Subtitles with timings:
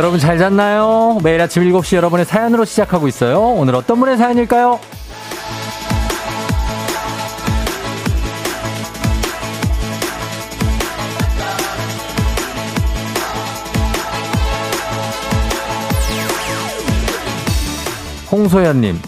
[0.00, 1.18] 여러분 잘 잤나요?
[1.22, 3.38] 매일 아침 7시 여러분의 사연으로 시작하고 있어요.
[3.38, 4.80] 오늘 어떤 분의 사연일까요?
[18.32, 18.98] 홍소연님,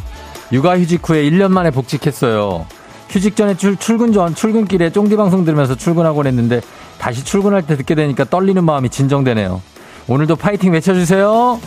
[0.52, 2.66] 육아휴직 후에 1년 만에 복직했어요.
[3.08, 6.60] 휴직 전에 출, 출근 전, 출근길에 쫑디 방송 들으면서 출근하곤 했는데
[6.98, 9.71] 다시 출근할 때 듣게 되니까 떨리는 마음이 진정되네요.
[10.08, 11.60] 오늘도 파이팅 외쳐주세요.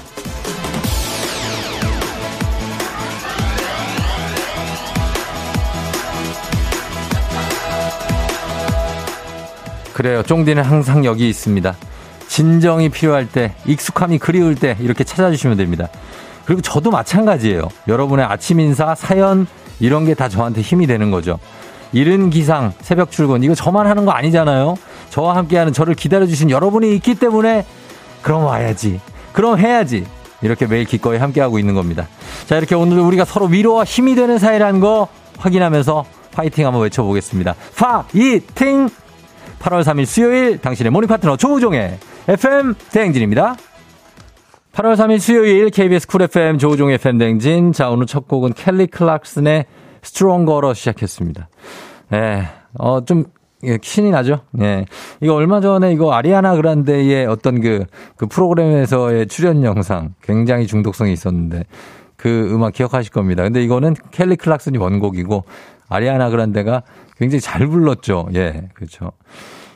[9.94, 10.24] 그래요.
[10.24, 11.76] 쫑디는 항상 여기 있습니다.
[12.28, 15.88] 진정이 필요할 때, 익숙함이 그리울 때 이렇게 찾아주시면 됩니다.
[16.44, 17.70] 그리고 저도 마찬가지예요.
[17.88, 19.48] 여러분의 아침 인사, 사연
[19.80, 21.40] 이런 게 다 저한테 힘이 되는 거죠.
[21.94, 24.76] 이른 기상, 새벽 출근 이거 저만 하는 거 아니잖아요.
[25.12, 27.66] 저와 함께하는 저를 기다려주신 여러분이 있기 때문에
[28.26, 29.00] 그럼 와야지.
[29.34, 30.04] 그럼 해야지.
[30.42, 32.08] 이렇게 매일 기꺼이 함께하고 있는 겁니다.
[32.48, 37.54] 자, 이렇게 오늘 우리가 서로 위로와 힘이 되는 사이라는 거 확인하면서 파이팅 한번 외쳐보겠습니다.
[37.78, 38.90] 파이팅!
[39.60, 43.58] 8월 3일 수요일 당신의 morning 파트너 조우종의 FM 대행진입니다.
[44.74, 47.74] 8월 3일 수요일 KBS 쿨 FM 조우종 FM 대행진.
[47.74, 49.66] 자, 오늘 첫 곡은 켈리 클락슨의
[50.02, 51.48] 스트롱거로 시작했습니다.
[52.14, 52.48] 예,
[52.80, 53.26] 어, 좀,
[53.64, 54.42] 예, 신이 나죠?
[54.62, 54.86] 예.
[55.22, 57.86] 이거 얼마 전에 이거 아리아나 그란데의 어떤 그,
[58.18, 61.64] 그 프로그램에서의 출연 영상 굉장히 중독성이 있었는데
[62.18, 63.44] 그 음악 기억하실 겁니다.
[63.44, 65.46] 근데 이거는 켈리 클락슨이 원곡이고
[65.88, 66.84] 아리아나 그란데가
[67.18, 68.28] 굉장히 잘 불렀죠.
[68.36, 69.12] 예, 그렇죠.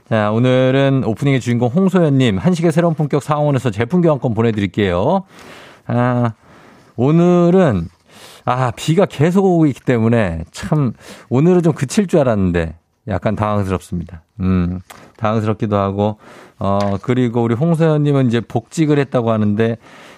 [0.09, 5.23] 자, 오늘은 오프닝의 주인공 홍소연님, 한식의 새로운 품격 상원에서 제품 교환권 보내드릴게요.
[5.85, 6.33] 아,
[6.95, 7.87] 오늘은,
[8.43, 10.93] 아, 비가 계속 오고 있기 때문에 참,
[11.29, 12.78] 오늘은 좀 그칠 줄 알았는데,
[13.09, 14.21] 약간 당황스럽습니다.
[14.39, 14.79] 음,
[15.17, 16.17] 당황스럽기도 하고,
[16.57, 19.77] 어, 그리고 우리 홍소연님은 이제 복직을 했다고 하는데,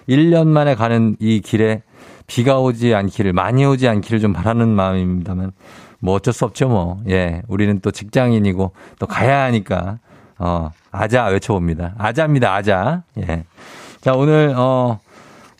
[0.10, 1.84] 1년 만에 가는 이 길에
[2.28, 5.52] 비가 오지 않기를, 많이 오지 않기를 좀 바라는 마음입니다만,
[6.00, 7.02] 뭐 어쩔 수 없죠, 뭐.
[7.10, 7.42] 예.
[7.48, 10.00] 우리는 또 직장인이고 또 가야 하니까,
[10.38, 11.96] 어, 아자 외쳐봅니다.
[11.98, 13.04] 아자입니다, 아자.
[13.18, 13.46] 예.
[14.02, 15.00] 자, 오늘, 어,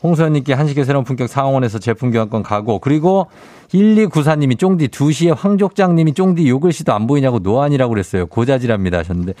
[0.02, 3.28] 홍소연님께 한식의 새로운 품격 상원에서 제품 교환권 가고, 그리고
[3.68, 8.26] 1294님이 쫑디 2시에 황족장님이 쫑디 요 글씨도 안 보이냐고 노안이라고 그랬어요.
[8.26, 9.34] 고자질합니다 하셨는데.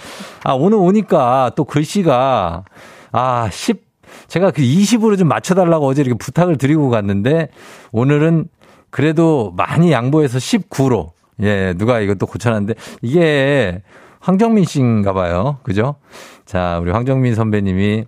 [0.44, 2.64] 아, 오늘 오니까 또 글씨가,
[3.12, 3.82] 아, 10,
[4.28, 7.48] 제가 그 20으로 좀 맞춰달라고 어제 이렇게 부탁을 드리고 갔는데,
[7.92, 8.48] 오늘은
[8.90, 11.10] 그래도 많이 양보해서 19로.
[11.42, 13.82] 예, 누가 이것도 고쳐놨는데 이게
[14.20, 15.58] 황정민 씨인가 봐요.
[15.62, 15.96] 그죠?
[16.44, 18.04] 자, 우리 황정민 선배님이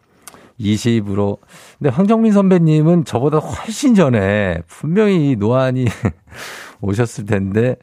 [0.60, 1.38] 20으로.
[1.78, 5.86] 근데 황정민 선배님은 저보다 훨씬 전에 분명히 노안이
[6.80, 7.76] 오셨을 텐데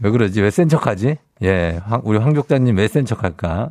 [0.00, 0.40] 왜 그러지?
[0.40, 1.16] 왜 센 척하지?
[1.42, 3.70] 예, 우리 황족자님 왜 센 척할까?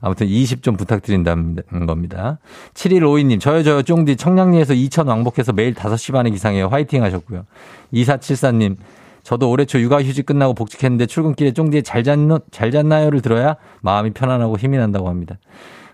[0.00, 2.38] 아무튼 20 좀 부탁드린다는 겁니다.
[2.74, 6.68] 7152님, 저요, 저요, 쫑디 청량리에서 2천 왕복해서 매일 5시 반에 기상해요.
[6.68, 7.44] 화이팅 하셨고요.
[7.92, 8.76] 2474님,
[9.22, 14.56] 저도 올해 초 육아휴직 끝나고 복직했는데 출근길에 쫑디에 잘, 잤나, 잘 잤나요를 들어야 마음이 편안하고
[14.56, 15.36] 힘이 난다고 합니다.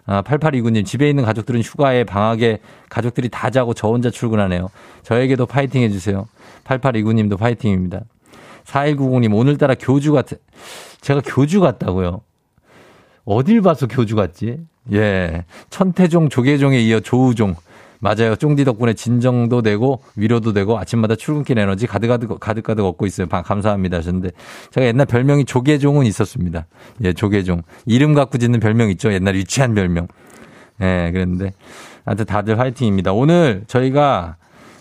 [0.05, 2.59] 아, 8829님, 집에 있는 가족들은 휴가에 방학에
[2.89, 4.69] 가족들이 다 자고 저 혼자 출근하네요.
[5.03, 6.27] 저에게도 파이팅 해주세요.
[6.65, 8.01] 8829님도 파이팅입니다.
[8.65, 10.39] 4190님, 오늘따라 교주 같은,
[11.01, 12.21] 제가 교주 같다고요.
[13.25, 14.59] 어딜 봐서 교주 같지?
[14.93, 15.45] 예.
[15.71, 17.55] 천태종, 조계종에 이어 조우종.
[18.03, 18.35] 맞아요.
[18.35, 23.29] 쫑디 덕분에 진정도 되고 위로도 되고 아침마다 출근길 에너지 가득가득 가득가득 얻고 있어요.
[23.29, 24.31] 감사합니다 하셨는데
[24.73, 26.67] 제가 옛날 별명이 조계종은 있었습니다.
[27.05, 27.63] 예, 조계종.
[27.87, 29.13] 이름 갖고 짓는 별명 있죠.
[29.13, 30.09] 옛날 유치한 별명.
[30.81, 31.53] 예, 그랬는데
[32.05, 33.13] 하여튼 다들 화이팅입니다.
[33.13, 34.35] 오늘 저희가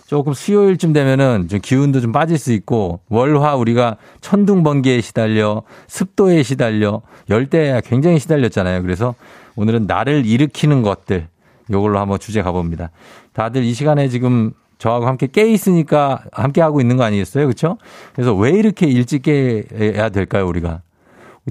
[0.08, 6.41] 조금 수요일쯤 되면은 좀 기운도 좀 빠질 수 있고 월화 우리가 천둥 번개에 시달려 습도에
[6.41, 8.82] 시달려 열대야 굉장히 시달렸잖아요.
[8.82, 9.14] 그래서
[9.56, 11.28] 오늘은 나를 일으키는 것들
[11.69, 12.91] 요걸로 한번 주제 가봅니다.
[13.34, 17.46] 다들 이 시간에 지금 저하고 함께 깨 있으니까 함께 하고 있는 거 아니겠어요?
[17.46, 17.78] 그렇죠?
[18.13, 20.81] 그래서 왜 이렇게 일찍 깨야 될까요, 우리가?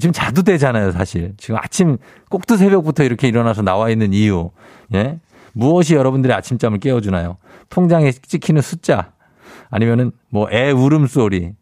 [0.01, 1.35] 지금 자도 되잖아요, 사실.
[1.37, 1.99] 지금 아침
[2.29, 4.51] 꼭두 새벽부터 이렇게 일어나서 나와 있는 이유.
[4.95, 5.21] 예?
[5.53, 7.37] 무엇이 여러분들의 아침잠을 깨워주나요?
[7.71, 9.13] 통장에 찍히는 숫자
[9.71, 11.53] 아니면은 뭐 애 울음소리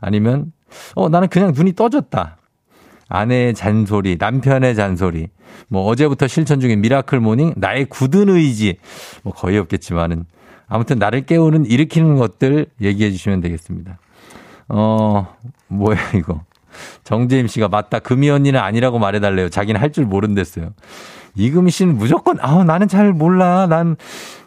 [0.00, 0.52] 아니면
[0.94, 2.37] 어 나는 그냥 눈이 떠졌다.
[3.08, 5.28] 아내의 잔소리, 남편의 잔소리,
[5.68, 8.78] 뭐 어제부터 실천 중인 miracle morning, 나의 굳은 의지,
[9.22, 10.24] 뭐 거의 없겠지만은
[10.68, 13.98] 아무튼 나를 깨우는 일으키는 것들 얘기해 주시면 되겠습니다.
[14.68, 15.34] 어,
[15.68, 16.42] 뭐야 이거.
[17.02, 17.98] 정재임 씨가 맞다.
[17.98, 19.48] 금이 언니는 아니라고 말해달래요.
[19.48, 20.74] 자기는 할 줄 모른댔어요.
[21.34, 23.66] 이금희 씨는 무조건, 아 나는 잘 몰라.
[23.66, 23.96] 난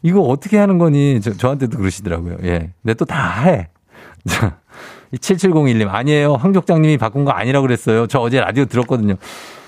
[0.03, 1.19] 이거 어떻게 하는 거니?
[1.21, 2.37] 저, 저한테도 그러시더라고요.
[2.43, 2.71] 예.
[2.83, 3.69] 근데 또 다 해.
[5.17, 6.35] 7701님, 아니에요.
[6.35, 8.07] 황족장님이 바꾼 거 아니라고 그랬어요.
[8.07, 9.15] 저 어제 라디오 들었거든요.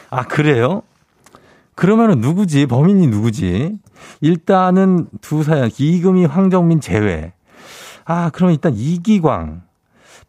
[0.09, 0.83] 아, 그래요?
[1.75, 2.65] 그러면은 누구지?
[2.67, 3.73] 범인이 누구지?
[4.21, 7.33] 일단은 두 사연, 이금희, 황정민 제외.
[8.05, 9.63] 아, 그러면 일단 이기광.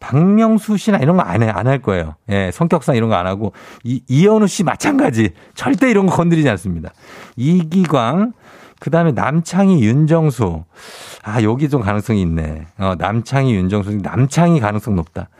[0.01, 2.17] 박명수 씨나 이런 거 안 해, 안 할 거예요.
[2.29, 3.53] 예, 성격상 이런 거 안 하고.
[3.85, 5.31] 이, 이현우 씨 마찬가지.
[5.55, 6.93] 절대 이런 거 건드리지 않습니다.
[7.37, 8.33] 이기광,
[8.85, 10.63] 그 다음에 남창희, 윤정수.
[11.23, 12.67] 아, 여기 좀 가능성이 있네.
[12.77, 14.01] 어, 남창희, 윤정수.
[14.03, 15.31] 남창희 가능성 높다.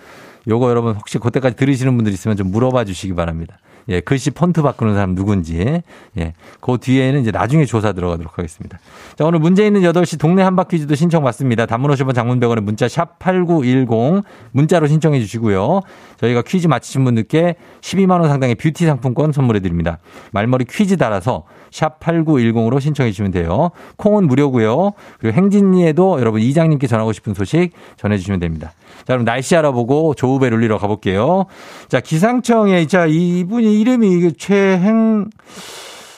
[0.49, 3.59] 요거 여러분 혹시 그때까지 들으시는 분들 있으면 좀 물어봐 주시기 바랍니다.
[3.89, 5.83] 예, 글씨 폰트 바꾸는 사람 누군지.
[6.19, 8.79] 예, 그 뒤에는 이제 나중에 조사 들어가도록 하겠습니다.
[9.17, 11.67] 자, 오늘 문제 있는 8시 동네 한바 퀴즈도 신청 받습니다.
[11.67, 15.83] 단문 50원 장문 100원에 문자 샵 8910 문자로 신청해 주시고요.
[16.17, 19.99] 저희가 퀴즈 맞히신 분들께 12만원 상당의 뷰티 상품권 선물해 드립니다.
[20.33, 23.71] 말머리 퀴즈 달아서 샵 8910으로 신청해 주시면 돼요.
[23.97, 24.93] 콩은 무료고요.
[25.19, 28.73] 그리고 행진리에도 여러분 이장님께 전하고 싶은 소식 전해 주시면 됩니다.
[29.07, 31.47] 자, 그럼 날씨 알아보고 조우벨 울리러 가볼게요.
[31.89, 35.27] 자, 기상청에, 자, 이분이 이름이 최행,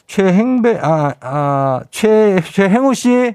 [0.06, 3.34] 최행배, 아, 아, 최, 최행우 씨?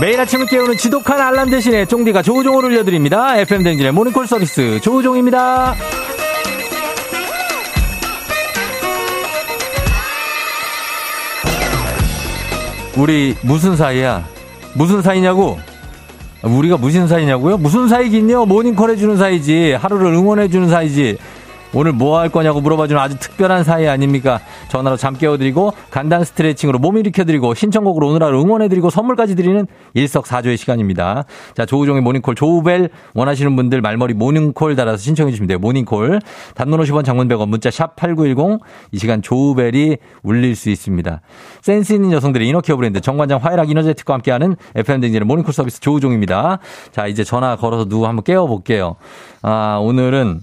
[0.00, 3.38] 매일 아침을 깨우는 지독한 알람 대신에 쫑디가 조우종을 울려드립니다.
[3.38, 5.74] FM 댕진의 모닝콜 서비스 조우종입니다.
[13.02, 14.24] 우리 무슨 사이야?
[14.74, 15.58] 무슨 사이냐고?
[16.44, 17.58] 우리가 무슨 사이냐고요?
[17.58, 18.46] 무슨 사이긴요?
[18.46, 19.72] 모닝콜 해주는 사이지.
[19.72, 21.18] 하루를 응원해주는 사이지.
[21.72, 24.38] 오늘 뭐 할 거냐고 물어봐주는 아주 특별한 사이 아닙니까?
[24.72, 31.24] 전화로 잠 깨워드리고 간단 스트레칭으로 몸 일으켜드리고 신청곡으로 오늘 하루 응원해드리고 선물까지 드리는 일석사조의 시간입니다.
[31.54, 35.58] 자 조우종의 모닝콜 조우벨 원하시는 분들 말머리 모닝콜 달아서 신청해 주시면 돼요.
[35.58, 36.20] 모닝콜
[36.54, 38.60] 단문 50원 장문 100원 문자 샵 8910
[38.92, 41.20] 이 시간 조우벨이 울릴 수 있습니다.
[41.60, 46.60] 센스 있는 여성들의 이너케어 브랜드 정관장 화이락 이너제틱과 함께하는 FM 댕진의 모닝콜 서비스 조우종입니다.
[46.92, 48.96] 자 이제 전화 걸어서 누구 한번 깨워볼게요.
[49.42, 50.40] 아 오늘은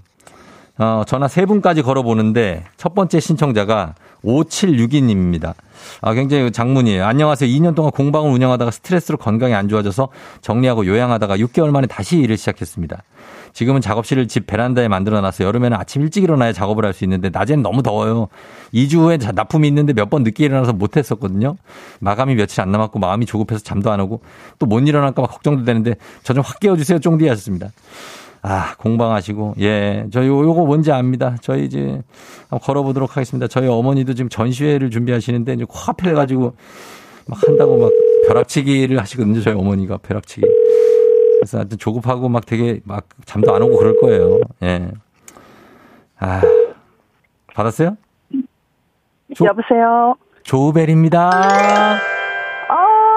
[0.79, 5.53] 어, 전화 세 분까지 걸어보는데 첫 번째 신청자가 5762님입니다.
[6.01, 7.05] 아, 굉장히 장문이에요.
[7.05, 7.49] 안녕하세요.
[7.49, 10.09] 2년 동안 공방을 운영하다가 스트레스로 건강이 안 좋아져서
[10.41, 13.01] 정리하고 요양하다가 6개월 만에 다시 일을 시작했습니다.
[13.53, 15.47] 지금은 작업실을 집 베란다에 만들어 놨어요.
[15.47, 18.27] 여름에는 아침 일찍 일어나야 작업을 할 수 있는데 낮에는 너무 더워요.
[18.73, 21.55] 2주 후에 납품이 있는데 몇 번 늦게 일어나서 못 했었거든요.
[21.99, 24.21] 마감이 며칠 안 남았고 마음이 조급해서 잠도 안 오고
[24.59, 26.99] 또 못 일어날까 봐 걱정도 되는데 저 좀 확 깨워 주세요.
[26.99, 27.69] 쫑디 하셨습니다.
[28.41, 30.05] 아, 공방하시고, 예.
[30.11, 31.35] 저 요, 요거 뭔지 압니다.
[31.41, 32.01] 저희 이제
[32.49, 33.47] 한번 걸어보도록 하겠습니다.
[33.47, 36.53] 저희 어머니도 지금 전시회를 준비하시는데 이제 코앞에 가지고
[37.27, 37.91] 막 한다고 막
[38.27, 39.41] 벼락치기를 하시거든요.
[39.41, 40.47] 저희 어머니가 벼락치기.
[41.39, 44.39] 그래서 하여튼 조급하고 막 되게 막 잠도 안 오고 그럴 거예요.
[44.63, 44.89] 예.
[46.19, 46.41] 아,
[47.53, 47.97] 받았어요?
[49.35, 50.15] 조, 여보세요?
[50.43, 51.29] 조우벨입니다.
[51.29, 51.99] 아,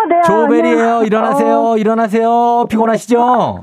[0.09, 0.21] 네.
[0.27, 1.05] 조우벨이에요.
[1.05, 1.63] 일어나세요.
[1.71, 1.79] 어.
[1.79, 2.67] 일어나세요.
[2.69, 3.61] 피곤하시죠?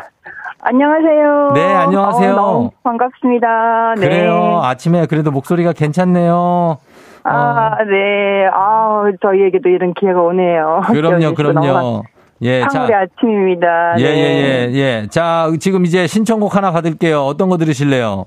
[0.61, 1.51] 안녕하세요.
[1.55, 2.35] 네, 안녕하세요.
[2.35, 3.95] 어, 반갑습니다.
[3.97, 4.01] 네.
[4.01, 4.61] 그래요.
[4.63, 6.77] 아침에 그래도 목소리가 괜찮네요.
[7.23, 7.83] 아, 어.
[7.85, 8.45] 네.
[8.53, 10.81] 아, 저희에게도 이런 기회가 오네요.
[10.87, 12.03] 그럼요, 그럼요.
[12.41, 12.83] 예, 자.
[12.83, 13.95] 아침입니다.
[13.99, 14.09] 예, 네.
[14.17, 15.07] 예, 예, 예.
[15.09, 17.21] 자, 지금 이제 신청곡 하나 받을게요.
[17.21, 18.25] 어떤 거 들으실래요?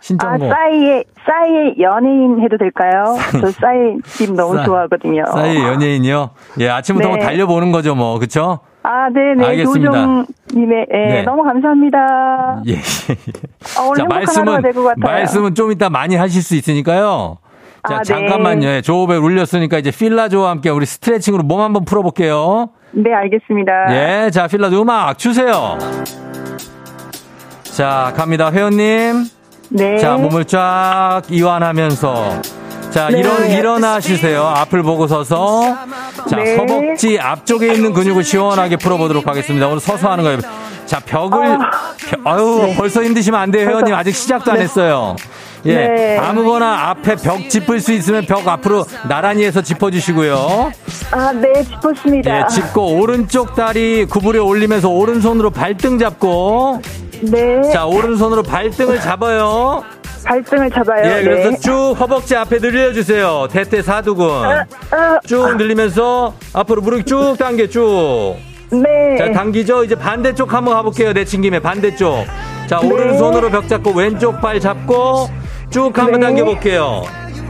[0.00, 0.50] 신청곡.
[0.50, 3.16] 아, 싸이의, 싸이의 연예인 해도 될까요?
[3.40, 5.24] 저 싸이 님 너무 싸, 좋아하거든요.
[5.32, 6.30] 싸이의 연예인이요?
[6.60, 7.18] 예, 아침부터 네.
[7.20, 8.18] 달려보는 거죠, 뭐.
[8.18, 8.60] 그쵸?
[8.86, 9.44] 아, 네네.
[9.44, 9.90] 알겠습니다.
[9.90, 11.22] 조종님의, 예, 네.
[11.22, 12.62] 너무 감사합니다.
[12.68, 12.76] 예, 예.
[13.76, 14.62] 아, 오늘 자, 말씀은,
[14.96, 17.38] 말씀은 좀 이따 많이 하실 수 있으니까요.
[17.88, 18.60] 자, 아, 잠깐만요.
[18.68, 18.82] 네.
[18.82, 22.70] 조업에 울렸으니까 이제 필라조와 함께 우리 스트레칭으로 몸 한번 풀어볼게요.
[22.92, 23.72] 네, 알겠습니다.
[23.90, 25.76] 예, 자, 필라조 음악 주세요.
[27.64, 28.52] 자, 갑니다.
[28.52, 29.24] 회원님.
[29.70, 29.98] 네.
[29.98, 32.40] 자, 몸을 쫙 이완하면서
[32.96, 33.18] 자, 네.
[33.18, 34.42] 일어, 일어나 주세요.
[34.42, 35.76] 앞을 보고 서서.
[36.30, 36.56] 자, 네.
[36.56, 39.66] 허벅지 앞쪽에 있는 근육을 시원하게 풀어보도록 하겠습니다.
[39.66, 40.38] 오늘 서서 하는 거예요.
[40.86, 41.58] 자, 벽을, 어.
[42.08, 42.74] 벽, 아유, 네.
[42.74, 43.94] 벌써 힘드시면 안 돼요, 회원님.
[43.94, 44.62] 아직 시작도 안 네.
[44.62, 45.14] 했어요.
[45.66, 45.74] 예.
[45.74, 46.16] 네.
[46.16, 50.72] 아무거나 앞에 벽 짚을 수 있으면 벽 앞으로 나란히 해서 짚어주시고요.
[51.10, 52.38] 아, 네, 짚었습니다.
[52.38, 56.80] 예, 짚고 오른쪽 다리 구부려 올리면서 오른손으로 발등 잡고.
[57.22, 57.62] 네.
[57.72, 59.82] 자, 오른손으로 발등을 잡아요.
[60.24, 61.04] 발등을 잡아요.
[61.06, 61.56] 예, 그래서 네.
[61.58, 63.48] 쭉 허벅지 앞에 늘려주세요.
[63.50, 64.26] 대퇴 사두근.
[64.26, 68.36] 아, 아, 쭉 늘리면서 앞으로 무릎 쭉 당겨 쭉.
[68.70, 69.16] 네.
[69.18, 69.84] 자, 당기죠?
[69.84, 71.12] 이제 반대쪽 한번 가볼게요.
[71.12, 72.26] 내친 김에 반대쪽.
[72.66, 72.88] 자, 네.
[72.88, 75.28] 오른손으로 벽 잡고 왼쪽 발 잡고
[75.70, 76.26] 쭉 한번 네.
[76.26, 77.04] 당겨볼게요.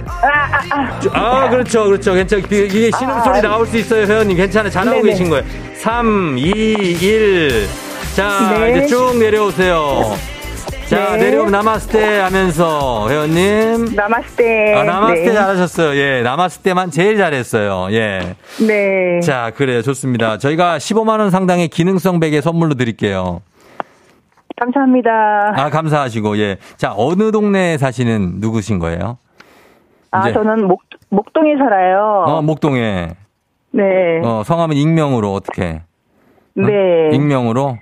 [0.06, 0.28] 아,
[0.70, 1.44] 아, 아.
[1.44, 2.12] 아, 그렇죠, 그렇죠.
[2.14, 2.42] 괜찮아.
[2.42, 4.36] 이게 신음소리 아, 나올 수 있어요, 회원님.
[4.36, 4.68] 괜찮아.
[4.68, 5.10] 잘하고 네네.
[5.10, 5.44] 계신 거예요.
[5.78, 6.50] 3, 2,
[7.00, 7.66] 1.
[8.16, 8.70] 자, 네.
[8.70, 10.00] 이제 쭉 내려오세요.
[10.88, 11.24] 자, 네.
[11.24, 13.94] 내려오면 나마스테 하면서, 회원님.
[13.94, 14.74] 나마스테.
[14.74, 15.32] 아, 나마스테 네.
[15.34, 15.96] 잘하셨어요.
[16.00, 17.88] 예, 나마스테만 제일 잘했어요.
[17.94, 18.36] 예.
[18.66, 19.20] 네.
[19.20, 19.82] 자, 그래요.
[19.82, 20.38] 좋습니다.
[20.38, 23.42] 저희가 15만원 상당의 기능성 베개 선물로 드릴게요.
[24.58, 25.10] 감사합니다.
[25.56, 26.56] 아, 감사하시고, 예.
[26.76, 29.18] 자, 어느 동네에 사시는 누구신 거예요?
[30.12, 30.80] 아, 이제- 저는 목,
[31.10, 32.24] 목동에 살아요.
[32.26, 33.10] 어, 목동에.
[33.72, 33.82] 네.
[34.24, 35.82] 어, 성함은 익명으로 어떻게?
[36.54, 36.64] 네.
[37.12, 37.76] 익명으로?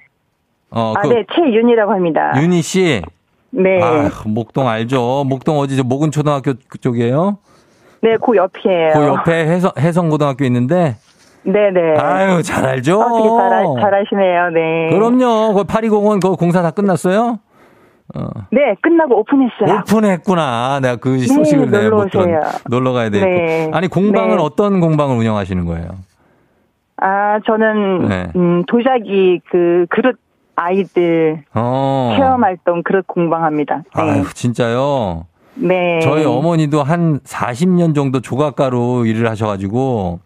[0.74, 2.32] 어, 아, 그, 네, 최윤이라고 합니다.
[2.36, 3.02] 윤희 씨.
[3.50, 3.80] 네.
[3.80, 5.24] 아, 목동 알죠?
[5.26, 5.84] 목동 어디죠?
[5.84, 7.38] 목은 초등학교 그쪽이에요?
[8.02, 8.92] 네, 그 옆이에요.
[8.92, 10.96] 그 옆에 해성, 해성 고등학교 있는데,
[11.44, 11.98] 네네.
[11.98, 13.00] 아유, 잘 알죠?
[13.00, 14.90] 어, 되게 잘, 아- 잘하시네요, 네.
[14.90, 15.54] 그럼요.
[15.54, 17.38] 그 파리공원 그 공사 다 끝났어요?
[18.16, 18.20] 어.
[18.50, 19.80] 네, 끝나고 오픈했어요.
[19.80, 20.80] 오픈했구나.
[20.80, 22.26] 내가 그 소식을 내가 못 들었.
[22.68, 23.24] 놀러 가야 되고.
[23.24, 23.70] 네.
[23.72, 24.42] 아니, 공방은 네.
[24.42, 25.88] 어떤 공방을 운영하시는 거예요?
[26.96, 28.26] 아, 저는, 네.
[28.36, 30.18] 음, 도자기 그 그릇
[30.56, 32.14] 아이들 어.
[32.16, 33.76] 체험 활동 그릇 공방합니다.
[33.76, 33.82] 네.
[33.92, 35.26] 아유, 진짜요?
[35.56, 36.00] 네.
[36.00, 40.20] 저희 어머니도 한 40년 정도 조각가로 일을 하셔가지고,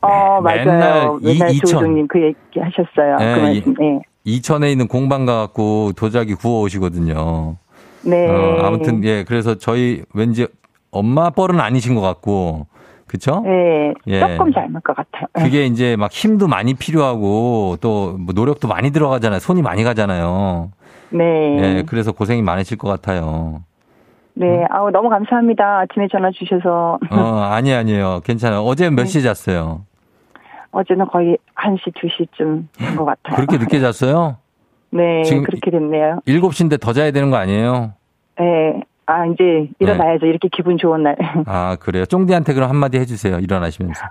[0.00, 1.18] 어, 맨날 맞아요.
[1.22, 1.66] 이- 맨날 이천.
[1.66, 3.16] 조종님 그 얘기 하셨어요.
[3.18, 4.00] 네, 그 말씀, 네.
[4.24, 7.56] 이천에 있는 공방 가갖고 도자기 구워 오시거든요.
[8.04, 8.28] 네.
[8.28, 10.46] 어, 아무튼, 예, 그래서 저희 왠지
[10.90, 12.66] 엄마 뻘은 아니신 것 같고,
[13.12, 13.42] 그쵸?
[13.44, 13.92] 네.
[14.06, 14.20] 예.
[14.20, 15.26] 조금 닮을 것 같아요.
[15.34, 15.42] 네.
[15.44, 19.38] 그게 이제 막 힘도 많이 필요하고 또 뭐 노력도 많이 들어가잖아요.
[19.38, 20.70] 손이 많이 가잖아요.
[21.10, 21.24] 네.
[21.60, 23.64] 예, 그래서 고생이 많으실 것 같아요.
[24.32, 24.64] 네.
[24.70, 25.80] 아우, 너무 감사합니다.
[25.80, 26.98] 아침에 전화 주셔서.
[27.10, 27.16] 어,
[27.52, 28.22] 아니, 아니에요.
[28.24, 28.60] 괜찮아요.
[28.62, 29.82] 어제 몇 시에 잤어요?
[30.70, 33.36] 어제는 거의 1시, 2시쯤 된 것 같아요.
[33.36, 34.38] 그렇게 늦게 잤어요?
[34.90, 35.22] 네.
[35.24, 36.20] 지금 그렇게 됐네요.
[36.26, 37.92] 7시인데 더 자야 되는 거 아니에요?
[38.38, 38.82] 네.
[39.06, 40.26] 아, 이제 일어나야죠.
[40.26, 41.16] 이렇게 기분 좋은 날.
[41.46, 42.04] 아, 그래요.
[42.06, 43.38] 쫑디한테 그럼 한마디 해주세요.
[43.38, 44.06] 일어나시면서.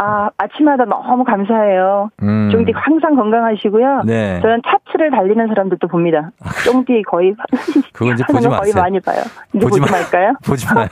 [0.00, 2.10] 아, 아침마다 너무 감사해요.
[2.22, 2.50] 음.
[2.52, 4.02] 쫑디 항상 건강하시고요.
[4.04, 4.36] 네.
[4.36, 6.30] 아, 저는 차트를 달리는 사람들도 봅니다.
[6.64, 7.34] 쫑디 거의
[7.92, 8.74] 그거 이제 보지 거 거의 마세요.
[8.82, 9.22] 많이 봐요.
[9.54, 10.34] 이제 보지 보지, 마- 말까요?
[10.46, 10.86] 보지 마요.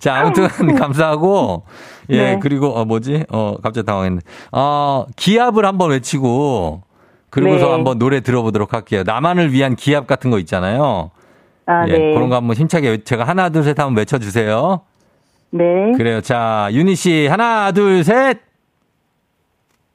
[0.00, 1.62] 자, 아무튼 감사하고
[2.10, 2.38] 예, 네.
[2.42, 3.24] 그리고 어 뭐지?
[3.30, 4.20] 어 갑자기 당황했네.
[4.50, 6.82] 어, 기합을 한번 외치고
[7.30, 7.72] 그리고서 네.
[7.72, 9.04] 한번 노래 들어보도록 할게요.
[9.06, 11.12] 나만을 위한 기합 같은 거 있잖아요.
[11.70, 12.14] 아, 예, 네.
[12.14, 14.80] 그런 거 한번 힘차게 외- 제가 하나 둘 셋 한번 외쳐 주세요.
[15.50, 15.64] 네.
[15.96, 16.22] 그래요.
[16.22, 18.38] 자, 윤희 씨 하나 둘 셋.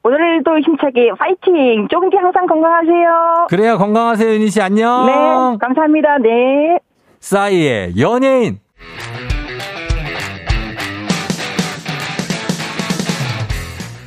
[0.04, 1.88] 오늘도 힘차게 파이팅!
[1.90, 3.46] 쫑디 항상 건강하세요.
[3.48, 3.78] 그래요.
[3.78, 4.60] 건강하세요, 윤희 씨.
[4.60, 5.06] 안녕.
[5.06, 5.58] 네.
[5.66, 6.18] 감사합니다.
[6.18, 6.78] 네.
[7.20, 8.58] 싸이의 연예인.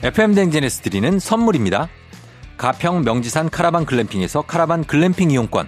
[0.03, 1.89] FM 댕진에서 드리는 선물입니다.
[2.57, 5.67] 가평 명지산 카라반 글램핑에서 카라반 글램핑 이용권.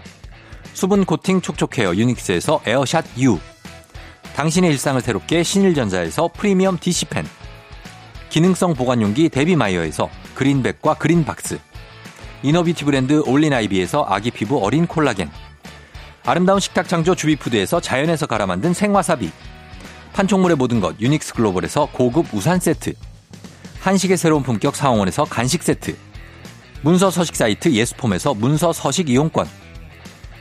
[0.74, 3.40] 수분 코팅 촉촉 헤어 유닉스에서 에어샷 U.
[4.36, 7.26] 당신의 일상을 새롭게 신일전자에서 프리미엄 DC팬.
[8.30, 11.60] 기능성 보관용기 데비마이어에서 그린백과 그린박스.
[12.44, 15.30] 이너비티 브랜드 올린아이비에서 아기 피부 어린 콜라겐.
[16.24, 19.32] 아름다운 식탁 창조 주비푸드에서 자연에서 갈아 만든 생와사비.
[20.14, 22.94] 판촉물의 모든 것 유닉스 글로벌에서 고급 우산 세트.
[23.82, 25.98] 한식의 새로운 품격 사홍원에서 간식 세트.
[26.82, 29.48] 문서 서식 사이트 예스폼에서 문서 서식 이용권.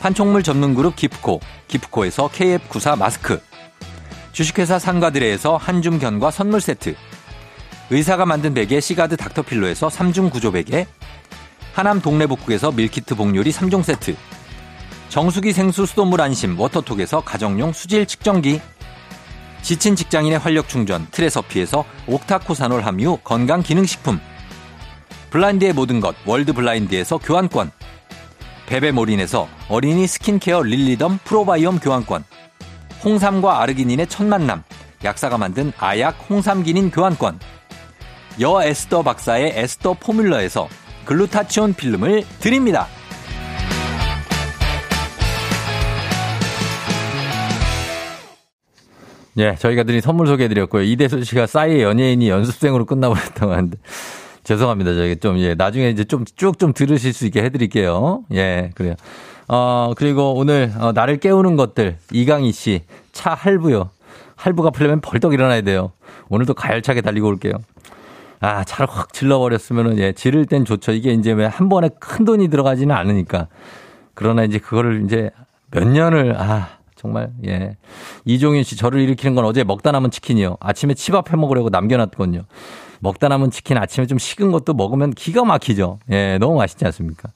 [0.00, 1.40] 판촉물 전문 그룹 기프코.
[1.68, 3.40] 기프코에서 KF94 마스크.
[4.32, 6.94] 주식회사 상가들레에서 한줌 견과 선물 세트.
[7.90, 10.86] 의사가 만든 베개 시가드 닥터필로에서 3중 구조 베개.
[11.72, 14.16] 하남 동래북국에서 밀키트 복요리 3종 세트.
[15.08, 18.60] 정수기 생수 수돗물 안심 워터톡에서 가정용 수질 측정기
[19.62, 24.20] 지친 직장인의 활력 충전 트레서피에서 옥타코사놀 함유 건강 기능식품
[25.30, 27.70] 블라인드의 모든 것 월드 블라인드에서 교환권
[28.66, 32.24] 베베몰인에서 어린이 스킨케어 릴리덤 프로바이옴 교환권
[33.04, 34.62] 홍삼과 아르기닌의 첫 만남
[35.04, 37.38] 약사가 만든 아약 홍삼기닌 교환권
[38.40, 40.68] 여 에스더 박사의 에스더 포뮬러에서
[41.06, 42.86] 글루타치온 필름을 드립니다.
[49.38, 50.82] 예, 저희가 드린 선물 소개해드렸고요.
[50.82, 53.78] 이대수 씨가 싸이의 연예인이 연습생으로 끝나버렸다고 하는데.
[54.46, 54.94] 죄송합니다.
[54.94, 58.22] 저희 좀, 예, 나중에 이제 좀쭉좀 들으실 수 있게 해드릴게요.
[58.32, 58.94] 예, 그래요.
[59.48, 63.90] 어, 그리고 오늘, 어, 나를 깨우는 것들, 이강희 씨, 차 할부요.
[64.36, 65.90] 할부가 풀려면 벌떡 일어나야 돼요.
[66.28, 67.54] 오늘도 가열차게 달리고 올게요.
[68.38, 70.92] 아, 차를 확 질러버렸으면은, 예, 지를 땐 좋죠.
[70.92, 73.48] 이게 이제 왜 한 번에 큰 돈이 들어가지는 않으니까.
[74.14, 75.30] 그러나 이제 그거를 이제
[75.72, 77.76] 몇 년을, 아, 정말, 예.
[78.24, 80.56] 이종윤 씨, 저를 일으키는 건 어제 먹다 남은 치킨이요.
[80.60, 82.44] 아침에 치밥 해 먹으려고 남겨놨거든요.
[83.00, 85.98] 먹다 남은 치킨 아침에 좀 식은 것도 먹으면 기가 막히죠.
[86.10, 87.30] 예, 너무 맛있지 않습니까?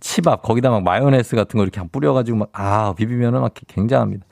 [0.00, 4.24] 치밥, 거기다 막 마요네즈 같은 거 이렇게 뿌려가지고 막, 아, 비비면은 막 굉장합니다.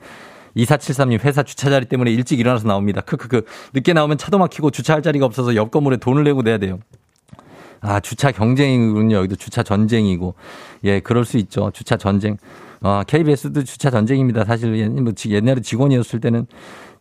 [0.55, 3.01] 2473님 회사 주차 자리 때문에 일찍 일어나서 나옵니다.
[3.01, 3.45] 크크크.
[3.73, 6.79] 늦게 나오면 차도 막히고 주차할 자리가 없어서 옆 건물에 돈을 내고 내야 돼요.
[7.81, 9.15] 아, 주차 경쟁이군요.
[9.17, 10.35] 여기도 주차 전쟁이고.
[10.83, 11.71] 예, 그럴 수 있죠.
[11.73, 12.37] 주차 전쟁.
[12.81, 14.45] 아, KBS도 주차 전쟁입니다.
[14.45, 14.71] 사실
[15.01, 16.45] 뭐 옛날에 직원이었을 때는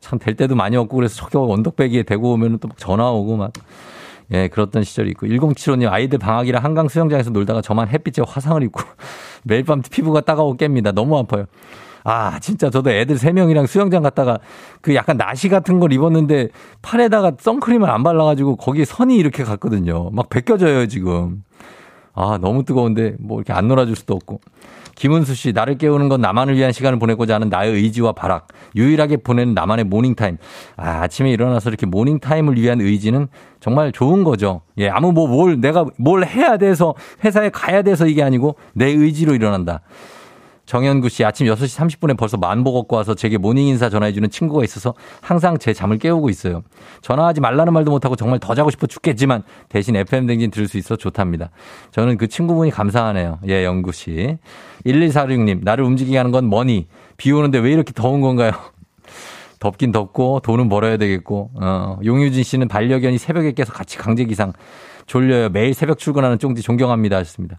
[0.00, 3.52] 참 될 때도 많이 없고 그래서 속여 언덕배기에 대고 오면 또 막 전화 오고 막.
[4.32, 5.26] 예, 그렇던 시절이 있고.
[5.26, 8.80] 1075님 아이들 방학이라 한강 수영장에서 놀다가 저만 햇빛에 화상을 입고
[9.44, 10.92] 매일 밤 피부가 따가워 깹니다.
[10.92, 11.46] 너무 아파요.
[12.04, 14.38] 아, 진짜 저도 애들 3명이랑 수영장 갔다가
[14.80, 16.48] 그 약간 나시 같은 걸 입었는데
[16.82, 20.10] 팔에다가 선크림을 안 발라가지고 거기에 선이 이렇게 갔거든요.
[20.10, 21.42] 막 벗겨져요, 지금.
[22.14, 24.40] 아, 너무 뜨거운데 뭐 이렇게 안 놀아줄 수도 없고.
[24.96, 28.48] 김은수 씨, 나를 깨우는 건 나만을 위한 시간을 보내고자 하는 나의 의지와 발악.
[28.76, 30.36] 유일하게 보내는 나만의 모닝타임.
[30.76, 33.28] 아, 아침에 일어나서 이렇게 morning time을 위한 의지는
[33.60, 34.60] 정말 좋은 거죠.
[34.76, 39.34] 예, 아무 뭐 뭘 내가 뭘 해야 돼서 회사에 가야 돼서 이게 아니고 내 의지로
[39.34, 39.80] 일어난다.
[40.70, 44.94] 정현구 씨 아침 6시 30분에 벌써 만보 걷고 와서 제게 morning 인사 전화해주는 친구가 있어서
[45.20, 46.62] 항상 제 잠을 깨우고 있어요.
[47.02, 50.94] 전화하지 말라는 말도 못하고 정말 더 자고 싶어 죽겠지만 대신 FM 댕진 들을 수 있어
[50.94, 51.50] 좋답니다.
[51.90, 53.40] 저는 그 친구분이 감사하네요.
[53.48, 54.38] 예, 현구 씨.
[54.86, 56.86] 1146님, 나를 움직이게 하는 건 money.
[57.16, 58.52] 비 오는데 왜 이렇게 더운 건가요?
[59.58, 61.50] 덥긴 덥고 돈은 벌어야 되겠고.
[61.60, 64.52] 어, 용유진 씨는 반려견이 새벽에 깨서 같이 강제 기상.
[65.06, 65.48] 졸려요.
[65.48, 67.58] 매일 새벽 출근하는 쫑지 존경합니다 하셨습니다.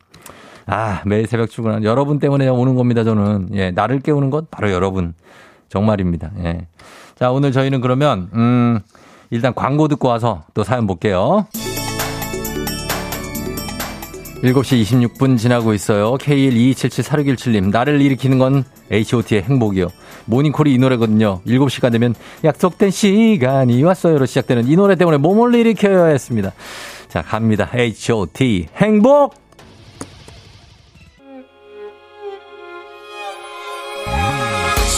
[0.74, 3.50] 아, 매일 새벽 출근하는 여러분 때문에 오는 겁니다, 저는.
[3.56, 5.13] 예, 나를 깨우는 것 바로 여러분.
[5.68, 6.32] 정말입니다.
[6.46, 6.66] 예.
[7.20, 8.80] 자, 오늘 저희는 그러면, 음,
[9.32, 11.46] 일단 광고 듣고 와서 또 사연 볼게요.
[14.44, 16.14] 7시 26분 지나고 있어요.
[16.14, 17.70] K122774617님.
[17.70, 19.90] 나를 일으키는 건 H.O.T의 행복이요.
[20.25, 21.42] 모닝콜이 이 노래거든요.
[21.46, 26.53] 7시가 되면 약속된 시간이 왔어요로 시작되는 이 노래 때문에 몸을 일으켜야 했습니다.
[27.10, 27.70] 자, 갑니다.
[27.74, 28.70] H.O.T.
[28.77, 29.36] 행복!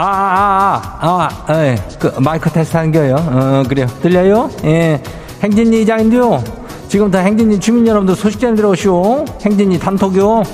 [0.00, 1.74] 아, 아, 아, 예.
[1.98, 3.16] 그, 마이크 테스트 하는 거요.
[3.16, 3.88] 어, 그래요.
[4.00, 4.48] 들려요?
[4.62, 5.02] 예.
[5.42, 6.44] 행진이 이장인데요.
[6.86, 9.24] 지금부터 행진이 주민 여러분들 소식 좀 들어오시오.
[9.44, 10.44] 행진이 단톡요.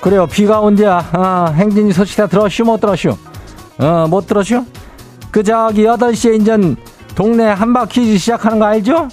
[0.00, 0.26] 그래요.
[0.28, 1.10] 비가 온디야.
[1.12, 2.62] 어, 행진이 소식 다 들었슈?
[2.62, 3.16] 못 들었슈?
[3.78, 4.64] 어, 못 들었슈?
[5.32, 6.76] 그 저기 8시에 인전
[7.18, 9.08] 동네 한바퀴 시작하는 거 알죠?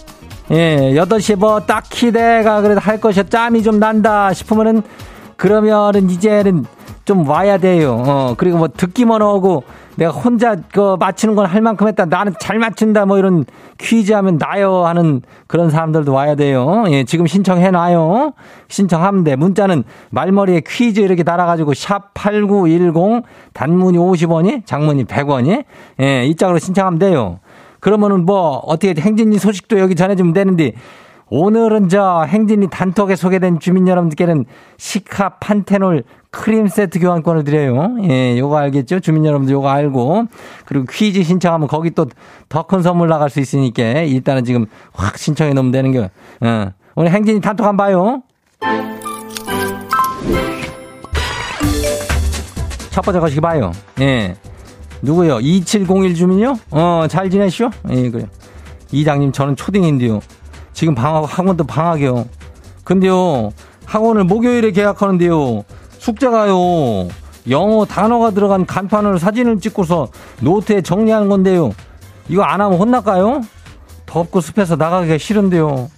[0.52, 4.84] 예, 8시에 뭐 딱히 내가 그래도 할 것이 짬이 좀 난다 싶으면은
[5.38, 6.66] 그러면은 이제는
[7.04, 8.04] 좀 와야 돼요.
[8.06, 9.64] 어, 그리고 뭐 듣기만 하고
[9.96, 12.06] 내가 혼자 그 맞추는 건 할 만큼 했다.
[12.06, 13.08] 나는 잘 맞춘다.
[13.08, 13.44] 뭐 이런
[13.80, 16.84] 퀴즈 하면 나요 하는 그런 사람들도 와야 돼요.
[16.90, 18.34] 예, 지금 신청해 놔요.
[18.68, 19.36] 신청하면 돼.
[19.36, 25.64] 문자는 말머리에 퀴즈 이렇게 달아 가지고 샵 8910 단문이 50원이 장문이 100원이
[26.02, 27.40] 예, 이 짝으로 신청하면 돼요.
[27.86, 30.72] 그러면은 뭐 어떻게 행진이 소식도 여기 전해주면 되는데
[31.30, 34.46] 오늘은 저 행진이 단톡에 소개된 주민 여러분들께는
[34.78, 37.96] 시카 판테놀 크림 세트 교환권을 드려요.
[38.10, 39.02] 예, 요거 알겠죠?
[39.02, 40.26] 주민 여러분들 요거 알고.
[40.66, 42.08] 그리고 퀴즈 신청하면 거기 또
[42.50, 46.08] 더 큰 선물 나갈 수 있으니까 일단은 지금 확 신청해 놓으면 되는 거예요.
[46.42, 46.72] 어.
[46.96, 48.24] 오늘 행진이 단톡 한번 봐요.
[52.90, 53.72] 첫 번째 거시기 봐요.
[54.02, 54.36] 예.
[55.06, 55.40] 누구요?
[55.40, 56.58] 2701 주민요?
[56.72, 57.70] 어, 잘 지내시오?
[57.92, 58.26] 예, 그래.
[58.92, 60.20] 이장님, 저는 초딩인데요.
[60.74, 62.26] 지금 방학, 학원도 방학이요.
[62.84, 63.52] 근데요,
[63.86, 65.64] 학원을 목요일에 계약하는데요.
[66.00, 67.08] 숙제가요.
[67.50, 70.08] 영어 단어가 들어간 간판으로 사진을 찍고서
[70.42, 71.72] 노트에 정리하는 건데요.
[72.28, 73.42] 이거 안 하면 혼날까요?
[74.08, 75.90] 덥고 습해서 나가기가 싫은데요.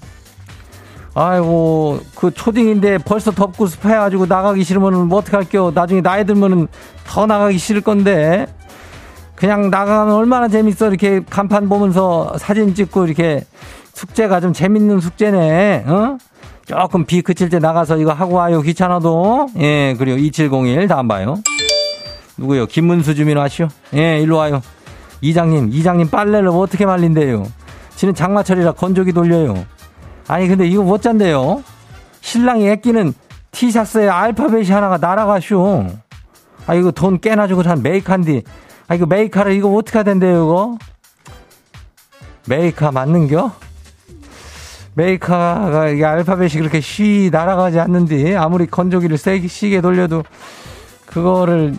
[1.13, 5.71] 아이고, 그 초딩인데 벌써 덥고 습해가지고 나가기 싫으면 뭐 어떡할게요.
[5.73, 6.67] 나중에 나이 들면은
[7.05, 8.47] 더 나가기 싫을 건데.
[9.37, 10.87] 그냥 나가면 얼마나 재밌어.
[10.87, 13.43] 이렇게 간판 보면서 사진 찍고 이렇게
[13.93, 15.85] 숙제가 좀 재밌는 숙제네.
[15.87, 16.17] 어?
[16.65, 18.61] 조금 비 그칠 때 나가서 이거 하고 와요.
[18.61, 19.47] 귀찮아도.
[19.59, 21.37] 예, 그리고 2701 다음 봐요.
[22.35, 22.65] 누구요?
[22.65, 23.67] 김문수 주민 와시오.
[23.95, 24.61] 예, 일로 와요.
[25.21, 27.43] 이장님, 이장님 빨래를 어떻게 말린대요?
[27.95, 29.65] 지는 장마철이라 건조기 돌려요.
[30.27, 31.63] 아니, 근데 이거 못 잔대요.
[32.21, 33.13] 신랑이 애끼는
[33.51, 35.87] 티셔츠에 알파벳이 하나가 날아가쇼.
[36.65, 38.41] 아, 이거 돈 깨나 주고 산 메이카인데.
[38.87, 40.77] 아, 이거 메이카를 이거 어떻게 하던데요, 이거?
[42.47, 43.51] 메이카 맞는겨?
[44.93, 50.23] 메이카가 이게 알파벳이 그렇게 쉬 날아가지 않는데 아무리 건조기를 세게 시게 돌려도
[51.05, 51.75] 그거를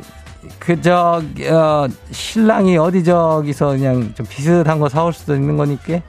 [0.60, 6.00] 그저 어, 신랑이 어디 저기서 그냥 좀 비슷한 거 사올 수도 있는 거니까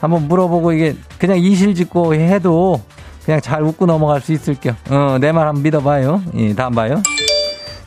[0.00, 2.82] 한번 물어보고 이게 그냥 이실 짓고 해도
[3.24, 4.74] 그냥 잘 웃고 넘어갈 수 있을게요.
[4.90, 6.22] 어, 내 말 한번 믿어봐요.
[6.34, 7.00] 예, 다음 봐요.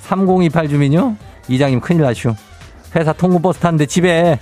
[0.02, 1.18] 3028 주민요.
[1.48, 2.36] 이장님 큰일 나시오.
[2.96, 4.40] 회사 통근버스 탔는데 집에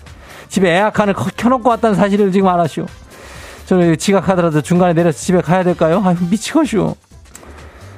[0.47, 2.85] 집에 에어컨을 켜놓고 왔다는 사실을 지금 알았슈.
[3.65, 6.01] 저는 지각하더라도 중간에 내려서 집에 가야 될까요?
[6.05, 6.95] 아유 미치겠슈.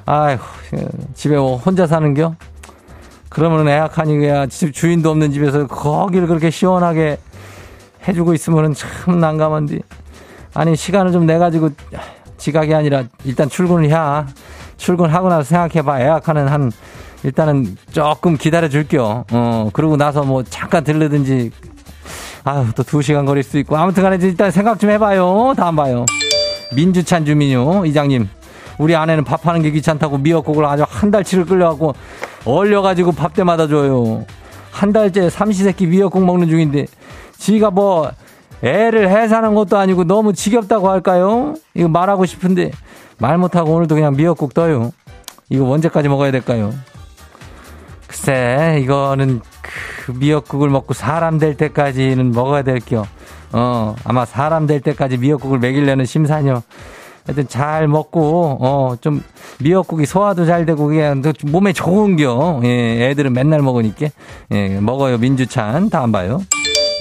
[0.05, 0.37] 아휴
[1.15, 2.35] 집에 뭐 혼자 사는겨?
[3.29, 7.17] 그러면 에어컨이 그냥 집 주인도 없는 집에서 거기를 그렇게 시원하게
[8.07, 9.79] 해주고 있으면 참 난감한데.
[10.53, 11.71] 아니, 시간을 좀 내가지고
[12.37, 14.25] 지각이 아니라 일단 출근을 해.
[14.77, 15.99] 출근하고 나서 생각해봐.
[15.99, 16.71] 에어컨은 한,
[17.25, 19.25] 일단은 조금 기다려 줄게요.
[19.31, 21.51] 어, 그러고 나서 뭐 잠깐 들르든지.
[22.43, 23.75] 아유, 또 두 시간 걸릴 수 있고.
[23.75, 25.55] 아무튼 간에 일단 생각 좀 해봐요.
[25.57, 26.05] 다음 봐요.
[26.75, 27.85] 민주찬 주민요.
[27.87, 28.29] 이장님.
[28.77, 31.95] 우리 아내는 밥하는 게 귀찮다고 미역국을 아주 한 달치를 끌려갖고
[32.45, 34.25] 얼려가지고 밥 때마다 줘요.
[34.69, 36.85] 한 달째 삼시세끼 미역국 먹는 중인데
[37.37, 38.11] 지가 뭐
[38.61, 41.55] 애를 해사는 것도 아니고 너무 지겹다고 할까요?
[41.73, 42.71] 이거 말하고 싶은데
[43.17, 44.91] 말 못하고 오늘도 그냥 미역국 떠요.
[45.49, 46.73] 이거 언제까지 먹어야 될까요?
[48.07, 53.05] 글쎄 이거는 그 미역국을 먹고 사람 될 때까지는 먹어야 될겨.
[53.51, 56.61] 어 아마 사람 될 때까지 미역국을 먹이려는 심사녀
[57.25, 59.23] 하여튼 잘 먹고 어 좀
[59.59, 62.61] 미역국이 소화도 잘 되고 그냥 몸에 좋은겨.
[62.65, 64.07] 예, 애들은 맨날 먹으니까
[64.51, 65.17] 예, 먹어요.
[65.17, 66.41] 민주찬 다음 봐요.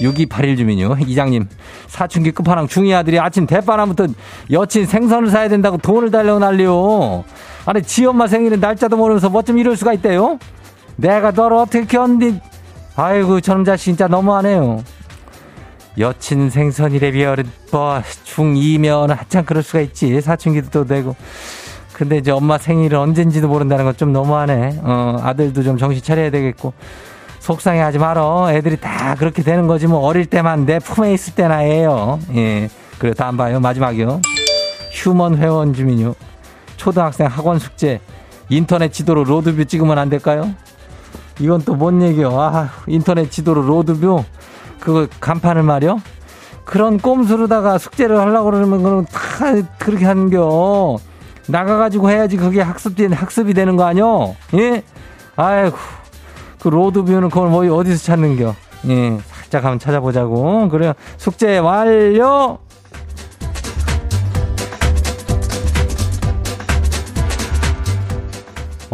[0.01, 0.97] 6281 주민요.
[1.07, 1.47] 이장님,
[1.87, 4.07] 사춘기 끝판왕 중이 아들이 아침 대바람부터
[4.51, 7.23] 여친 생선을 사야 된다고 돈을 달라고 난리요.
[7.65, 10.37] 아니, 지 엄마 생일은 날짜도 모르면서 뭐 좀 이럴 수가 있대요?
[10.97, 12.39] 내가 너를 어떻게 견디,
[12.95, 14.83] 아이고, 저놈 자식 진짜 너무하네요.
[15.97, 20.19] 여친 생선이래 비어는 뭐 중2면 한참 그럴 수가 있지.
[20.19, 21.15] 사춘기도 또 되고.
[21.93, 24.81] 근데 이제 엄마 생일은 언젠지도 모른다는 건 좀 너무하네.
[24.83, 26.73] 어 아들도 좀 정신 차려야 되겠고.
[27.39, 28.51] 속상해하지 말어.
[28.51, 29.99] 애들이 다 그렇게 되는 거지 뭐.
[29.99, 32.19] 어릴 때만 내 품에 있을 때나 해요.
[32.35, 32.67] 예.
[32.99, 33.61] 그래 다음 봐요.
[33.61, 34.19] 마지막이요.
[34.91, 36.13] 휴면 회원 주민요.
[36.75, 38.01] 초등학생 학원 숙제.
[38.49, 40.53] 인터넷 지도로 로드뷰 찍으면 안 될까요?
[41.39, 42.29] 이건 또 뭔 얘기요?
[42.39, 44.23] 아, 인터넷 지도로 로드뷰
[44.79, 46.01] 그 간판을 말이요.
[46.63, 49.21] 그런 꼼수로다가 숙제를 하려고 그러면 그럼 다
[49.77, 50.97] 그렇게 하는겨.
[51.47, 54.35] 나가가지고 해야지 그게 학습이, 학습이 되는 거 아니요?
[54.55, 54.83] 예?
[55.35, 55.77] 아이고.
[56.59, 58.55] 그 로드뷰는 그걸 뭐 어디서 찾는겨?
[58.87, 59.17] 예.
[59.31, 60.69] 살짝 한번 찾아보자고.
[60.69, 60.93] 그래요.
[61.17, 62.57] 숙제 완료!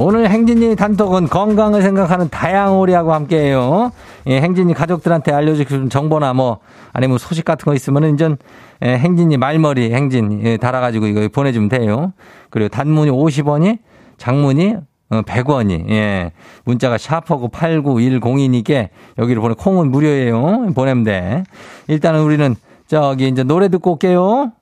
[0.04, 3.92] 오늘 행진이 단톡은 건강을 생각하는 다양오리하고 함께해요.
[4.28, 6.60] 예, 행진이 가족들한테 알려주는 정보나 뭐
[6.92, 8.36] 아니면 소식 같은 거 있으면은 이제
[8.84, 12.14] 예, 행진이 말머리 행진 예, 달아가지고 이거 보내주면 돼요.
[12.50, 13.78] 그리고 단문이 50원이
[14.18, 14.76] 장문이
[15.12, 16.32] 어, 100원이, 예.
[16.64, 18.88] 문자가 샤퍼고 8910이니까
[19.20, 20.72] 여기로 보내, 콩은 무료예요.
[20.74, 21.44] 보내면 돼.
[21.90, 22.56] 일단은 우리는
[22.88, 24.54] 저기 이제 노래 듣고 올게요.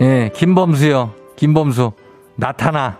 [0.00, 1.14] 예, 김범수요.
[1.36, 1.92] 김범수.
[2.34, 2.98] 나타나.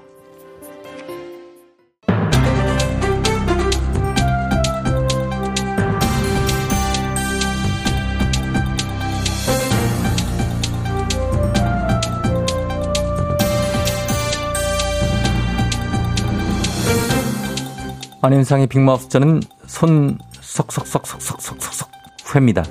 [18.23, 21.91] 안현상의 빅마우스 저는 손 석석석석석석석
[22.35, 22.65] 회입니다.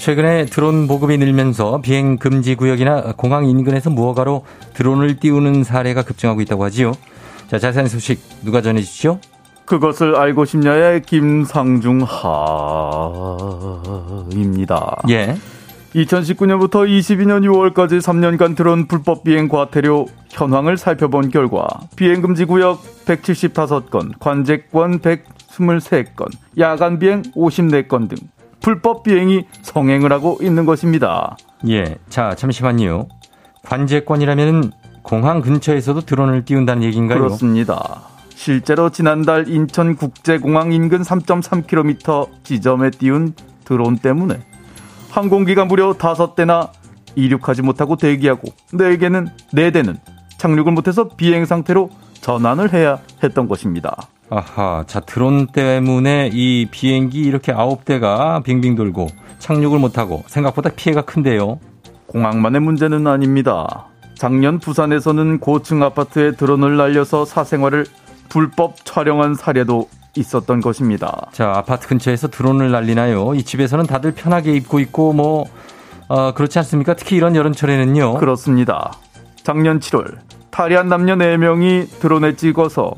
[0.00, 6.64] 최근에 드론 보급이 늘면서 비행 금지 구역이나 공항 인근에서 무허가로 드론을 띄우는 사례가 급증하고 있다고
[6.64, 6.92] 하지요.
[7.48, 9.20] 자, 자세한 소식 누가 전해 주시죠?
[9.66, 12.06] 그것을 알고 싶냐의 김상중
[14.30, 15.02] 하입니다.
[15.10, 15.36] 예.
[15.94, 24.18] 2019년부터 22년 6월까지 3년간 드론 불법 비행 과태료 현황을 살펴본 결과 비행 금지 구역 175건,
[24.18, 28.16] 관제권 123건, 야간 비행 54건 등
[28.60, 31.36] 불법 비행이 성행을 하고 있는 것입니다.
[31.68, 31.96] 예.
[32.08, 33.08] 자, 잠시만요.
[33.64, 37.18] 관제권이라면 공항 근처에서도 드론을 띄운다는 얘기인가요?
[37.18, 38.02] 그렇습니다.
[38.34, 44.40] 실제로 지난달 인천국제공항 인근 3.3km 지점에 띄운 드론 때문에
[45.10, 46.70] 항공기가 무려 5대나
[47.16, 49.98] 이륙하지 못하고 대기하고 4개는 4대는
[50.38, 53.96] 착륙을 못해서 비행 상태로 전환을 해야 했던 것입니다.
[54.30, 59.08] 아하, 자 드론 때문에 이 비행기 이렇게 아홉 대가 빙빙 돌고
[59.40, 61.58] 착륙을 못하고 생각보다 피해가 큰데요.
[62.06, 63.88] 공항만의 문제는 아닙니다.
[64.14, 67.86] 작년 부산에서는 고층 아파트에 드론을 날려서 사생활을
[68.28, 71.28] 불법 촬영한 사례도 있었던 것입니다.
[71.32, 73.34] 자, 아파트 근처에서 드론을 날리나요?
[73.34, 75.46] 이 집에서는 다들 편하게 입고 있고 뭐
[76.08, 76.94] 어, 그렇지 않습니까?
[76.94, 78.14] 특히 이런 여름철에는요.
[78.14, 78.92] 그렇습니다.
[79.42, 80.18] 작년 7월
[80.50, 82.94] 탈의한 남녀 4명이 드론에 찍어서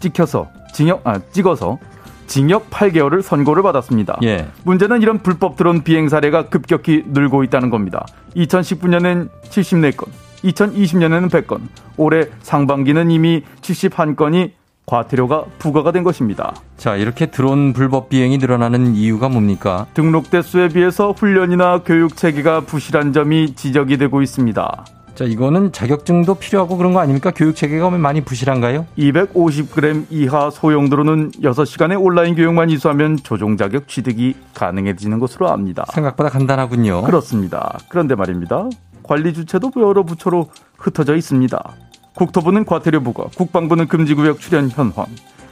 [0.00, 1.78] 찍혀서 징역 아 찍어서
[2.26, 4.18] 징역 8개월을 선고를 받았습니다.
[4.22, 4.46] 예.
[4.62, 8.06] 문제는 이런 불법 드론 비행 사례가 급격히 늘고 있다는 겁니다.
[8.36, 10.06] 2019년엔 74건,
[10.44, 11.60] 2020년에는 100건,
[11.96, 14.52] 올해 상반기는 이미 71건이
[14.86, 16.54] 과태료가 부과가 된 것입니다.
[16.76, 19.86] 자, 이렇게 드론 불법 비행이 늘어나는 이유가 뭡니까?
[19.94, 24.84] 등록 대수에 비해서 훈련이나 교육 체계가 부실한 점이 지적이 되고 있습니다.
[25.20, 27.30] 자, 이거는 자격증도 필요하고 그런 거 아닙니까?
[27.30, 28.86] 교육 체계가 많이 부실한가요?
[28.96, 35.84] 250g 이하 소형 드론은 6시간의 온라인 교육만 이수하면 조종 자격 취득이 가능해지는 것으로 압니다.
[35.92, 37.02] 생각보다 간단하군요.
[37.02, 37.78] 그렇습니다.
[37.90, 38.70] 그런데 말입니다.
[39.02, 41.70] 관리 주체도 여러 부처로 흩어져 있습니다.
[42.14, 45.04] 국토부는 과태료 부과, 국방부는 금지구역 출연 현황,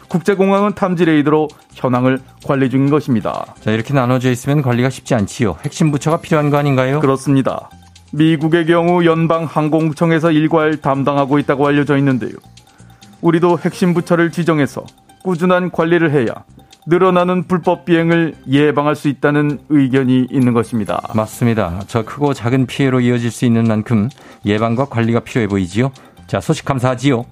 [0.08, 3.54] 국제공항은 탐지 레이더로 현황을 관리 중인 것입니다.
[3.60, 5.58] 자, 이렇게 나눠져 있으면 관리가 쉽지 않지요.
[5.62, 7.00] 핵심 부처가 필요한 거 아닌가요?
[7.00, 7.68] 그렇습니다.
[8.12, 12.32] 미국의 경우 연방항공청에서 일괄 담당하고 있다고 알려져 있는데요.
[13.20, 14.84] 우리도 핵심 부처를 지정해서
[15.24, 16.44] 꾸준한 관리를 해야
[16.86, 21.02] 늘어나는 불법 비행을 예방할 수 있다는 의견이 있는 것입니다.
[21.14, 21.82] 맞습니다.
[21.86, 24.08] 저 크고 작은 피해로 이어질 수 있는 만큼
[24.46, 25.92] 예방과 관리가 필요해 보이지요.
[26.26, 27.26] 자, 소식 감사하지요.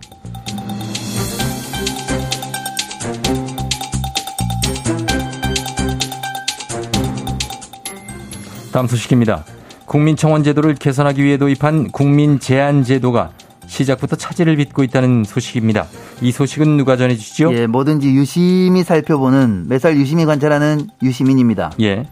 [8.72, 9.55] 다음 소식입니다.
[9.96, 13.30] 국민청원 제도를 개선하기 위해 도입한 국민제한제도가
[13.66, 15.86] 시작부터 차질을 빚고 있다는 소식입니다.
[16.20, 17.54] 이 소식은 누가 전해주시죠?
[17.54, 21.72] 예, 뭐든지 유심히 살펴보는 매살 유심히 관찰하는 유시민입니다.
[21.80, 22.06] 예.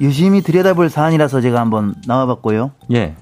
[0.00, 2.70] 유심히 들여다볼 사안이라서 제가 한번 나와봤고요.
[2.92, 3.14] 예.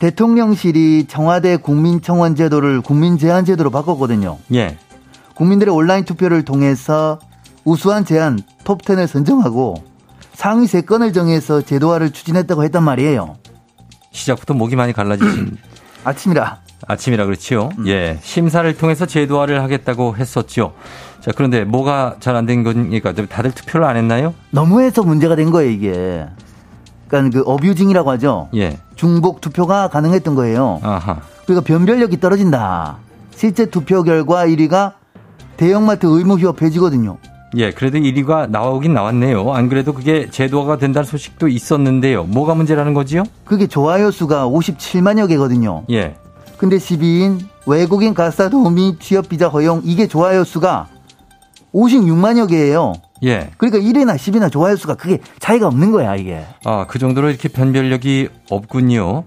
[0.00, 4.36] 대통령실이 청와대 국민청원 제도를 국민제한 제도로 바꿨거든요.
[4.52, 4.76] 예.
[5.34, 7.18] 국민들의 온라인 투표를 통해서
[7.64, 9.93] 우수한 제안 톱10을 선정하고
[10.34, 13.36] 상위 3건을 정해서 제도화를 추진했다고 했단 말이에요.
[14.10, 15.56] 시작부터 목이 많이 갈라지신
[16.04, 16.58] 아침이라.
[16.86, 17.70] 아침이라 그렇지요.
[17.78, 17.86] 음.
[17.88, 18.18] 예.
[18.22, 20.74] 심사를 통해서 제도화를 하겠다고 했었죠.
[21.20, 24.34] 자, 그런데 뭐가 잘 안 된 거니까 다들 투표를 안 했나요?
[24.50, 26.26] 너무해서 문제가 된 거예요, 이게.
[27.08, 28.48] 그러니까 그 어뷰징이라고 하죠.
[28.54, 28.78] 예.
[28.96, 30.80] 중복 투표가 가능했던 거예요.
[30.82, 31.20] 아하.
[31.46, 32.98] 그러니까 변별력이 떨어진다.
[33.34, 34.92] 실제 투표 결과 1위가
[35.56, 37.16] 대형마트 의무 휴업 폐지거든요.
[37.56, 39.52] 예, 그래도 1위가 나오긴 나왔네요.
[39.52, 42.24] 안 그래도 그게 제도화가 된다는 소식도 있었는데요.
[42.24, 43.24] 뭐가 문제라는 거지요?
[43.44, 45.84] 그게 좋아요 수가 57만여 개거든요.
[45.90, 46.16] 예.
[46.56, 50.88] 근데 12인 외국인 가사 도우미 취업 비자 허용 이게 좋아요 수가
[51.74, 52.94] 56만여 개예요.
[53.24, 53.50] 예.
[53.56, 56.44] 그러니까 1이나 10이나 좋아요 수가 그게 차이가 없는 거야, 이게.
[56.64, 59.24] 아, 그 정도로 이렇게 변별력이 없군요.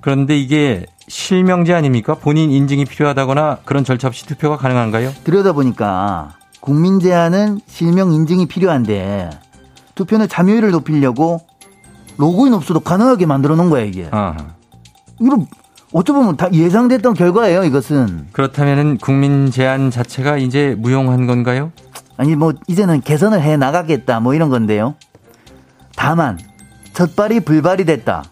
[0.00, 2.14] 그런데 이게 실명제 아닙니까?
[2.14, 5.12] 본인 인증이 필요하다거나 그런 절차 없이 투표가 가능한가요?
[5.24, 6.34] 들여다보니까
[6.66, 9.30] 국민 제한은 실명 인증이 필요한데
[9.94, 11.40] 투표는 참여율을 높이려고
[12.16, 14.08] 로그인 없어도 가능하게 만들어 놓은 거야, 이게.
[14.10, 14.36] 아하.
[15.20, 15.46] 이거
[15.92, 18.26] 어쩌보면 다 예상됐던 결과예요, 이것은.
[18.32, 21.70] 그렇다면은 국민 제한 자체가 이제 무용한 건가요?
[22.16, 24.96] 아니 뭐 이제는 개선을 해 나가겠다 뭐 이런 건데요.
[25.94, 26.36] 다만
[26.94, 28.24] 첫발이 불발이 됐다.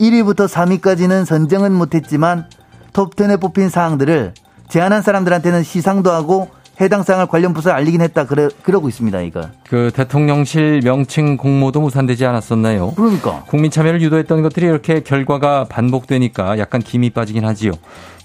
[0.00, 2.48] 1위부터 3위까지는 선정은 못했지만
[2.94, 4.34] 톱10에 뽑힌 사항들을
[4.70, 6.48] 제안한 사람들한테는 시상도 하고
[6.80, 9.48] 해당 사항을 관련 부서에 알리긴 했다 그래 그러고 있습니다 이거.
[9.68, 12.92] 그 대통령실 명칭 공모도 무산되지 않았었나요?
[12.96, 17.72] 그러니까 국민 참여를 유도했던 것들이 이렇게 결과가 반복되니까 약간 김이 빠지긴 하지요.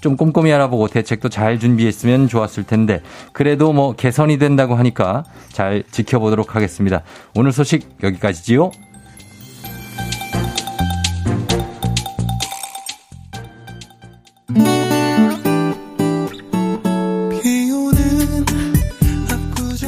[0.00, 6.54] 좀 꼼꼼히 알아보고 대책도 잘 준비했으면 좋았을 텐데 그래도 뭐 개선이 된다고 하니까 잘 지켜보도록
[6.54, 7.02] 하겠습니다.
[7.34, 8.70] 오늘 소식 여기까지지요.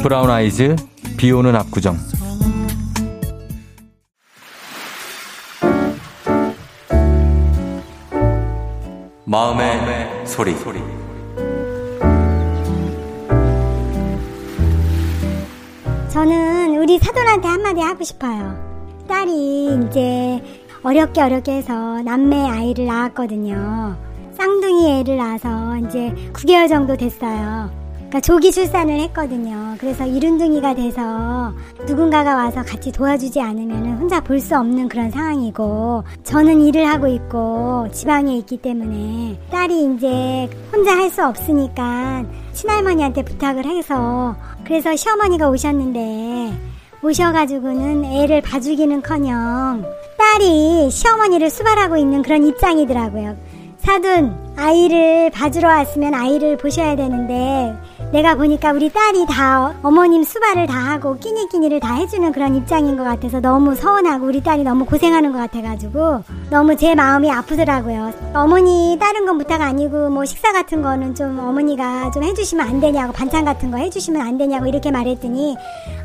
[0.08, 0.74] 브라운 아이즈
[1.18, 1.94] 비 오는 압구정.
[9.26, 10.54] 마음의, 마음의 소리.
[10.54, 10.80] 소리
[16.08, 18.56] 저는 우리 사돈한테 한마디 하고 싶어요.
[19.06, 20.42] 딸이 이제
[20.82, 23.98] 어렵게 어렵게 해서 남매 아이를 낳았거든요.
[24.38, 27.77] 쌍둥이 애를 낳아서 이제 9개월 정도 됐어요
[28.08, 29.76] 그러니까 조기 출산을 했거든요.
[29.78, 31.52] 그래서 이른둥이가 돼서
[31.86, 37.88] 누군가가 와서 같이 도와주지 않으면 혼자 볼 수 없는 그런 상황이고 저는 일을 하고 있고
[37.92, 46.52] 지방에 있기 때문에 딸이 이제 혼자 할 수 없으니까 친할머니한테 부탁을 해서 그래서 시어머니가 오셨는데
[47.02, 49.84] 오셔가지고는 애를 봐주기는커녕
[50.16, 53.36] 딸이 시어머니를 수발하고 있는 그런 입장이더라고요.
[53.78, 57.74] 사돈 아이를 봐주러 왔으면 아이를 보셔야 되는데
[58.12, 63.04] 내가 보니까 우리 딸이 다 어머님 수발을 다 하고 끼니끼니를 다 해주는 그런 입장인 것
[63.04, 68.12] 같아서 너무 서운하고 우리 딸이 너무 고생하는 것 같아가지고 너무 제 마음이 아프더라고요.
[68.34, 73.12] 어머니 다른 건 부탁 아니고 뭐 식사 같은 거는 좀 어머니가 좀 해주시면 안 되냐고
[73.12, 75.56] 반찬 같은 거 해주시면 안 되냐고 이렇게 말했더니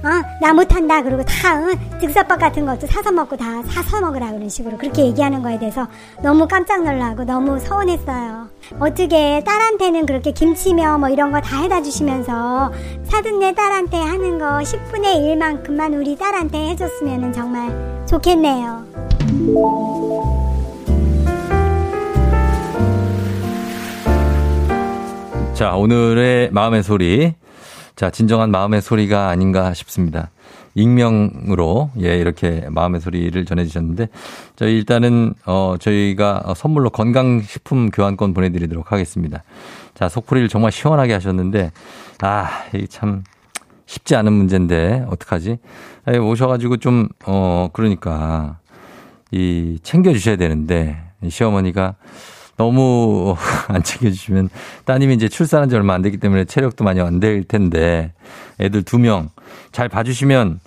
[0.04, 4.78] 어나 못한다 그리고 다 응, 즉석밥 같은 것도 사서 먹고 다 사서 먹으라 그런 식으로
[4.78, 5.88] 그렇게 얘기하는 거에 대해서
[6.22, 8.43] 너무 깜짝 놀라고 너무 서운했어요.
[8.80, 12.72] 어떻게 딸한테는 그렇게 김치며 뭐 이런 거 다 해다 주시 해주시면서
[13.06, 18.84] 사돈네 딸한테 하는 거 10분의 1만큼만 우리 딸한테 해줬으면 정말 좋겠네요.
[25.54, 27.36] 자, 오늘의 마음의 소리.
[27.96, 30.32] 자, 진정한 마음의 소리가 아닌가 싶습니다.
[30.76, 34.08] 익명으로, 예, 이렇게 마음의 소리를 전해주셨는데,
[34.56, 39.44] 저희 일단은, 어, 저희가 선물로 건강식품 교환권 보내드리도록 하겠습니다.
[39.94, 41.72] 자, 속풀이를 정말 시원하게 하셨는데,
[42.22, 43.24] 아, 이참
[43.86, 45.58] 쉽지 않은 문제인데, 어떡하지?
[46.06, 48.58] 아니, 오셔가지고 좀, 어, 그러니까,
[49.32, 51.96] 이, 챙겨주셔야 되는데, 시어머니가
[52.58, 53.36] 너무
[53.68, 54.50] 안 챙겨주시면
[54.86, 58.14] 따님이 이제 출산한 지 얼마 안 됐기 때문에 체력도 많이 안 될 텐데,
[58.60, 59.30] 애들 두 명
[59.72, 60.60] 잘 봐주시면,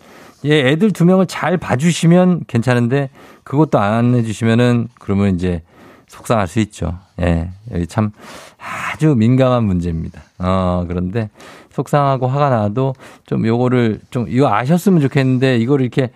[0.46, 3.10] 예, 애들 두 명을 잘 봐주시면 괜찮은데,
[3.44, 5.62] 그것도 안 해주시면은, 그러면 이제
[6.08, 6.98] 속상할 수 있죠.
[7.20, 8.10] 예, 여기 참
[8.58, 10.22] 아주 민감한 문제입니다.
[10.38, 11.30] 어, 그런데
[11.72, 12.94] 속상하고 화가 나도
[13.26, 16.10] 좀 요거를 좀 이거 아셨으면 좋겠는데 이거를 이렇게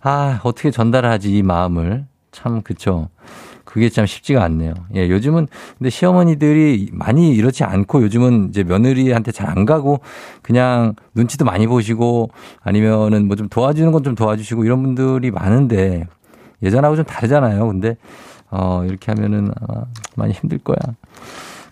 [0.00, 2.04] 아, 어떻게 전달하지 이 마음을.
[2.30, 3.08] 참 그쵸.
[3.72, 4.74] 그게 참 쉽지가 않네요.
[4.94, 10.00] 예, 요즘은 근데 시어머니들이 많이 이렇지 않고 요즘은 이제 며느리한테 잘 안 가고
[10.42, 12.30] 그냥 눈치도 많이 보시고
[12.62, 16.06] 아니면은 뭐 좀 도와주는 건 좀 도와주시고 이런 분들이 많은데
[16.62, 17.66] 예전하고 좀 다르잖아요.
[17.66, 17.96] 근데
[18.50, 19.84] 어, 이렇게 하면은 아마
[20.16, 20.76] 많이 힘들 거야.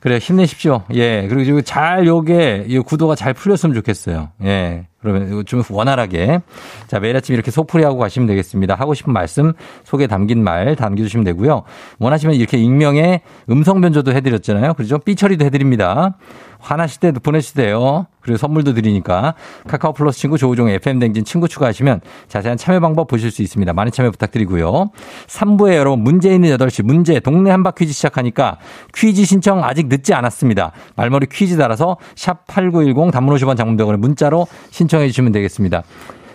[0.01, 0.83] 그래, 힘내십시오.
[0.95, 1.27] 예.
[1.29, 4.31] 그리고 잘 요게, 이 구도가 잘 풀렸으면 좋겠어요.
[4.45, 4.87] 예.
[5.01, 6.41] 그러면 좀 원활하게.
[6.87, 8.75] 자, 매일 아침 이렇게 소풀이하고 가시면 되겠습니다.
[8.75, 9.53] 하고 싶은 말씀,
[9.85, 11.63] 속에 담긴 말 남겨주시면 되고요.
[11.99, 14.75] 원하시면 이렇게 익명의 음성 변조도 해드렸잖아요.
[14.75, 14.99] 그렇죠?
[14.99, 16.17] 삐 처리도 해드립니다.
[16.59, 18.07] 화나실 때도 보내주세요.
[18.21, 19.35] 그리고 선물도 드리니까
[19.67, 23.73] 카카오 플러스 친구 조우종의 FM 댕진 친구 추가하시면 자세한 참여 방법 보실 수 있습니다.
[23.73, 24.91] 많은 참여 부탁드리고요.
[25.27, 28.59] 3부에 여러분 문제 있는 8시 문제 동네 한바 퀴즈 시작하니까
[28.95, 30.73] 퀴즈 신청 아직 늦지 않았습니다.
[30.97, 35.83] 말머리 퀴즈 달아서 샵 8910 단문 50원 장문병원에 문자로 신청해 주시면 되겠습니다.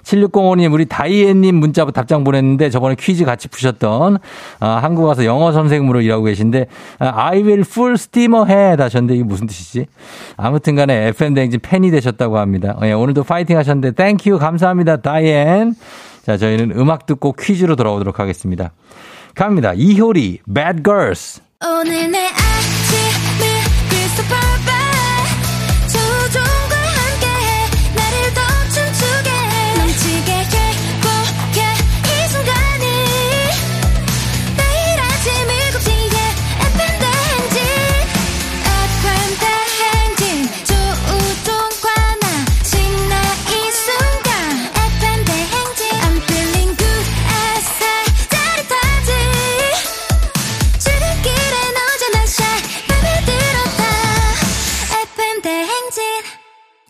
[0.05, 4.19] 7605님, 우리 다이앤님 문자 답장 보냈는데 저번에 퀴즈 같이 푸셨던,
[4.59, 6.67] 아, 한국 와서 영어 선생님으로 일하고 계신데,
[6.99, 9.87] 아, I will full steam ahead 하셨는데 이게 무슨 뜻이지?
[10.37, 12.77] 아무튼 간에 FM대행진 팬이 되셨다고 합니다.
[12.83, 15.75] 예, 오늘도 파이팅 하셨는데, thank you, 감사합니다, 다이앤.
[16.23, 18.71] 자, 저희는 음악 듣고 퀴즈로 돌아오도록 하겠습니다.
[19.33, 19.73] 갑니다.
[19.75, 21.41] 이효리, Bad Girls.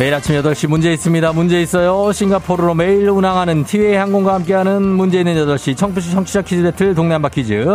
[0.00, 1.32] 매일 아침 8시 문제 있습니다.
[1.34, 2.10] 문제 있어요.
[2.10, 7.28] 싱가포르로 매일 운항하는 티웨이 항공과 함께하는 문제 있는 8시 청푸시 청취자 퀴즈 배틀 동네 한바
[7.28, 7.66] 퀴즈.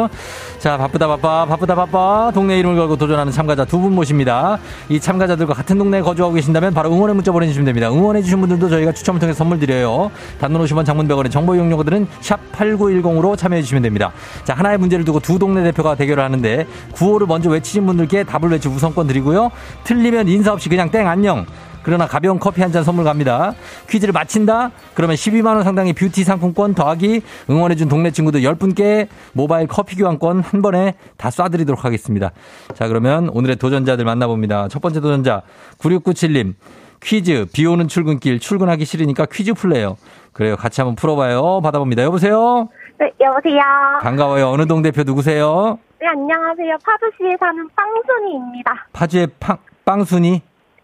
[0.58, 2.32] 자, 바쁘다 바빠, 바쁘다 바빠.
[2.34, 4.58] 동네 이름을 걸고 도전하는 참가자 두 분 모십니다.
[4.90, 7.92] 이 참가자들과 같은 동네에 거주하고 계신다면 바로 응원의 문자 보내주시면 됩니다.
[7.92, 10.10] 응원해주신 분들도 저희가 추첨을 통해 선물 드려요.
[10.40, 14.12] 단문 50원 장문병원의 정보 이용료들은 샵8910으로 참여해주시면 됩니다.
[14.44, 18.68] 자, 하나의 문제를 두고 두 동네 대표가 대결을 하는데 구호를 먼저 외치신 분들께 답을 외치
[18.68, 19.52] 우선권 드리고요.
[19.84, 21.46] 틀리면 인사 없이 그냥 땡 안녕.
[21.86, 23.54] 그러나 가벼운 커피 한 잔 선물 갑니다.
[23.88, 24.72] 퀴즈를 마친다?
[24.96, 30.96] 그러면 12만원 상당의 뷰티 상품권 더하기 응원해준 동네 친구들 10분께 모바일 커피 교환권 한 번에
[31.16, 32.32] 다 쏴드리도록 하겠습니다.
[32.74, 34.68] 자, 그러면 오늘의 도전자들 만나봅니다.
[34.70, 35.44] 첫 번째 도전자
[35.78, 36.56] 9697님.
[37.04, 39.96] 퀴즈, 비 오는 출근길, 출근하기 싫으니까 퀴즈 풀래요.
[40.34, 40.56] 그래요.
[40.56, 41.62] 같이 한번 풀어봐요.
[41.62, 42.02] 받아봅니다.
[42.02, 42.68] 여보세요?
[43.00, 43.62] 네, 여보세요?
[44.02, 44.50] 반가워요.
[44.50, 45.78] 어느 동 대표 누구세요?
[46.02, 46.78] 네, 안녕하세요.
[46.84, 48.88] 파주시에 사는 빵순이입니다.
[48.92, 50.42] 파주의 빵, 빵순이?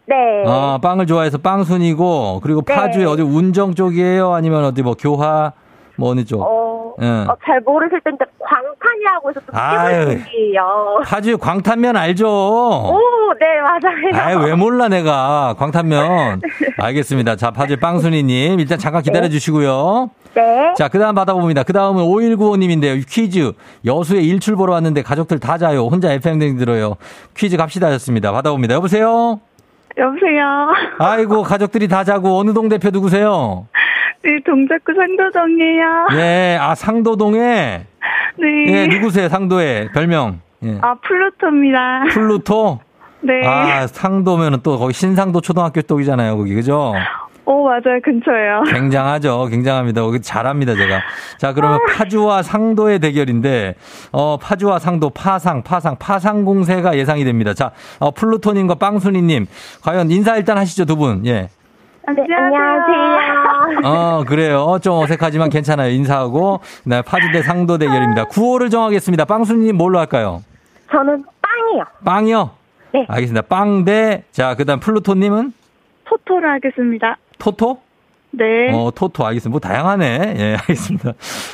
[0.07, 0.15] 네.
[0.45, 2.75] 아, 빵을 좋아해서 빵순이고, 그리고 네.
[2.75, 4.33] 파주에 어디 운정 쪽이에요?
[4.33, 5.53] 아니면 어디 뭐 교화,
[5.95, 6.41] 뭐 어느 쪽?
[6.41, 7.25] 어, 응.
[7.29, 12.27] 어, 잘 모르실 텐데 광탄이라고 해서 또아이에요 파주 광탄면 알죠?
[12.27, 12.99] 오,
[13.39, 14.25] 네, 맞아요.
[14.25, 15.55] 아유, 왜 몰라 내가.
[15.57, 16.41] 광탄면.
[16.77, 17.35] 알겠습니다.
[17.35, 19.29] 자, 파주 빵순이님 일단 잠깐 기다려 네.
[19.29, 20.09] 주시고요.
[20.33, 20.73] 네.
[20.77, 21.63] 자, 그 다음 받아봅니다.
[21.63, 23.05] 그 다음은 5195님인데요.
[23.07, 23.53] 퀴즈.
[23.85, 25.87] 여수에 일출 보러 왔는데 가족들 다 자요.
[25.87, 26.95] 혼자 FM등 들어요.
[27.35, 28.31] 퀴즈 갑시다 하셨습니다.
[28.31, 28.73] 받아봅니다.
[28.75, 29.39] 여보세요?
[29.97, 30.73] 여보세요?
[30.99, 33.67] 아이고, 가족들이 다 자고 어느 동 대표 누구세요?
[34.23, 36.07] 네, 동작구 상도동이에요.
[36.13, 37.85] 예, 아, 상도동에?
[38.37, 38.65] 네.
[38.67, 39.89] 예, 누구세요, 상도에?
[39.93, 40.41] 별명.
[40.63, 40.77] 예.
[40.81, 42.03] 아, 플루토입니다.
[42.11, 42.79] 플루토?
[43.21, 43.45] 네.
[43.45, 46.93] 아, 상도면은 또 거기 신상도 초등학교 쪽이잖아요, 거기, 그죠?
[47.45, 47.99] 오, 맞아요.
[48.03, 48.63] 근처에요.
[48.71, 49.47] 굉장하죠.
[49.49, 50.01] 굉장합니다.
[50.21, 51.01] 잘합니다, 제가.
[51.37, 53.75] 자, 그러면 파주와 상도의 대결인데,
[54.11, 57.53] 어, 파주와 상도, 파상, 파상, 파상 공세가 예상이 됩니다.
[57.53, 59.47] 자, 어, 플루토님과 빵순이님,
[59.83, 61.25] 과연 인사 일단 하시죠, 두 분.
[61.25, 61.49] 예.
[62.07, 63.79] 네, 안녕하세요.
[63.85, 64.79] 어, 그래요.
[64.81, 65.91] 좀 어색하지만 괜찮아요.
[65.91, 66.59] 인사하고.
[66.83, 68.25] 네, 파주 대 상도 대결입니다.
[68.25, 69.25] 구호를 정하겠습니다.
[69.25, 70.41] 빵순이님 뭘로 할까요?
[70.91, 71.83] 저는 빵이요.
[72.03, 72.49] 빵이요?
[72.93, 73.05] 네.
[73.07, 73.47] 알겠습니다.
[73.47, 75.53] 빵 대, 자, 그 다음 플루토님은?
[76.05, 77.17] 토토를 하겠습니다.
[77.41, 77.79] 토토?
[78.33, 78.71] 네.
[78.71, 79.49] 어, 토토, 알겠습니다.
[79.49, 80.35] 뭐, 다양하네.
[80.37, 81.13] 예, 알겠습니다.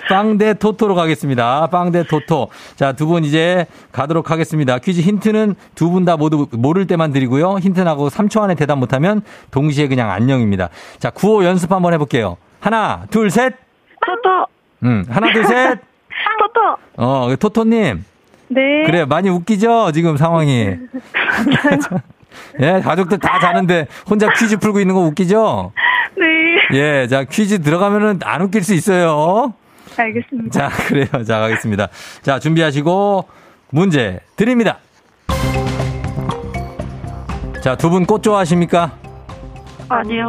[0.09, 1.67] 빵 대 토토로 가겠습니다.
[1.71, 2.49] 빵 대 토토.
[2.75, 4.77] 자, 두 분 이제 가도록 하겠습니다.
[4.77, 7.57] 퀴즈 힌트는 두 분 다 모두 모를 때만 드리고요.
[7.59, 10.69] 힌트 나고 3초 안에 대답 못 하면 동시에 그냥 안녕입니다.
[10.99, 12.37] 자, 구호 연습 한번 해 볼게요.
[12.59, 13.53] 하나, 둘, 셋.
[14.05, 14.45] 토토.
[14.83, 15.79] 음, 하나, 둘, 셋.
[16.39, 16.77] 토토.
[16.97, 18.03] 어, 토토 님.
[18.49, 18.83] 네.
[18.85, 19.91] 그래, 많이 웃기죠?
[19.93, 20.75] 지금 상황이.
[22.61, 25.71] 예, 가족들 다 자는데 혼자 퀴즈 풀고 있는 거 웃기죠?
[26.17, 26.77] 네.
[26.77, 29.53] 예, 자, 퀴즈 들어가면은 안 웃길 수 있어요.
[29.97, 30.49] 알겠습니다.
[30.51, 31.23] 자, 그래요.
[31.25, 31.87] 자, 가겠습니다.
[32.21, 33.25] 자, 준비하시고
[33.71, 34.77] 문제 드립니다.
[37.61, 38.91] 자, 두 분 꽃 좋아하십니까?
[39.89, 40.27] 아니요.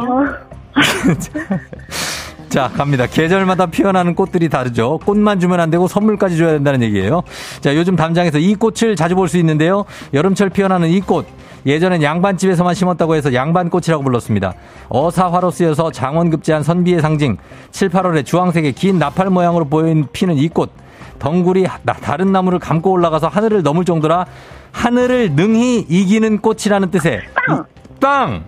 [2.49, 3.05] 자, 갑니다.
[3.05, 4.99] 계절마다 피어나는 꽃들이 다르죠.
[5.05, 7.21] 꽃만 주면 안 되고 선물까지 줘야 된다는 얘기예요.
[7.61, 9.85] 자, 요즘 담장에서 이 꽃을 자주 볼 수 있는데요.
[10.13, 11.27] 여름철 피어나는 이 꽃.
[11.65, 14.53] 예전엔 양반집에서만 심었다고 해서 양반꽃이라고 불렀습니다.
[14.89, 17.37] 어사화로 쓰여서 장원급제한 선비의 상징.
[17.71, 20.71] 7, 8월에 주황색의 긴 나팔 모양으로 보이는 피는 이 꽃.
[21.19, 21.67] 덩굴이
[22.01, 24.25] 다른 나무를 감고 올라가서 하늘을 넘을 정도라
[24.71, 27.65] 하늘을 능히 이기는 꽃이라는 뜻의 빵!
[27.99, 28.43] 빵!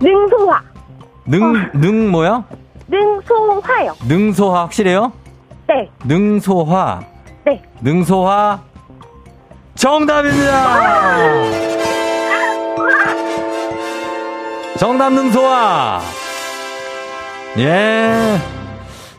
[0.00, 0.60] 능소화.
[1.26, 2.44] 능, 능 뭐야?
[2.88, 3.94] 능소화요.
[4.06, 5.12] 능소화 확실해요?
[5.68, 5.90] 네.
[6.04, 7.00] 능소화.
[7.44, 7.62] 네.
[7.80, 8.60] 능소화.
[9.74, 11.18] 정답입니다!
[14.78, 16.00] 정답 능소화!
[17.58, 18.38] 예.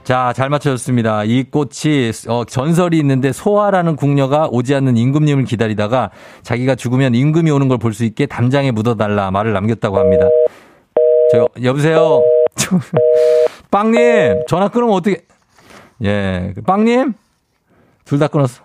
[0.03, 1.23] 자, 잘 맞춰졌습니다.
[1.25, 6.09] 이 꽃이 어, 전설이 있는데 소화라는 궁녀가 오지 않는 임금님을 기다리다가
[6.41, 10.27] 자기가 죽으면 임금이 오는 걸 볼 수 있게 담장에 묻어달라 말을 남겼다고 합니다.
[11.31, 12.23] 저 여보세요.
[13.69, 15.21] 빵님 전화 끊으면 어떻게?
[16.03, 17.13] 예, 빵님
[18.05, 18.63] 둘 다 끊었어.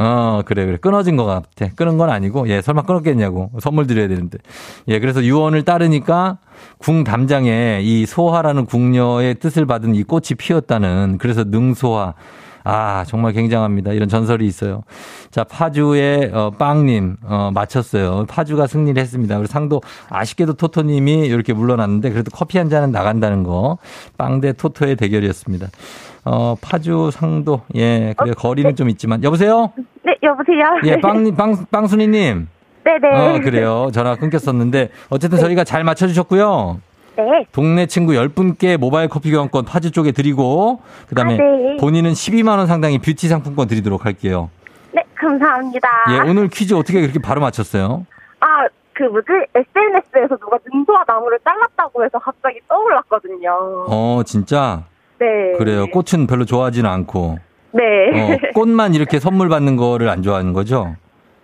[0.00, 0.76] 어, 그래, 그래.
[0.76, 1.72] 끊어진 것 같아.
[1.74, 3.50] 끊은 건 아니고, 예, 설마 끊었겠냐고.
[3.58, 4.38] 선물 드려야 되는데.
[4.86, 6.38] 예, 그래서 유언을 따르니까
[6.78, 12.14] 궁 담장에 이 소화라는 궁녀의 뜻을 받은 이 꽃이 피었다는, 그래서 능소화.
[12.68, 13.92] 아, 정말 굉장합니다.
[13.92, 14.82] 이런 전설이 있어요.
[15.30, 18.26] 자, 파주의 어, 빵님 어, 맞췄어요.
[18.28, 19.36] 파주가 승리를 했습니다.
[19.36, 23.78] 그리고 상도 아쉽게도 토토님이 이렇게 물러났는데 그래도 커피 한 잔은 나간다는 거.
[24.16, 25.66] 빵 대 토토의 대결이었습니다.
[26.24, 28.74] 어, 파주 상도 예, 그래 어, 거리는 네.
[28.74, 29.72] 좀 있지만 여보세요?
[30.04, 30.62] 네, 여보세요.
[30.84, 32.48] 예, 빵님 빵 빵순이님.
[32.84, 33.08] 네네.
[33.16, 33.88] 어, 그래요.
[33.92, 35.42] 전화 끊겼었는데 어쨌든 네.
[35.44, 36.80] 저희가 잘 맞춰주셨고요.
[37.18, 37.44] 네.
[37.50, 41.76] 동네 친구 10분께 모바일 커피 교환권 파주 쪽에 드리고 그다음에 아, 네.
[41.80, 44.50] 본인은 12만 원 상당의 뷰티 상품권 드리도록 할게요.
[44.92, 45.88] 네, 감사합니다.
[46.10, 48.06] 예, 오늘 퀴즈 어떻게 그렇게 바로 맞췄어요?
[48.38, 48.46] 아,
[48.92, 49.26] 그 뭐지?
[49.54, 53.86] SNS에서 누가 능소와 나무를 잘랐다고 해서 갑자기 떠올랐거든요.
[53.88, 54.84] 어, 진짜?
[55.18, 55.26] 네.
[55.58, 55.86] 그래요.
[55.88, 57.38] 꽃은 별로 좋아하지는 않고.
[57.72, 57.82] 네.
[57.82, 60.94] 어, 꽃만 이렇게 선물 받는 거를 안 좋아하는 거죠?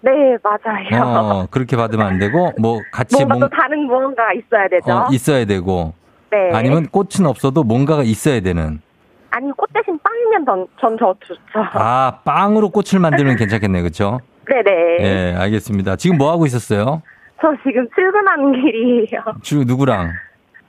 [0.05, 1.03] 네, 맞아요.
[1.03, 3.41] 어, 그렇게 받으면 안 되고, 뭐, 같이 뭔가 몽...
[3.41, 4.93] 또 다른 무언가가 있어야 되죠.
[4.93, 5.95] 어, 있어야 되고.
[6.31, 6.51] 네.
[6.53, 8.83] 아니면 꽃은 없어도 뭔가가 있어야 되는.
[9.31, 11.41] 아니, 꽃 대신 빵이면 전, 전저 좋죠.
[11.73, 13.83] 아, 빵으로 꽃을 만들면 괜찮겠네요.
[13.83, 14.21] 그쵸?
[14.47, 14.99] 네네.
[15.01, 15.97] 예, 알겠습니다.
[15.97, 17.01] 지금 뭐 하고 있었어요?
[17.41, 19.23] 저 지금 출근하는 길이에요.
[19.43, 20.13] 주 누구랑?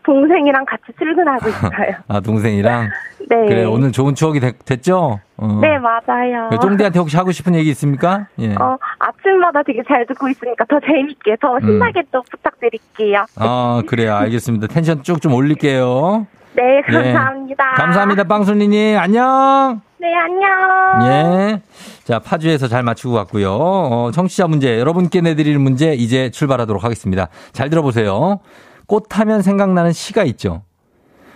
[0.06, 1.95] 동생이랑 같이 출근하고 있어요.
[2.08, 2.89] 아, 동생이랑?
[3.28, 3.45] 네.
[3.47, 5.20] 그래, 오늘 좋은 추억이 되, 됐죠?
[5.38, 5.60] 어.
[5.62, 6.49] 네, 맞아요.
[6.62, 8.28] 쫑디한테 혹시 하고 싶은 얘기 있습니까?
[8.39, 8.53] 예.
[8.56, 11.60] 어, 아침마다 되게 잘 듣고 있으니까 더 재밌게, 더 음.
[11.62, 12.03] 신나게 음.
[12.12, 13.26] 또 부탁드릴게요.
[13.38, 14.16] 아, 그래요.
[14.16, 14.68] 알겠습니다.
[14.68, 16.28] 텐션 쭉 좀 올릴게요.
[16.53, 17.72] 네, 감사합니다.
[17.74, 17.82] 예.
[17.82, 18.97] 감사합니다, 빵순이님.
[18.97, 19.82] 안녕!
[19.97, 21.12] 네, 안녕!
[21.12, 21.62] 예.
[22.03, 23.51] 자, 파주에서 잘 맞추고 갔고요.
[23.51, 27.28] 어, 청취자 문제, 여러분께 내드릴 문제 이제 출발하도록 하겠습니다.
[27.51, 28.39] 잘 들어보세요.
[28.88, 30.63] 꽃하면 생각나는 시가 있죠.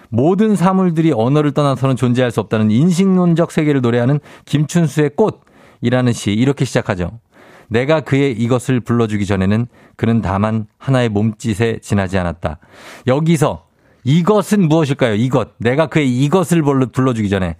[0.09, 7.19] 모든 사물들이 언어를 떠나서는 존재할 수 없다는 인식론적 세계를 노래하는 김춘수의 꽃이라는 시 이렇게 시작하죠.
[7.67, 12.57] 내가 그의 이것을 불러주기 전에는 그는 다만 하나의 몸짓에 지나지 않았다.
[13.05, 13.67] 여기서
[14.03, 15.15] 이것은 무엇일까요?
[15.15, 15.49] 이것.
[15.59, 17.57] 내가 그의 이것을 불러주기 전에.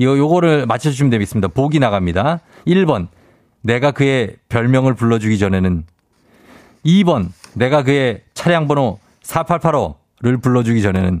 [0.00, 1.48] 요, 요거를 맞춰주시면 되겠습니다.
[1.48, 2.40] 보기 나갑니다.
[2.66, 3.08] 1번.
[3.62, 5.84] 내가 그의 별명을 불러주기 전에는
[6.86, 7.28] 2번.
[7.54, 11.20] 내가 그의 차량 번호 4885를 불러주기 전에는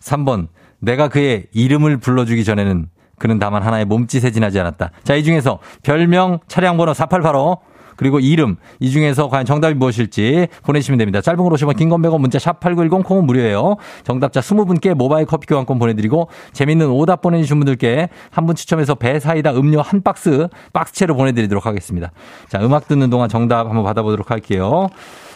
[0.00, 0.48] 3번
[0.78, 2.88] 내가 그의 이름을 불러주기 전에는
[3.18, 4.92] 그는 다만 하나의 몸짓에 지나지 않았다.
[5.04, 7.60] 자, 이 중에서 별명, 차량 번호 4885
[7.96, 11.20] 그리고 이름 이 중에서 과연 정답이 무엇일지 보내시면 됩니다.
[11.20, 13.76] 짧은 걸 오시면 긴건 100원 문자 샵 8910 콩은 무료예요.
[14.04, 19.52] 정답자 20분께 모바일 커피 교환권 보내드리고 재밌는 오답 보내주신 분들께 한 분 추첨해서 배 사이다
[19.52, 22.10] 음료 한 박스 박스채로 보내드리도록 하겠습니다.
[22.48, 24.88] 자 음악 듣는 동안 정답 한번 받아보도록 할게요.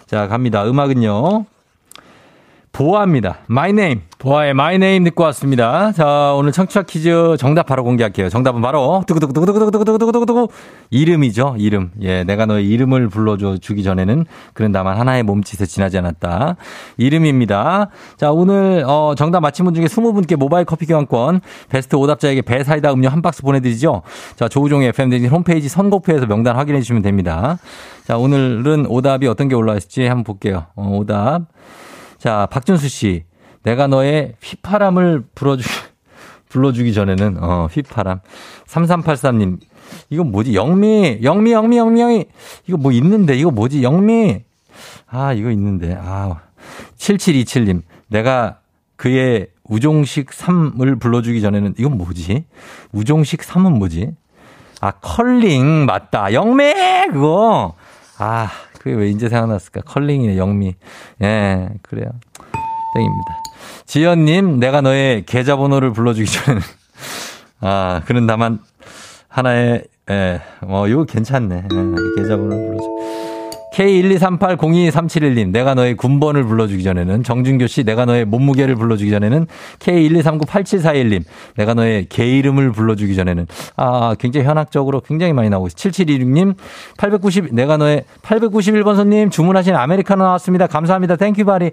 [0.06, 0.64] 자 갑니다.
[0.66, 1.44] 음악은요.
[2.74, 3.36] 보아입니다.
[3.46, 4.02] My Name.
[4.18, 5.92] 보아의 My Name 듣고 왔습니다.
[5.92, 8.28] 자, 오늘 청취자 퀴즈 정답 바로 공개할게요.
[8.28, 10.48] 정답은 바로 두구두구두구두구두구두구두구두구.
[10.90, 11.54] 이름이죠.
[11.58, 11.92] 이름.
[12.02, 16.56] 예, 내가 너의 이름을 불러줘 주기 전에는 그런 다만 하나의 몸짓에 지나지 않았다.
[16.96, 17.90] 이름입니다.
[18.16, 22.92] 자, 오늘 어, 정답 맞힌 분 중에 스무 분께 모바일 커피 교환권 베스트 오답자에게 배사이다
[22.92, 24.02] 음료 한 박스 보내드리죠.
[24.34, 27.58] 자, 조우종의 FM 대진 홈페이지 선곡표에서 명단 확인해 주시면 됩니다.
[28.04, 30.66] 자, 오늘은 오답이 어떤 게 올라왔을지 한번 볼게요.
[30.74, 31.42] 어, 오답.
[32.24, 33.24] 자, 박준수 씨.
[33.64, 35.68] 내가 너의 휘파람을 불어주,
[36.48, 38.20] 불러주기 전에는, 어, 휘파람.
[38.66, 39.58] 3383님.
[40.08, 40.54] 이거 뭐지?
[40.54, 42.24] 영미, 영미, 영미, 영미, 영미.
[42.66, 43.82] 이거 뭐 있는데, 이거 뭐지?
[43.82, 44.40] 영미.
[45.06, 45.98] 아, 이거 있는데.
[46.00, 46.40] 아.
[46.96, 47.82] 7727님.
[48.08, 48.60] 내가
[48.96, 52.46] 그의 우종식 3을 불러주기 전에는, 이건 뭐지?
[52.92, 54.12] 우종식 3은 뭐지?
[54.80, 56.32] 아, 컬링, 맞다.
[56.32, 56.72] 영미!
[57.12, 57.74] 그거.
[58.16, 58.48] 아,
[58.84, 59.80] 그게 왜 이제 생각났을까?
[59.80, 60.74] 컬링이네, 영미.
[61.22, 62.10] 예, 그래요.
[62.94, 63.42] 땡입니다.
[63.86, 66.62] 지연님, 내가 너의 계좌번호를 불러주기 전에는,
[67.62, 68.58] 아, 그는 다만
[69.28, 71.56] 하나의, 예, 뭐, 이거 괜찮네.
[71.56, 72.93] 예, 계좌번호를 불러줘.
[73.74, 79.46] K123802371님, 내가 너의 군번을 불러주기 전에는, 정준교 씨, 내가 너의 몸무게를 불러주기 전에는,
[79.80, 81.24] K123987411님,
[81.56, 83.46] 내가 너의 개 이름을 불러주기 전에는,
[83.76, 85.90] 아, 굉장히 현학적으로 굉장히 많이 나오고 있어요.
[85.90, 86.54] 7726님,
[86.98, 90.68] 890, 내가 너의 891번 손님, 주문하신 아메리카노 나왔습니다.
[90.68, 91.16] 감사합니다.
[91.16, 91.72] thank you very.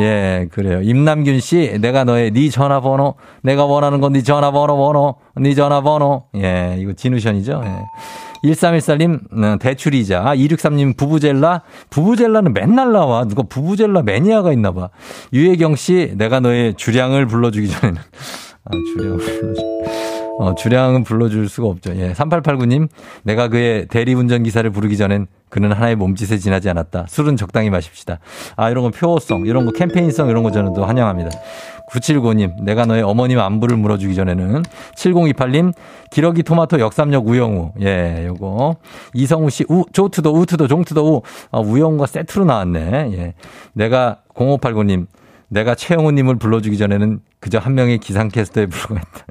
[0.00, 0.82] 예, 그래요.
[0.82, 6.24] 임남균 씨, 내가 너의 네 전화번호, 내가 원하는 건 네 전화번호, 번호, 네 전화번호.
[6.36, 7.62] 예, 이거 진우션이죠.
[7.64, 7.70] 예.
[8.44, 10.24] 1314님, 어, 대출이자.
[10.24, 11.62] 263님, 부부젤라.
[11.90, 13.24] 부부젤라는 맨날 나와.
[13.24, 14.90] 누가 부부젤라 매니아가 있나 봐.
[15.32, 18.00] 유혜경 씨, 내가 너의 주량을 불러주기 전에는.
[18.64, 19.60] 아, 주량을 불러주
[20.38, 21.94] 어, 주량은 불러줄 수가 없죠.
[21.96, 22.12] 예.
[22.12, 22.88] 3889님,
[23.24, 27.06] 내가 그의 대리운전 기사를 부르기 전엔 그는 하나의 몸짓에 지나지 않았다.
[27.08, 28.20] 술은 적당히 마십시다.
[28.56, 31.30] 아, 이런 거 표어성, 이런 거 캠페인성, 이런 거 저는 또 환영합니다.
[31.90, 34.62] 9795님, 내가 너의 어머님 안부를 물어주기 전에는
[34.96, 35.74] 7028님,
[36.12, 37.72] 기러기 토마토 역삼역 우영우.
[37.82, 38.76] 예, 요거.
[39.14, 41.22] 이성우 씨, 우, 조투도, 우투도, 종투도, 우.
[41.50, 43.10] 아, 우영우가 세트로 나왔네.
[43.12, 43.34] 예.
[43.72, 45.06] 내가 0589님,
[45.48, 49.26] 내가 최영우님을 불러주기 전에는 그저 한 명의 기상캐스터에 불과했다.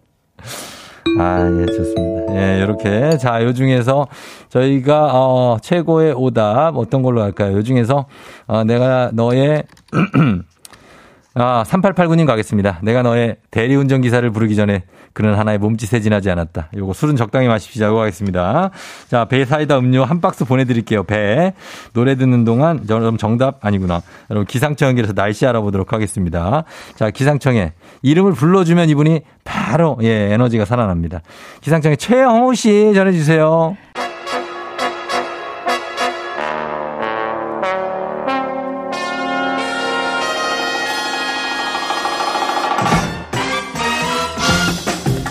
[1.19, 2.35] 아, 예, 좋습니다.
[2.35, 3.17] 예, 요렇게.
[3.17, 4.07] 자, 요 중에서
[4.49, 7.57] 저희가, 어, 최고의 오답 어떤 걸로 할까요?
[7.57, 8.05] 요 중에서,
[8.47, 9.63] 어, 내가 너의,
[11.35, 12.79] 아, 3889님 가겠습니다.
[12.83, 14.83] 내가 너의 대리운전 기사를 부르기 전에
[15.19, 16.69] 그는 하나의 몸짓에 지나지 않았다.
[16.77, 17.99] 요거 술은 적당히 마십시오.
[17.99, 18.69] 하겠습니다.
[19.09, 21.03] 자, 배 사이다 음료 한 박스 보내드릴게요.
[21.03, 21.51] 배.
[21.91, 24.01] 노래 듣는 동안 여러분 정답 아니구나.
[24.29, 26.63] 여러분 기상청 연결해서 날씨 알아보도록 하겠습니다.
[26.95, 31.19] 자, 기상청에 이름을 불러주면 이분이 바로 예 에너지가 살아납니다.
[31.59, 33.75] 기상청에 최영호 씨 전해주세요.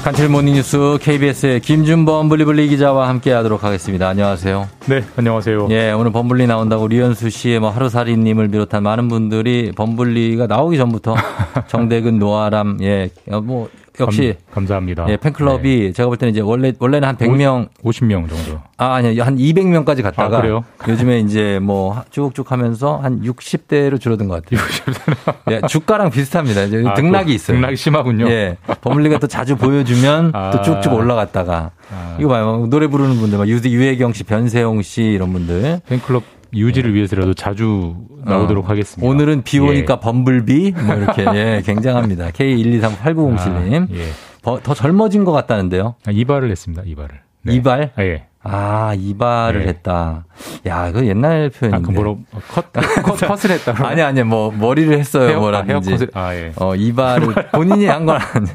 [0.09, 4.09] 간추 모닝뉴스 KBS의 김준범 블리블리 기자와 함께 하도록 하겠습니다.
[4.09, 4.67] 안녕하세요.
[4.89, 5.69] 네, 안녕하세요.
[5.71, 11.15] 예, 오늘 범블리 나온다고 리현수 씨의 뭐 하루살이님을 비롯한 많은 분들이 범블리가 나오기 전부터
[11.69, 13.69] 정대근, 노아람, 예, 뭐
[14.01, 15.93] 역시 감, 사합니다 예, 팬클럽이 네.
[15.93, 18.61] 제가 볼 때는 이제 원래 원래는 한 100명, 5 0명 정도.
[18.77, 19.23] 아, 아니요.
[19.23, 24.61] 한 200명까지 갔다가 아, 요즘에 이제 뭐 쭉쭉 하면서 한 60대로 줄어든 것 같아요.
[24.67, 25.53] 60대.
[25.53, 26.63] 예, 주가랑 비슷합니다.
[26.65, 27.57] 이제 아, 등락이 있어요.
[27.57, 28.29] 등락이 심하군요.
[28.29, 28.57] 예.
[28.81, 30.51] 버물리가 또 자주 보여주면 아.
[30.51, 32.17] 또 쭉쭉 올라갔다가 아.
[32.19, 32.67] 이거 봐요.
[32.71, 36.95] 노래 부르는 분들 막 유혜경 씨, 변세용 씨 이런 분들 팬클럽 유지를 예.
[36.95, 38.69] 위해서라도 자주 나오도록 어.
[38.69, 39.09] 하겠습니다.
[39.09, 40.01] 오늘은 비 오니까 예.
[40.01, 42.31] 범블비 뭐 이렇게 예, 굉장합니다.
[42.31, 43.83] K1238907님.
[43.91, 44.09] 아, 예.
[44.43, 45.97] 더 젊어진 것 같다는데요.
[46.07, 46.83] 아, 이발을 했습니다.
[46.87, 47.21] 이발을.
[47.43, 47.55] 네.
[47.55, 47.93] 이발?
[47.97, 48.25] 아, 예.
[48.43, 49.69] 아, 이발을 네.
[49.69, 50.25] 했다.
[50.67, 51.85] 야, 그 옛날 표현인데.
[51.85, 52.21] 아, 그 뭐로
[52.51, 53.75] 컷, 컷 컷을 했다.
[53.87, 55.73] 아니 아니 뭐 머리를 했어요, 헤어, 뭐라든지.
[55.75, 56.53] 아, 헤어컷을 아, 예.
[56.57, 58.47] 어, 이발을 본인이 한 건 아니.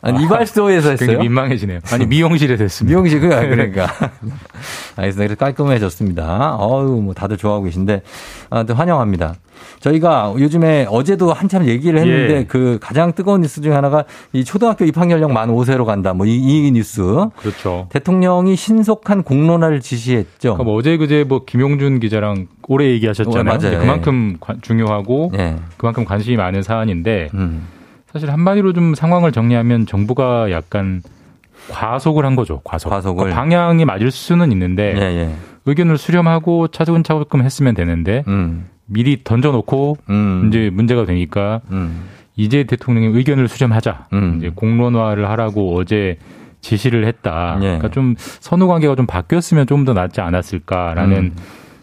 [0.00, 1.18] 아니, 이발소에서 했어요?
[1.20, 1.80] 민망해지네요.
[1.92, 2.94] 아니, 미용실에서 했습니다.
[2.94, 3.86] 미용실, 그, 그러니까.
[4.96, 5.16] 알겠습니다.
[5.16, 6.56] 그래서 깔끔해졌습니다.
[6.60, 8.02] 어유 뭐 다들 좋아하고 계신데,
[8.50, 9.34] 아, 환영합니다.
[9.80, 12.44] 저희가 요즘에 어제도 한참 얘기를 했는데 예.
[12.44, 16.14] 그 가장 뜨거운 뉴스 중에 하나가 이 초등학교 입학 연령 만 5세로 간다.
[16.14, 17.02] 뭐이 이 뉴스.
[17.36, 17.86] 그렇죠.
[17.90, 20.54] 대통령이 신속한 공론화를 지시했죠.
[20.54, 23.40] 그럼 어제 그제 뭐 김용준 기자랑 오래 얘기하셨잖아요.
[23.40, 23.80] 어, 맞아요.
[23.80, 24.54] 그만큼 예.
[24.60, 25.56] 중요하고 예.
[25.76, 27.66] 그만큼 관심이 많은 사안인데 음.
[28.12, 31.02] 사실 한마디로 좀 상황을 정리하면 정부가 약간
[31.70, 32.60] 과속을 한 거죠.
[32.64, 32.88] 과속.
[32.90, 33.16] 과속을.
[33.24, 35.30] 그러니까 방향이 맞을 수는 있는데 예, 예.
[35.66, 38.66] 의견을 수렴하고 차근차근 했으면 되는데 음.
[38.86, 40.44] 미리 던져놓고 음.
[40.48, 42.04] 이제 문제가 되니까 음.
[42.36, 44.06] 이제 대통령의 의견을 수렴하자.
[44.14, 44.36] 음.
[44.38, 46.16] 이제 공론화를 하라고 어제
[46.62, 47.56] 지시를 했다.
[47.60, 47.64] 예.
[47.66, 51.36] 그러니까 좀 선후 관계가 좀 바뀌었으면 좀 더 낫지 않았을까라는 음.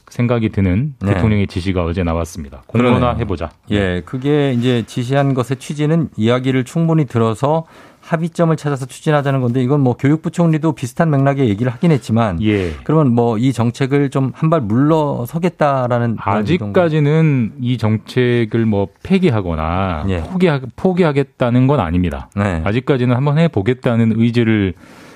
[0.09, 1.13] 생각이 드는 네.
[1.13, 2.63] 대통령의 지시가 어제 나왔습니다.
[2.67, 3.49] 공론화 해보자.
[3.71, 7.65] 예, 그게 이제 지시한 것의 취지는 이야기를 충분히 들어서
[8.01, 12.71] 합의점을 찾아서 추진하자는 건데 이건 뭐 교육부 총리도 비슷한 맥락의 얘기를 하긴 했지만 예.
[12.83, 20.21] 그러면 뭐 이 정책을 좀 한 발 물러서겠다라는 아직까지는 이 정책을 뭐 폐기하거나 예.
[20.21, 22.29] 포기하, 포기하겠다는 건 아닙니다.
[22.35, 22.61] 네.
[22.63, 24.73] 아직까지는 한번 해보겠다는 의지를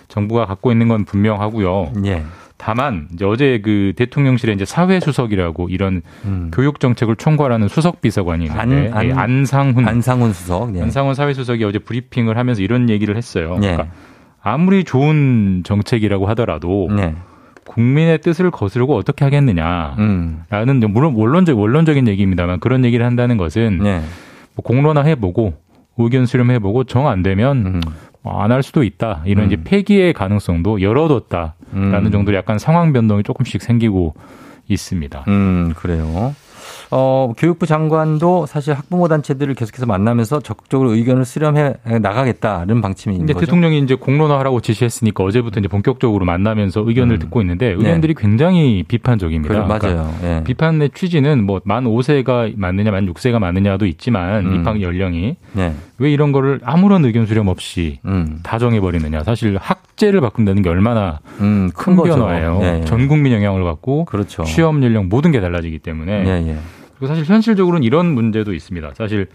[0.08, 1.92] 정부가 갖고 있는 건 분명하고요.
[2.06, 2.24] 예.
[2.60, 6.52] 다만 이제 어제 그 대통령실에 이제 사회수석이라고 이런 음.
[6.54, 10.82] 교육 정책을 총괄하는 수석 비서관이 있는데 안, 예, 안, 상훈 안상훈 수석 네.
[10.82, 13.58] 안상훈 사회수석이 어제 브리핑을 하면서 이런 얘기를 했어요.
[13.62, 13.72] 네.
[13.72, 13.96] 그러니까
[14.42, 17.16] 아무리 좋은 정책이라고 하더라도 네.
[17.66, 20.84] 국민의 뜻을 거스르고 어떻게 하겠느냐라는 음.
[20.90, 24.02] 물론 원론적 원론적인 얘기입니다만 그런 얘기를 한다는 것은 네.
[24.56, 25.54] 뭐 공론화 해보고
[25.98, 27.82] 의견 수렴해보고 정 안 되면 음.
[28.22, 29.24] 뭐 안할 수도 있다.
[29.26, 29.52] 이런 음.
[29.52, 32.12] 이제 폐기의 가능성도 열어뒀다라는 음.
[32.12, 34.16] 정도로 약간 상황 변동이 조금씩 생기고
[34.68, 35.26] 있습니다.
[35.28, 36.36] 음, 그래요.
[36.92, 43.46] 어, 교육부 장관도 사실 학부모 단체들을 계속해서 만나면서 적극적으로 의견을 수렴해 나가겠다는 방침이 있는 거죠.
[43.46, 47.20] 대통령이 이제 공론화하라고 지시했으니까 어제부터 이제 본격적으로 만나면서 의견을 음.
[47.20, 48.22] 듣고 있는데 의견들이 네.
[48.22, 49.54] 굉장히 비판적입니다.
[49.54, 49.80] 그래, 맞아요.
[49.80, 50.44] 그러니까 네.
[50.44, 54.56] 비판의 취지는 뭐 만 5세가 맞느냐 만 6세가 맞느냐도 있지만 음.
[54.56, 55.74] 입학 연령이 네.
[56.00, 58.40] 왜 이런 거를 아무런 의견 수렴 없이 음.
[58.42, 59.24] 다 정해버리느냐.
[59.24, 62.60] 사실 학제를 바꾼다는 게 얼마나 음, 큰, 큰 변화예요.
[62.64, 62.86] 예, 예.
[62.86, 64.44] 전 국민 영향을 받고 그렇죠.
[64.46, 66.58] 취업 연령 모든 게 달라지기 때문에 예, 예.
[67.00, 68.92] 그리고 사실 현실적으로는 이런 문제도 있습니다.
[68.96, 69.28] 사실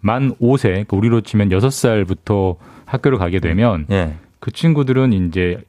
[0.00, 4.14] 만 5세, 그러니까 우리로 치면 6살부터 학교를 가게 되면 예.
[4.38, 5.62] 그 친구들은 이제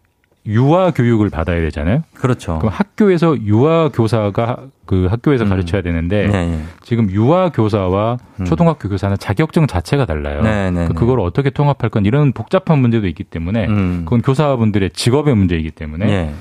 [0.46, 2.04] 유아 교육을 받아야 되잖아요.
[2.14, 2.60] 그렇죠.
[2.60, 5.50] 그럼 학교에서 유아 교사가 그 학교에서 음.
[5.50, 6.64] 가르쳐야 되는데 네, 네.
[6.84, 8.46] 지금 유아 교사와 음.
[8.46, 10.42] 초등학교 교사는 자격증 자체가 달라요.
[10.42, 10.94] 네, 네, 네.
[10.94, 14.02] 그걸 어떻게 통합할 건 이런 복잡한 문제도 있기 때문에 음.
[14.06, 16.34] 그건 교사분들의 직업의 문제이기 때문에 네.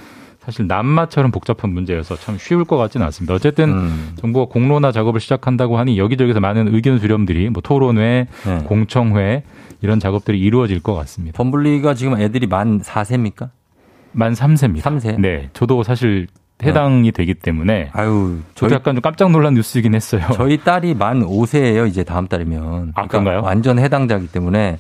[0.47, 3.35] 사실 남마처럼 복잡한 문제여서 참 쉬울 것 같지는 않습니다.
[3.35, 4.13] 어쨌든 음.
[4.15, 8.59] 정부가 공론화 작업을 시작한다고 하니 여기저기서 많은 의견 수렴들이 뭐 토론회, 네.
[8.65, 9.43] 공청회
[9.83, 11.37] 이런 작업들이 이루어질 것 같습니다.
[11.37, 13.51] 범블리가 지금 애들이 만 4세입니까?
[14.13, 14.83] 만 3세입니다.
[14.83, 15.19] 3세?
[15.19, 15.51] 네.
[15.53, 16.29] 저도 사실
[16.63, 17.11] 해당이 네.
[17.11, 20.23] 되기 때문에 아유, 저도 저희, 약간 좀 깜짝 놀란 뉴스이긴 했어요.
[20.33, 21.89] 저희 딸이 만 5세예요.
[21.89, 22.63] 이제 다음 달이면.
[22.63, 23.43] 아, 그러니까 그런가요?
[23.43, 24.79] 완전 해당자이기 때문에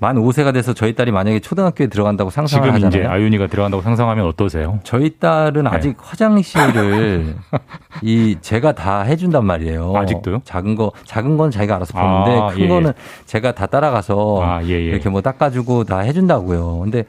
[0.00, 3.02] 만 5세가 돼서 저희 딸이 만약에 초등학교에 들어간다고 상상을 지금 하잖아요.
[3.02, 4.78] 이제 아윤이가 들어간다고 상상하면 어떠세요?
[4.84, 5.70] 저희 딸은 네.
[5.70, 7.34] 아직 화장실을
[8.02, 9.96] 이 제가 다 해준단 말이에요.
[9.96, 10.42] 아직도요?
[10.44, 13.24] 작은 거 작은 건 자기가 알아서 보는데 아, 큰 예, 거는 예.
[13.26, 14.84] 제가 다 따라가서 아, 예, 예.
[14.84, 16.78] 이렇게 뭐 닦아주고 다 해준다고요.
[16.78, 17.04] 근데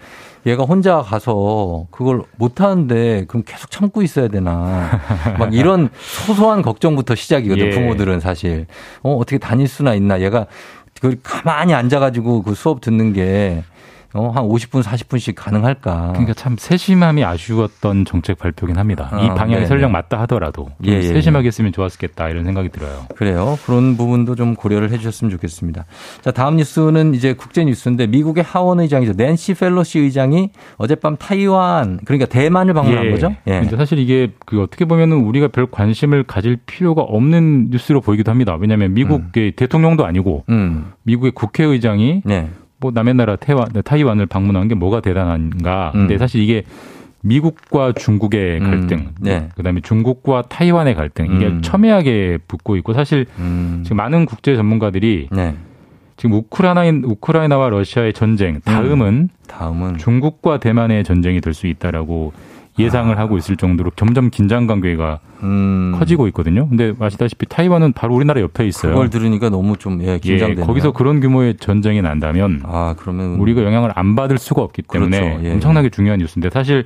[0.45, 4.89] 얘가 혼자 가서 그걸 못 하는데 그럼 계속 참고 있어야 되나
[5.37, 7.69] 막 이런 소소한 걱정부터 시작이거든 예.
[7.71, 8.65] 부모들은 사실
[9.03, 10.47] 어 어떻게 다닐 수나 있나 얘가
[11.01, 13.63] 그 가만히 앉아가지고 그 수업 듣는 게
[14.13, 16.09] 어, 한 50분, 40분씩 가능할까.
[16.13, 19.07] 그러니까 참 세심함이 아쉬웠던 정책 발표긴 합니다.
[19.11, 19.65] 아, 이 방향이 네네.
[19.67, 23.05] 설령 맞다 하더라도 예, 예, 세심하게 했으면 좋았겠다 이런 생각이 들어요.
[23.15, 23.59] 그래요.
[23.65, 25.85] 그런 부분도 좀 고려를 해 주셨으면 좋겠습니다.
[26.21, 29.13] 자, 다음 뉴스는 이제 국제 뉴스인데 미국의 하원 의장이죠.
[29.15, 33.11] 낸시 펠로시 의장이 어젯밤 타이완 그러니까 대만을 방문한 예.
[33.11, 33.35] 거죠.
[33.47, 33.63] 예.
[33.77, 38.57] 사실 이게 그 어떻게 보면은 우리가 별 관심을 가질 필요가 없는 뉴스로 보이기도 합니다.
[38.59, 39.51] 왜냐하면 미국의 음.
[39.55, 40.91] 대통령도 아니고 음.
[41.03, 42.49] 미국의 국회의장이 네.
[42.79, 45.91] 뭐 남의 나라 태완, 타이완을 방문한 게 뭐가 대단한가.
[45.95, 46.01] 음.
[46.01, 46.63] 근데 사실 이게
[47.21, 48.63] 미국과 중국의 음.
[48.63, 49.49] 갈등, 음, 네.
[49.55, 51.61] 그다음에 중국과 타이완의 갈등 이게 음.
[51.61, 53.81] 첨예하게 붙고 있고 사실 음.
[53.83, 55.55] 지금 많은 국제 전문가들이 네.
[56.15, 59.27] 지금 우크라이나 우크라이나와 러시아의 전쟁 다음은 음.
[59.47, 62.31] 다음은 중국과 대만의 전쟁이 될 수 있다라고
[62.79, 63.21] 예상을 아.
[63.21, 65.95] 하고 있을 정도로 점점 긴장 관계가 음.
[65.97, 66.67] 커지고 있거든요.
[66.69, 68.93] 근데 아시다시피 타이완은 바로 우리나라 옆에 있어요.
[68.93, 70.63] 그걸 들으니까 너무 좀 예, 긴장되네요.
[70.63, 75.19] 예, 거기서 그런 규모의 전쟁이 난다면 아, 그러면 우리가 영향을 안 받을 수가 없기 때문에
[75.19, 75.45] 그렇죠.
[75.45, 75.53] 예.
[75.53, 76.85] 엄청나게 중요한 뉴스인데 사실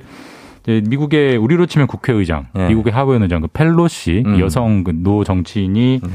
[0.66, 2.68] 미국의 우리로 치면 국회의장, 예.
[2.68, 4.40] 미국의 하원 의장 그 펠로시 음.
[4.40, 6.10] 여성 그노 정치인이 네.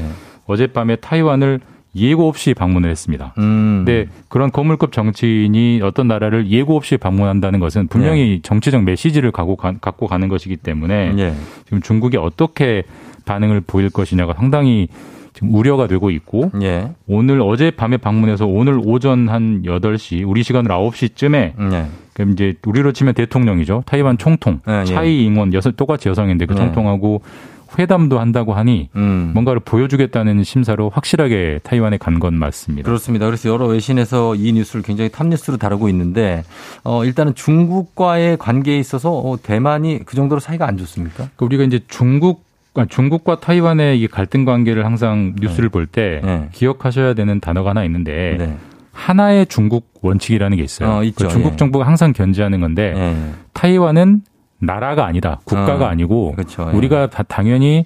[0.46, 1.60] 어젯밤에 타이완을
[1.96, 3.34] 예고 없이 방문을 했습니다.
[3.38, 3.84] 음.
[3.84, 8.40] 근데 그런 거물급 정치인이 어떤 나라를 예고 없이 방문한다는 것은 분명히 예.
[8.42, 11.34] 정치적 메시지를 갖고, 가, 갖고 가는 것이기 때문에 예.
[11.64, 12.84] 지금 중국이 어떻게
[13.24, 14.88] 반응을 보일 것이냐가 상당히
[15.32, 16.90] 지금 우려가 되고 있고 예.
[17.06, 21.34] 오늘 어젯밤에 방문해서 오늘 오전 한 8시 우리 시간으로 9시쯤에
[21.72, 21.86] 예.
[22.12, 23.84] 그럼 이제 우리로 치면 대통령이죠.
[23.86, 24.84] 타이완 총통 예, 예.
[24.84, 26.58] 차이 잉원 여성 똑같이 여성인데 그 예.
[26.58, 27.22] 총통하고
[27.78, 29.30] 회담도 한다고 하니 음.
[29.34, 32.84] 뭔가를 보여주겠다는 심사로 확실하게 타이완에 간 건 맞습니다.
[32.86, 33.24] 그렇습니다.
[33.26, 36.42] 그래서 여러 외신에서 이 뉴스를 굉장히 탑뉴스로 다루고 있는데
[36.84, 41.14] 어, 일단은 중국과의 관계에 있어서 어, 대만이 그 정도로 사이가 안 좋습니까?
[41.16, 45.72] 그러니까 우리가 이제 중국 그러니까 중국과 타이완의 이 갈등 관계를 항상 뉴스를 네.
[45.72, 46.48] 볼때 네.
[46.52, 48.56] 기억하셔야 되는 단어가 하나 있는데 네.
[48.92, 50.90] 하나의 중국 원칙이라는 게 있어요.
[50.98, 51.26] 어, 있죠.
[51.26, 51.56] 그 중국 예.
[51.56, 53.16] 정부가 항상 견지하는 건데 예.
[53.54, 54.22] 타이완은
[54.60, 55.40] 나라가 아니다.
[55.44, 56.70] 국가가 어, 아니고 그렇죠.
[56.72, 57.84] 우리가 당연히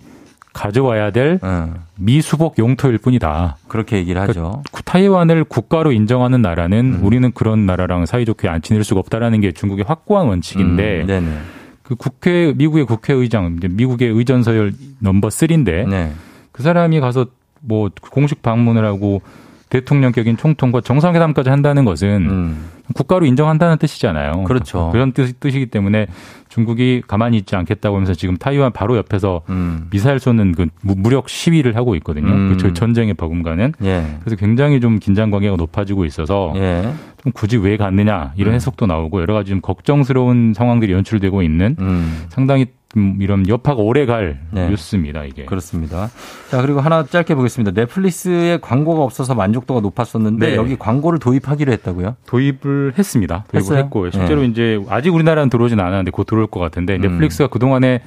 [0.52, 1.74] 가져와야 될 어.
[1.96, 3.56] 미수복 용토일 뿐이다.
[3.68, 4.62] 그렇게 얘기를 그러니까 하죠.
[4.70, 7.04] 그러니까 타이완을 국가로 인정하는 나라는 음.
[7.04, 11.42] 우리는 그런 나라랑 사이좋게 안 지낼 수가 없다라는 게 중국의 확고한 원칙인데 음,
[11.82, 16.12] 그 국회 미국의 국회의장 미국의 의전서열 넘버 3인데 네.
[16.52, 17.26] 그 사람이 가서
[17.60, 19.22] 뭐 공식 방문을 하고
[19.70, 22.70] 대통령격인 총통과 정상회담까지 한다는 것은 음.
[22.94, 24.44] 국가로 인정한다는 뜻이잖아요.
[24.44, 24.90] 그렇죠.
[24.92, 26.06] 그런 뜻, 뜻이기 때문에
[26.54, 29.88] 중국이 가만히 있지 않겠다고 하면서 지금 타이완 바로 옆에서 음.
[29.90, 32.28] 미사일 쏘는 그 무력 시위를 하고 있거든요.
[32.28, 32.56] 음.
[32.60, 33.72] 그 전쟁의 버금가는.
[33.82, 34.04] 예.
[34.20, 36.92] 그래서 굉장히 좀 긴장 관계가 높아지고 있어서 예.
[37.24, 38.54] 좀 굳이 왜 갔느냐 이런 음.
[38.54, 42.24] 해석도 나오고 여러 가지 좀 걱정스러운 상황들이 연출되고 있는 음.
[42.28, 42.66] 상당히
[43.18, 44.68] 이런 여파가 오래 갈 네.
[44.68, 45.44] 뉴스입니다, 이게.
[45.46, 46.10] 그렇습니다.
[46.50, 47.72] 자, 그리고 하나 짧게 보겠습니다.
[47.72, 50.56] 넷플릭스에 광고가 없어서 만족도가 높았었는데 네.
[50.56, 52.16] 여기 광고를 도입하기로 했다고요?
[52.26, 53.46] 도입을 했습니다.
[53.50, 54.46] 도입을 했고 실제로 네.
[54.46, 57.00] 이제 아직 우리나라는 들어오진 않았는데 곧 들어올 것 같은데 음.
[57.00, 58.00] 넷플릭스가 그동안에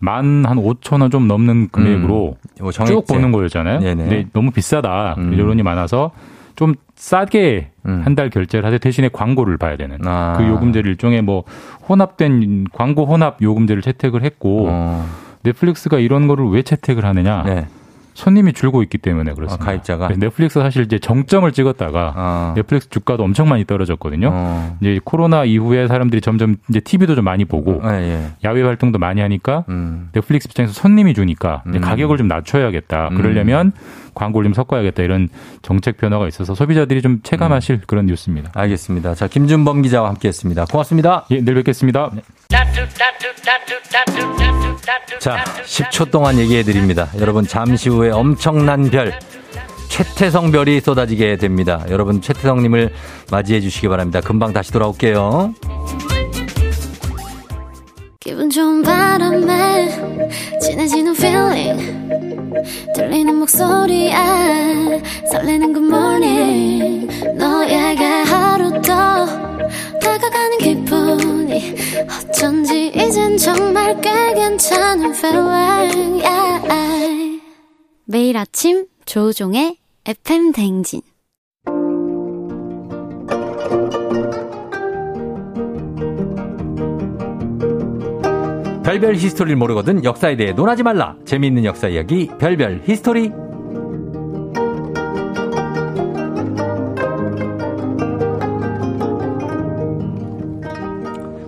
[0.00, 2.70] 만한 5천 원 좀 넘는 금액으로 음.
[2.86, 3.80] 쭉 보는 거였잖아요.
[3.80, 4.02] 네네.
[4.02, 5.14] 근데 너무 비싸다.
[5.18, 5.38] 음.
[5.38, 6.10] 여론이 많아서
[6.56, 8.02] 좀 싸게 음.
[8.04, 10.34] 한달 결제를 하되 대신에 광고를 봐야 되는 아.
[10.36, 11.44] 그 요금제를 일종의 뭐
[11.88, 15.06] 혼합된 광고 혼합 요금제를 채택을 했고 어.
[15.42, 17.42] 넷플릭스가 이런 거를 왜 채택을 하느냐?
[17.44, 17.66] 네.
[18.14, 19.62] 손님이 줄고 있기 때문에 그렇습니다.
[19.62, 22.52] 아, 가입자가 넷플릭스 사실 이제 정점을 찍었다가 아.
[22.56, 24.30] 넷플릭스 주가도 엄청 많이 떨어졌거든요.
[24.32, 24.76] 어.
[24.80, 28.28] 이제 코로나 이후에 사람들이 점점 이제 TV도 좀 많이 보고 아, 예.
[28.44, 30.10] 야외 활동도 많이 하니까 음.
[30.12, 31.80] 넷플릭스 입장에서 손님이 주니까 음.
[31.80, 33.08] 가격을 좀 낮춰야겠다.
[33.08, 33.16] 음.
[33.16, 33.72] 그러려면
[34.14, 35.28] 광고 를 좀 섞어야겠다 이런
[35.62, 37.80] 정책 변화가 있어서 소비자들이 좀 체감하실 음.
[37.86, 38.50] 그런 뉴스입니다.
[38.54, 39.14] 알겠습니다.
[39.14, 40.66] 자 김준범 기자와 함께했습니다.
[40.66, 41.24] 고맙습니다.
[41.30, 42.10] 예, 내일 뵙겠습니다.
[42.14, 42.20] 네.
[45.20, 47.08] 자, 10초 동안 얘기해 드립니다.
[47.18, 49.18] 여러분 잠시 후에 엄청난 별
[49.88, 51.84] 최태성 별이 쏟아지게 됩니다.
[51.88, 52.92] 여러분 최태성님을
[53.30, 54.20] 맞이해 주시기 바랍니다.
[54.20, 55.54] 금방 다시 돌아올게요.
[58.20, 59.88] 기분 좋은 바람에
[60.60, 62.08] 진해지는 feeling
[62.94, 64.14] 들리는 목소리에
[65.30, 69.26] 설레는 good morning 너에게 하루 더
[70.04, 71.74] 다가가는 기분이
[72.28, 77.40] 어쩐지 이젠 정말 꽤 괜찮은 feeling yeah.
[78.04, 81.00] 매일 아침 조종의 FM 댕진
[88.84, 91.16] 별별 history를 모르거든 역사에 대해 논하지 말라.
[91.24, 93.32] 재미있는 역사 이야기 별별 history.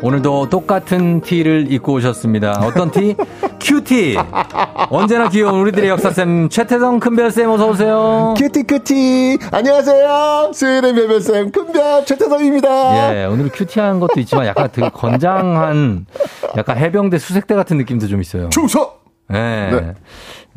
[0.07, 2.61] 오늘도 똑같은 티를 입고 오셨습니다.
[2.63, 3.17] 어떤 티?
[3.61, 4.17] cutie.
[4.89, 8.35] 언제나 귀여운 우리들의 역사쌤 최태성 큰별쌤 어서 오세요.
[8.39, 9.39] cutie cutie.
[9.51, 10.53] 안녕하세요.
[10.55, 13.15] 수요일의 별별쌤 큰별 최태성입니다.
[13.17, 16.07] 예, 오늘 큐티한 것도 있지만 약간 되게 건장한
[16.57, 18.49] 약간 해병대 수색대 같은 느낌도 좀 있어요.
[18.51, 18.89] 충성.
[19.29, 19.71] 네.
[19.73, 19.95] 네.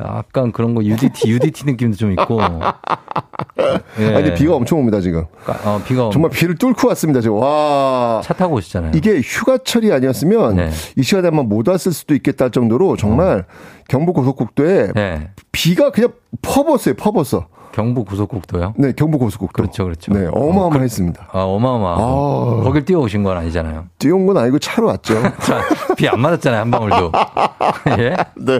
[0.03, 2.39] 약간 그런 거 UDT, UDT 느낌도 좀 있고.
[3.99, 4.15] 예.
[4.15, 5.25] 아니, 비가 엄청 옵니다, 지금.
[5.65, 6.09] 어, 비가.
[6.11, 7.37] 정말 비를 뚫고 왔습니다, 지금.
[7.37, 8.21] 와.
[8.23, 8.91] 차 타고 오시잖아요.
[8.95, 10.69] 이게 휴가철이 아니었으면 네.
[10.95, 13.43] 이 시간에 한번 못 왔을 수도 있겠다 할 정도로 정말 어.
[13.87, 15.31] 경부 고속국도에 네.
[15.51, 17.47] 비가 그냥 퍼붓어요, 퍼붓어.
[17.71, 18.73] 경부 고속국도요?
[18.77, 19.53] 네, 경부 고속국도.
[19.53, 20.11] 그렇죠, 그렇죠.
[20.13, 21.27] 네, 어마어마했습니다.
[21.31, 21.93] 아, 어마어마.
[21.93, 23.85] 아, 거길 뛰어오신 건 아니잖아요.
[23.99, 25.13] 뛰어온 건 아니고 차로 왔죠.
[25.97, 27.11] 비 안 맞았잖아요, 한 방울도.
[27.99, 28.15] 예?
[28.35, 28.59] 네.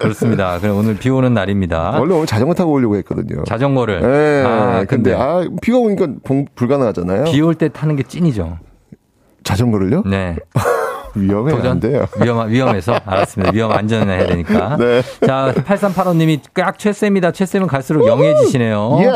[0.00, 0.58] 그렇습니다.
[0.60, 1.98] 그럼 오늘 비 오는 날입니다.
[1.98, 3.42] 원래 오늘 자전거 타고 오려고 했거든요.
[3.44, 4.00] 자전거를?
[4.00, 4.44] 네.
[4.46, 6.06] 아, 근데, 근데 아, 비가 오니까
[6.54, 7.24] 불가능하잖아요.
[7.24, 8.58] 비 올 때 타는 게 찐이죠.
[9.44, 10.02] 자전거를요?
[10.06, 10.36] 네.
[11.16, 11.72] 위험해 도전?
[11.72, 12.06] 안 돼요.
[12.20, 12.98] 위험, 위험해서?
[13.04, 13.52] 알았습니다.
[13.52, 14.76] 위험 안전해야 되니까.
[14.80, 15.02] 네.
[15.26, 17.32] 자, 8385님이 깍 최쌤이다.
[17.32, 18.98] 최쌤은 갈수록 영해지시네요.
[19.02, 19.10] 예.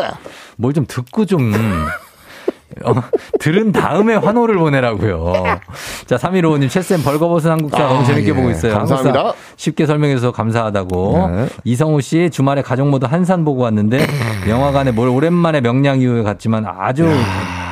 [0.56, 1.52] 뭘 좀 듣고 좀.
[2.84, 2.94] 어,
[3.40, 5.32] 들은 다음에 환호를 보내라고요.
[6.06, 8.32] 자, 3155님, 최쌤 벌거벗은 한국사 아, 너무 재밌게 예.
[8.32, 8.74] 보고 있어요.
[8.74, 9.32] 감사합니다.
[9.56, 11.30] 쉽게 설명해서 감사하다고.
[11.34, 11.46] 네.
[11.64, 14.06] 이성우 씨, 주말에 가족 모두 한산 보고 왔는데,
[14.48, 17.08] 영화관에 뭘 오랜만에 명량 이후에 갔지만 아주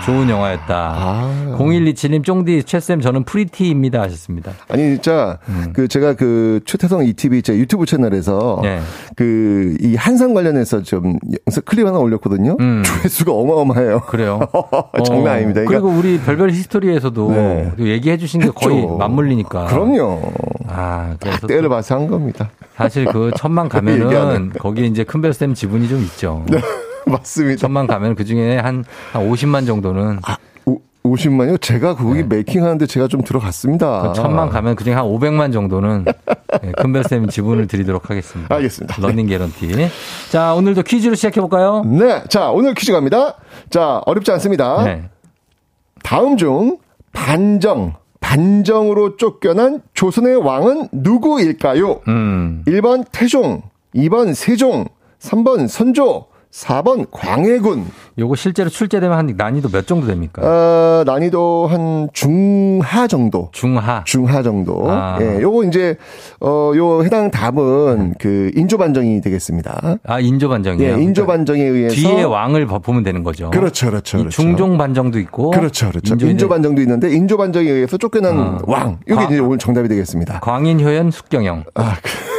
[0.09, 0.75] 좋은 영화였다.
[0.75, 1.57] 아.
[1.59, 4.53] 0127님 쫑디 최쌤 저는 pretty입니다 하셨습니다.
[4.69, 5.73] 아니 진짜 음.
[5.75, 8.81] 그 제가 그 최태성 ETV 제 유튜브 채널에서 네.
[9.17, 12.57] 그이 한산 관련해서 좀 영상 클립 하나 올렸거든요.
[12.59, 12.83] 음.
[12.87, 14.01] 조회수가 어마어마해요.
[14.07, 14.41] 그래요.
[15.05, 15.31] 장난 어.
[15.31, 15.61] 아닙니다.
[15.65, 15.81] 그러니까.
[15.83, 17.73] 그리고 우리 별별 history에서도 네.
[17.79, 19.67] 얘기해 주신 게 거의 맞물리니까.
[19.67, 20.23] 그럼요.
[20.69, 22.49] 아, 그래서 때를 봐서 한 겁니다.
[22.77, 26.47] 사실 그 천만 가면은 거기에 이제 큰별쌤 지분이 좀 있죠.
[27.09, 27.13] 네.
[27.17, 27.61] 맞습니다.
[27.61, 30.21] 천만 가면 그 중에 한, 한 50만 정도는.
[30.23, 30.37] 아,
[31.03, 31.61] 50만요?
[31.61, 32.25] 제가 거기 네.
[32.25, 34.03] making 하는데 제가 좀 들어갔습니다.
[34.03, 38.55] 그 천만 가면 그 중에 한 500만 정도는 네, 큰별쌤 지분을 드리도록 하겠습니다.
[38.55, 39.01] 알겠습니다.
[39.01, 39.89] 러닝 개런티.
[40.31, 41.85] 자, 오늘도 퀴즈로 시작해볼까요?
[41.85, 42.23] 네.
[42.29, 43.35] 자, 오늘 퀴즈 갑니다.
[43.71, 44.85] 자, 어렵지 않습니다.
[44.85, 45.09] 네.
[46.03, 46.79] 다음 중
[47.13, 52.01] 반정, 반정으로 쫓겨난 조선의 왕은 누구일까요?
[52.09, 52.63] 음.
[52.67, 53.63] 1번 태종,
[53.95, 54.87] 2번 세종,
[55.21, 57.87] 3번 선조, 4번 광해군.
[58.19, 60.43] 요거 실제로 출제되면 한 난이도 몇 정도 됩니까?
[60.43, 63.51] 어, 난이도 한 중하 정도.
[63.53, 64.03] 중하.
[64.05, 64.91] 중하 정도.
[64.91, 65.19] 아.
[65.21, 65.97] 예, 요거 이제
[66.41, 69.99] 어, 요 해당 답은 그 인조 반정이 되겠습니다.
[70.05, 70.89] 아, 인조 반정이요?
[70.89, 73.51] 예, 인조 반정에 의해서 뒤에 왕을 보면 되는 거죠.
[73.51, 73.87] 그렇죠.
[73.91, 74.19] 그렇죠.
[74.19, 74.31] 그렇죠.
[74.43, 75.91] 중종 반정도 있고 그렇죠.
[75.91, 76.15] 그렇죠.
[76.15, 78.59] 인조, 반정도 있는데 인조 반정에 의해서 쫓겨난 어.
[78.67, 78.99] 왕.
[79.09, 80.41] 이게 이제 오늘 정답이 되겠습니다.
[80.41, 81.65] 광인, 효연, 숙경영.
[81.75, 82.38] 아, 그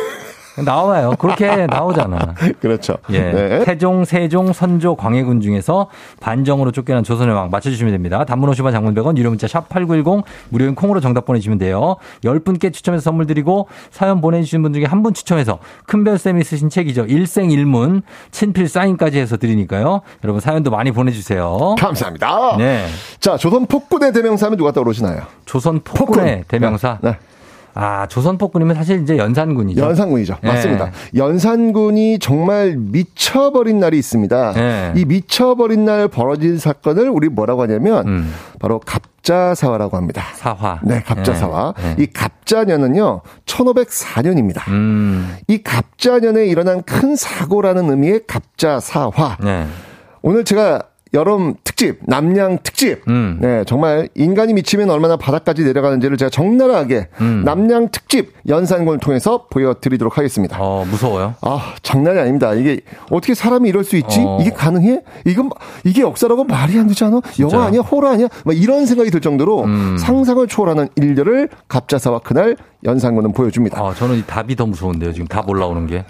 [0.63, 1.13] 나와요.
[1.19, 2.35] 그렇게 나오잖아.
[2.61, 2.97] 그렇죠.
[3.11, 3.19] 예.
[3.31, 3.63] 네.
[3.65, 5.87] 태종, 세종, 선조, 광해군 중에서
[6.19, 8.25] 반정으로 쫓겨난 조선의 왕 맞춰주시면 됩니다.
[8.25, 11.95] 단문 50원 장문 100원, 유료 문자 샵 8910, 무료인 콩으로 정답 보내주시면 돼요.
[12.23, 17.05] 10분께 추첨해서 선물 드리고 사연 보내주신 분 중에 한 분 추첨해서 큰별쌤이 쓰신 책이죠.
[17.05, 18.01] 일생일문,
[18.31, 20.01] 친필 사인까지 해서 드리니까요.
[20.25, 21.75] 여러분 사연도 많이 보내주세요.
[21.79, 22.57] 감사합니다.
[22.57, 22.85] 네.
[23.21, 25.21] 자, 조선 폭군의 대명사 하면 누가 떠오르시나요?
[25.45, 26.43] 조선 폭군의 폭군.
[26.49, 26.97] 대명사?
[27.01, 27.11] 네.
[27.11, 27.17] 네.
[27.73, 29.81] 아, 조선폭군이면 사실 이제 연산군이죠.
[29.81, 30.37] 연산군이죠.
[30.41, 30.49] 네.
[30.49, 30.91] 맞습니다.
[31.15, 34.53] 연산군이 정말 미쳐버린 날이 있습니다.
[34.53, 34.93] 네.
[34.95, 38.33] 이 미쳐버린 날 벌어진 사건을 우리 뭐라고 하냐면 음.
[38.59, 40.23] 바로 갑자사화라고 합니다.
[40.35, 40.79] 사화.
[40.83, 41.73] 네, 갑자사화.
[41.77, 41.95] 네.
[41.99, 44.67] 이 갑자년은요, 1504년입니다.
[44.69, 45.35] 음.
[45.47, 49.37] 이 갑자년에 일어난 큰 사고라는 의미의 갑자사화.
[49.41, 49.67] 네.
[50.21, 50.83] 오늘 제가
[51.13, 53.01] 여름 특집, 남양 특집.
[53.07, 53.39] 음.
[53.41, 57.41] 네, 정말 인간이 미치면 얼마나 바닥까지 내려가는지를 제가 적나라하게 음.
[57.45, 60.57] 남양 특집 연산군을 통해서 보여드리도록 하겠습니다.
[60.59, 61.35] 어, 무서워요?
[61.41, 62.53] 아, 장난이 아닙니다.
[62.53, 64.23] 이게 어떻게 사람이 이럴 수 있지?
[64.23, 64.37] 어.
[64.39, 65.01] 이게 가능해?
[65.25, 65.49] 이건
[65.83, 67.21] 이게 역사라고 말이 안 되지 않아?
[67.31, 67.55] 진짜?
[67.55, 67.81] 영화 아니야?
[67.81, 68.27] 호러 아니야?
[68.45, 69.97] 막 이런 생각이 들 정도로 음.
[69.97, 73.81] 상상을 초월하는 일들을 갑자사와 그날 연산군은 보여줍니다.
[73.81, 75.13] 아, 저는 이 답이 더 무서운데요.
[75.13, 76.05] 지금 답 올라오는 게.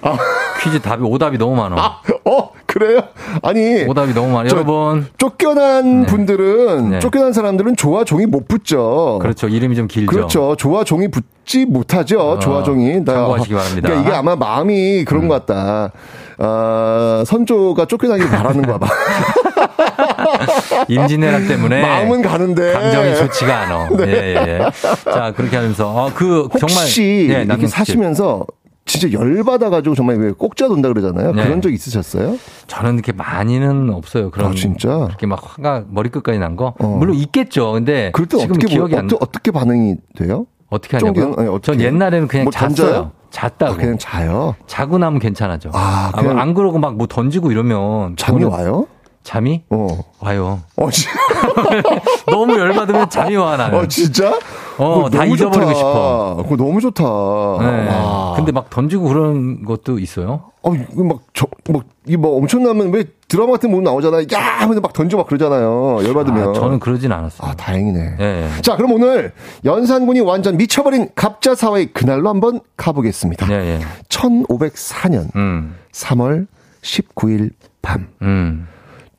[0.00, 0.16] 아.
[0.62, 1.76] 퀴즈 답이 오답이 너무 많아.
[1.76, 2.43] 아, 어,
[2.74, 3.02] 그래요?
[3.40, 3.84] 아니.
[3.84, 4.50] 오답이 너무 많아.
[4.50, 5.06] 여러분.
[5.16, 6.06] 쫓겨난 네.
[6.08, 6.98] 분들은, 네.
[6.98, 9.20] 쫓겨난 사람들은 조와 종이 못 붙죠.
[9.22, 9.46] 그렇죠.
[9.46, 10.10] 이름이 좀 길죠.
[10.10, 10.56] 그렇죠.
[10.56, 12.18] 조와 종이 붙지 못하죠.
[12.18, 12.94] 어, 조와 종이.
[13.04, 13.88] 참고하시기 바랍니다.
[13.88, 15.28] 그러니까 이게 아마 마음이 그런 음.
[15.28, 15.92] 것 같다.
[16.38, 18.88] 아, 선조가 쫓겨나길 바라는가 봐.
[20.88, 23.88] 임진왜란 때문에 마음은 가는데 감정이 좋지가 않아.
[23.96, 24.06] 네.
[24.08, 24.58] 예, 예.
[25.04, 28.44] 자 그렇게 하면서 어, 그 정말 혹시 예, 이렇게 사시면서
[28.86, 31.32] 진짜 열받아가지고 정말 왜 꼭지가 돈다 그러잖아요.
[31.32, 31.44] 네.
[31.44, 32.36] 그런 적 있으셨어요?
[32.66, 34.30] 저는 그렇게 많이는 없어요.
[34.30, 34.52] 그런.
[34.52, 35.06] 아, 진짜?
[35.06, 36.74] 그렇게 막 화가 머리끝까지 난 거?
[36.78, 36.86] 어.
[36.86, 37.72] 물론 있겠죠.
[37.72, 38.10] 근데.
[38.12, 39.06] 그럴 때 어떻게, 기억이 뭐, 안...
[39.06, 40.46] 어떻게, 어떻게 반응이 돼요?
[40.68, 41.34] 어떻게 하냐고요?
[41.38, 43.12] 아니, 전 옛날에는 그냥 뭐 잤어요.
[43.30, 43.72] 잤다고.
[43.72, 44.54] 아, 그냥 자요?
[44.66, 45.70] 자고 나면 괜찮아져.
[45.72, 46.38] 아, 아 그냥...
[46.38, 48.16] 아, 안 그러고 막 뭐 던지고 이러면.
[48.16, 48.86] 잠이 와요?
[49.24, 49.62] 잠이?
[49.70, 49.88] 어.
[50.20, 50.60] 와요.
[50.76, 50.88] 어,
[52.30, 53.78] 너무 열받으면 잠이 와, 나는.
[53.78, 54.38] 어, 진짜?
[54.76, 55.74] 어, 다 잊어버리고 좋다.
[55.74, 56.36] 싶어.
[56.42, 57.02] 그거 너무 좋다.
[57.02, 57.88] 네.
[57.88, 58.34] 와.
[58.36, 60.50] 근데 막 던지고 그런 것도 있어요?
[60.62, 64.26] 어, 막, 저, 막, 이뭐 뭐 엄청나면 왜 드라마 같은 거 나오잖아요.
[64.34, 64.38] 야!
[64.60, 66.04] 하면서 막 던지고 막 그러잖아요.
[66.04, 66.50] 열받으면.
[66.50, 67.50] 아, 저는 그러진 않았어요.
[67.50, 68.16] 아, 다행이네.
[68.18, 68.48] 네.
[68.60, 69.32] 자, 그럼 오늘
[69.64, 73.46] 연산군이 완전 미쳐버린 갑자사와의 그날로 한번 가보겠습니다.
[73.46, 73.80] 네, 네.
[74.10, 75.76] 1504년 음.
[75.92, 76.46] 3월
[76.82, 77.50] 19일
[77.80, 78.08] 밤.
[78.20, 78.68] 음.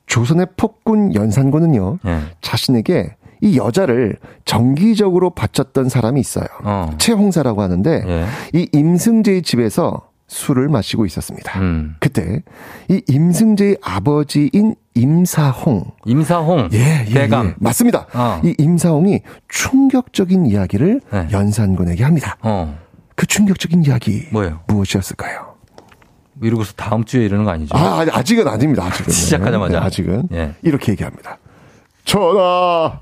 [0.06, 2.20] 조선의 폭군 연산군은요, 네.
[2.40, 6.46] 자신에게 이 여자를 정기적으로 바쳤던 사람이 있어요.
[6.64, 6.90] 어.
[6.98, 8.26] 최홍사라고 하는데, 예.
[8.58, 11.60] 이 임승재의 집에서 술을 마시고 있었습니다.
[11.60, 11.94] 음.
[12.00, 12.42] 그때
[12.88, 15.84] 이 임승재의 아버지인 임사홍.
[16.04, 16.70] 임사홍.
[16.72, 17.48] 예, 예 대감.
[17.48, 17.54] 예.
[17.58, 18.06] 맞습니다.
[18.14, 18.40] 어.
[18.42, 21.28] 이 임사홍이 충격적인 이야기를 네.
[21.30, 22.36] 연산군에게 합니다.
[22.42, 22.76] 어.
[23.14, 24.60] 그 충격적인 이야기 뭐예요?
[24.66, 25.45] 무엇이었을까요?
[26.42, 27.76] 이러고서 다음 주에 이러는 거 아니죠?
[27.76, 28.84] 아, 아직은 아닙니다.
[28.84, 29.10] 아직은.
[29.12, 29.80] 시작하자마자.
[29.80, 30.28] 네, 아직은.
[30.32, 30.54] 예.
[30.62, 31.38] 이렇게 얘기합니다.
[32.04, 33.00] 전하,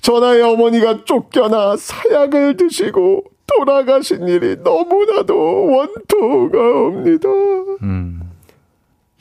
[0.00, 7.28] 전하의 어머니가 쫓겨나 사약을 드시고 돌아가신 일이 너무나도 원토가 옵니다.
[7.82, 8.20] 음.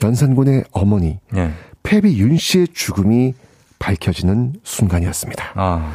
[0.01, 1.51] 연산군의 어머니, 예.
[1.83, 3.33] 패비 윤 씨의 죽음이
[3.79, 5.51] 밝혀지는 순간이었습니다.
[5.55, 5.91] 아.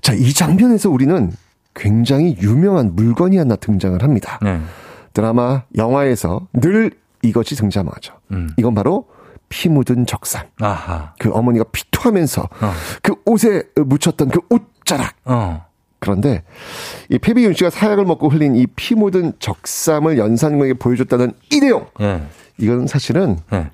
[0.00, 1.32] 자, 이 장면에서 우리는
[1.74, 4.38] 굉장히 유명한 물건이 하나 등장을 합니다.
[4.42, 4.60] 네.
[5.16, 6.90] 드라마, 영화에서 늘
[7.22, 8.12] 이것이 등장하죠.
[8.32, 8.50] 음.
[8.58, 9.08] 이건 바로
[9.48, 10.46] 피 묻은 적삼.
[10.60, 11.14] 아하.
[11.18, 12.72] 그 어머니가 피토하면서 어.
[13.02, 15.14] 그 옷에 묻혔던 그 옷자락.
[15.24, 15.64] 어.
[16.00, 16.42] 그런데
[17.08, 21.86] 이 페비윤 씨가 사약을 먹고 흘린 이 피 묻은 적삼을 연산군에게 보여줬다는 이 내용.
[22.00, 22.22] 예.
[22.58, 23.70] 이건 사실은 예.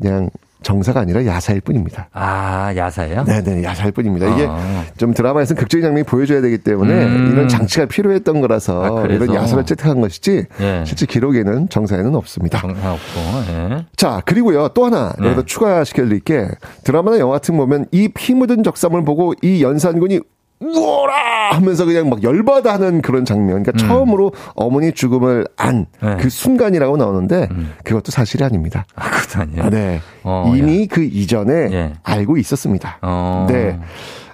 [0.00, 0.30] 그냥
[0.62, 2.08] 정사가 아니라 야사일 뿐입니다.
[2.12, 3.24] 아, 야사예요?
[3.24, 4.28] 네네, 야사일 뿐입니다.
[4.34, 4.84] 이게 아.
[4.98, 7.30] 좀 드라마에서는 극적인 장면이 보여줘야 되기 때문에 음.
[7.32, 10.84] 이런 장치가 필요했던 거라서 아, 이런 야사를 채택한 것이지 예.
[10.86, 12.60] 실제 기록에는 정사에는 없습니다.
[12.60, 13.86] 정사 없고, 예.
[13.96, 15.26] 자, 그리고요, 또 하나 네.
[15.26, 16.48] 여기다 추가시켜드릴 게
[16.84, 20.20] 드라마나 영화 같은 보면 이 피 묻은 적삼을 보고 이 연산군이
[20.60, 23.62] 우워라 하면서 그냥 막 열받아 하는 그런 장면.
[23.62, 23.88] 그러니까 음.
[23.88, 26.28] 처음으로 어머니 죽음을 안그 네.
[26.28, 27.72] 순간이라고 나오는데 음.
[27.82, 28.84] 그것도 사실이 아닙니다.
[28.94, 29.62] 아, 그것도 아니에요?
[29.64, 30.00] 아, 네.
[30.22, 30.86] 어, 이미 야.
[30.90, 31.92] 그 이전에 예.
[32.02, 32.98] 알고 있었습니다.
[33.00, 33.46] 어.
[33.48, 33.78] 네.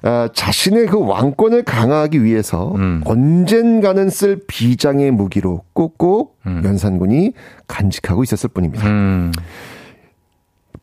[0.02, 3.02] 아, 자신의 그 왕권을 강화하기 위해서 음.
[3.04, 6.62] 언젠가는 쓸 비장의 무기로 꼭꼭 음.
[6.64, 7.32] 연산군이
[7.66, 8.86] 간직하고 있었을 뿐입니다.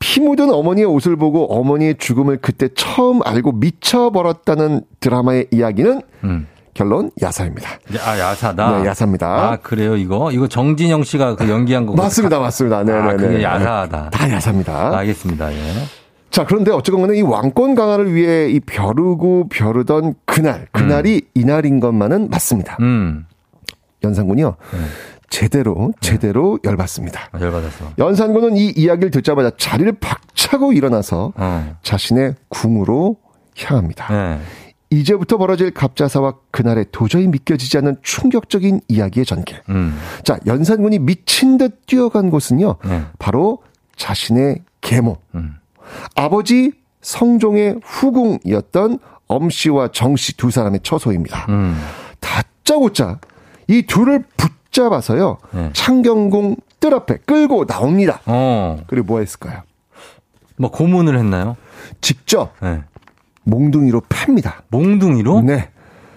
[0.04, 0.06] 음.
[0.06, 6.48] 피 묻은 어머니의 옷을 보고 어머니의 죽음을 그때 처음 알고 미쳐버렸다는 드라마의 이야기는 음.
[6.74, 7.70] 결론 야사입니다.
[8.04, 8.80] 아 야사다.
[8.80, 9.28] 네, 야사입니다.
[9.28, 12.84] 아 그래요 이거 이거 정진영 씨가 그 연기한 거 맞습니다, 맞습니다.
[12.84, 13.44] 네, 아, 네, 그게 네.
[13.44, 14.10] 야사다.
[14.10, 14.98] 다 야사입니다.
[14.98, 15.54] 알겠습니다.
[15.54, 15.74] 예.
[16.32, 21.30] 자 그런데 어쨌건 이 왕권 강화를 위해 이 벼르고 벼르던 그날 그날이 음.
[21.36, 22.78] 이날인 것만은 맞습니다.
[22.82, 23.28] 음.
[24.04, 24.56] 연산군이요.
[24.74, 24.88] 음.
[25.34, 26.70] 제대로 제대로 네.
[26.70, 27.30] 열받습니다.
[27.32, 27.94] 아, 열받았어.
[27.98, 31.76] 연산군은 이 이야기를 듣자마자 자리를 박차고 일어나서 어.
[31.82, 33.18] 자신의 궁으로
[33.58, 34.14] 향합니다.
[34.14, 34.40] 네.
[34.92, 39.60] 이제부터 벌어질 갑자사와 그날의 도저히 믿겨지지 않는 충격적인 이야기의 전개.
[39.70, 39.98] 음.
[40.24, 42.76] 자, 연산군이 미친 듯 뛰어간 곳은요.
[42.86, 43.02] 네.
[43.18, 43.64] 바로
[43.96, 45.18] 자신의 계모.
[45.34, 45.56] 음.
[46.14, 51.48] 아버지 성종의 후궁이었던 엄씨와 정씨 두 사람의 처소입니다.
[51.50, 51.76] 음.
[52.20, 53.18] 다짜고짜
[53.68, 55.38] 이 둘을 붙 붙잡아서요.
[55.52, 55.70] 네.
[55.74, 58.20] 창경궁 뜰 앞에 끌고 나옵니다.
[58.26, 58.80] 어.
[58.88, 59.62] 그리고 뭐 했을까요?
[60.58, 61.56] 뭐 고문을 했나요?
[62.02, 62.82] 직접 네.
[63.44, 64.64] 몽둥이로 팹니다.
[64.70, 65.42] 몽둥이로?
[65.42, 65.70] 네.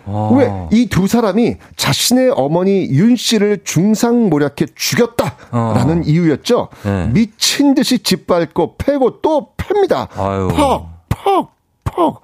[0.07, 0.31] 아.
[0.71, 6.03] 왜이 두 사람이 자신의 어머니 윤 씨를 중상모략해 죽였다라는 아.
[6.05, 6.69] 이유였죠.
[6.85, 7.09] 네.
[7.13, 10.09] 미친 듯이 짓밟고 패고 또 팹니다.
[10.17, 10.49] 아유.
[10.53, 11.51] 퍽, 퍽,
[11.85, 12.23] 퍽.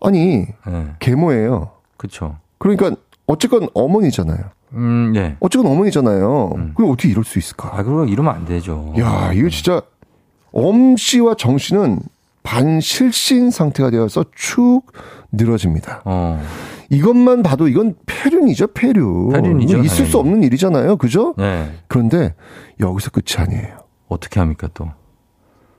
[0.00, 0.86] 아니 네.
[0.98, 1.70] 계모예요.
[1.96, 2.36] 그렇죠.
[2.58, 2.96] 그러니까
[3.32, 4.38] 어쨌건 어머니잖아요.
[4.74, 5.36] 음, 예.
[5.40, 6.52] 어쨌건 어머니잖아요.
[6.56, 6.72] 음.
[6.76, 7.70] 그럼 어떻게 이럴 수 있을까?
[7.76, 8.94] 아, 그럼 이러면 안 되죠.
[8.98, 9.82] 야, 이거 진짜
[10.52, 12.00] 엄 씨와 정 씨는
[12.42, 14.82] 반실신 상태가 되어서 축
[15.32, 16.02] 늘어집니다.
[16.04, 16.42] 어.
[16.90, 19.30] 이것만 봐도 이건 폐륜이죠, 폐륜.
[19.30, 19.76] 폐륜이죠.
[19.78, 20.10] 뭐 있을 당연히.
[20.10, 20.96] 수 없는 일이잖아요.
[20.96, 21.34] 그죠?
[21.38, 21.70] 네.
[21.88, 22.34] 그런데
[22.80, 23.78] 여기서 끝이 아니에요.
[24.08, 24.90] 어떻게 합니까, 또?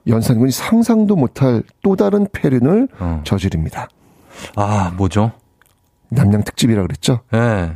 [0.07, 3.21] 연산군이 상상도 못할 또 다른 폐륜을 어.
[3.23, 3.87] 저지릅니다.
[4.55, 5.31] 아, 뭐죠?
[6.13, 7.19] 남양 특집이라 그랬죠?
[7.31, 7.73] 네.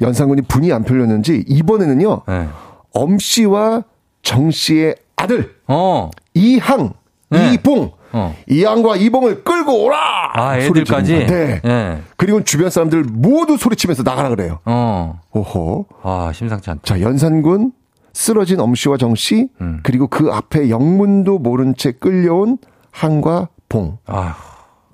[0.00, 2.22] 연상군이 분이 안 풀렸는지 이번에는요.
[2.26, 2.48] 네.
[2.92, 3.84] 엄 씨와
[4.22, 6.10] 정 씨의 아들 어.
[6.34, 6.92] 이항,
[7.30, 7.52] 네.
[7.54, 8.34] 이봉 어.
[8.48, 9.98] 이항과 이봉을 끌고 오라.
[10.34, 11.26] 아 애들까지.
[11.26, 11.60] 네.
[11.62, 12.02] 네.
[12.16, 14.58] 그리고 주변 사람들 모두 소리치면서 나가라 그래요.
[14.64, 15.20] 어.
[15.32, 15.86] 오호.
[16.02, 16.82] 아 심상치 않다.
[16.84, 17.72] 자 연산군
[18.12, 19.80] 쓰러진 엄 씨와 정 씨, 음.
[19.82, 22.58] 그리고 그 앞에 영문도 모른 채 끌려온
[22.90, 23.98] 항과 봉.
[24.06, 24.36] 아.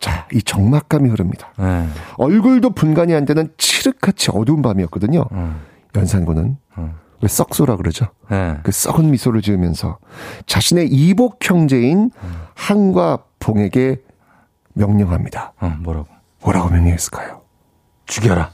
[0.01, 1.53] 자, 이 적막감이 흐릅니다.
[1.59, 1.89] 네.
[2.17, 5.27] 얼굴도 분간이 안 되는 칠흑같이 어두운 밤이었거든요.
[5.33, 5.61] 음.
[5.97, 6.95] 연산군은 음.
[7.21, 8.07] 왜 썩소라 그러죠?
[8.31, 8.59] 네.
[8.63, 9.99] 그 썩은 미소를 지으면서
[10.47, 12.35] 자신의 이복 형제인 음.
[12.55, 14.03] 한과 봉에게
[14.75, 15.55] 명령합니다.
[15.61, 16.07] 어, 뭐라고?
[16.43, 17.41] 뭐라고 명령했을까요?
[18.07, 18.53] 죽여라.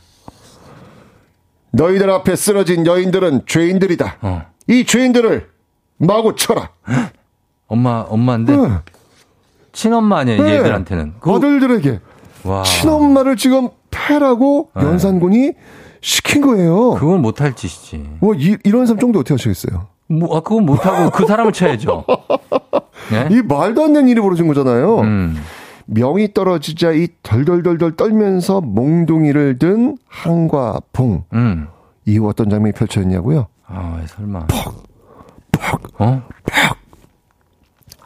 [1.72, 4.16] 너희들 앞에 쓰러진 여인들은 죄인들이다.
[4.22, 4.42] 어.
[4.68, 5.50] 이 죄인들을
[5.98, 6.70] 마구 쳐라.
[7.66, 8.54] 엄마, 엄마인데?
[8.54, 8.78] 응.
[9.74, 10.54] 친엄마 아니에요, 네.
[10.56, 11.14] 얘들한테는.
[11.20, 12.00] 그 아들들에게.
[12.44, 12.62] 와.
[12.62, 14.82] 친엄마를 지금 패라고 네.
[14.84, 15.52] 연산군이
[16.00, 16.92] 시킨 거예요.
[16.94, 18.16] 그건 못할 짓이지.
[18.20, 19.88] 뭐, 이, 이런 사람 정도 어떻게 하시겠어요?
[20.08, 22.04] 뭐, 아, 그건 못하고 그 사람을 쳐야죠.
[23.10, 23.28] 네?
[23.30, 25.00] 이 말도 안 되는 일이 벌어진 거잖아요.
[25.00, 25.36] 음.
[25.86, 31.24] 명이 떨어지자 이 덜덜덜덜 떨면서 몽둥이를 든 항과 봉.
[31.32, 31.68] 음.
[32.06, 33.46] 이후 어떤 장면이 펼쳐졌냐고요?
[33.66, 34.46] 아, 아, 설마.
[34.46, 34.82] 퍽,
[35.52, 36.22] 퍽, 어?
[36.44, 36.83] 퍽.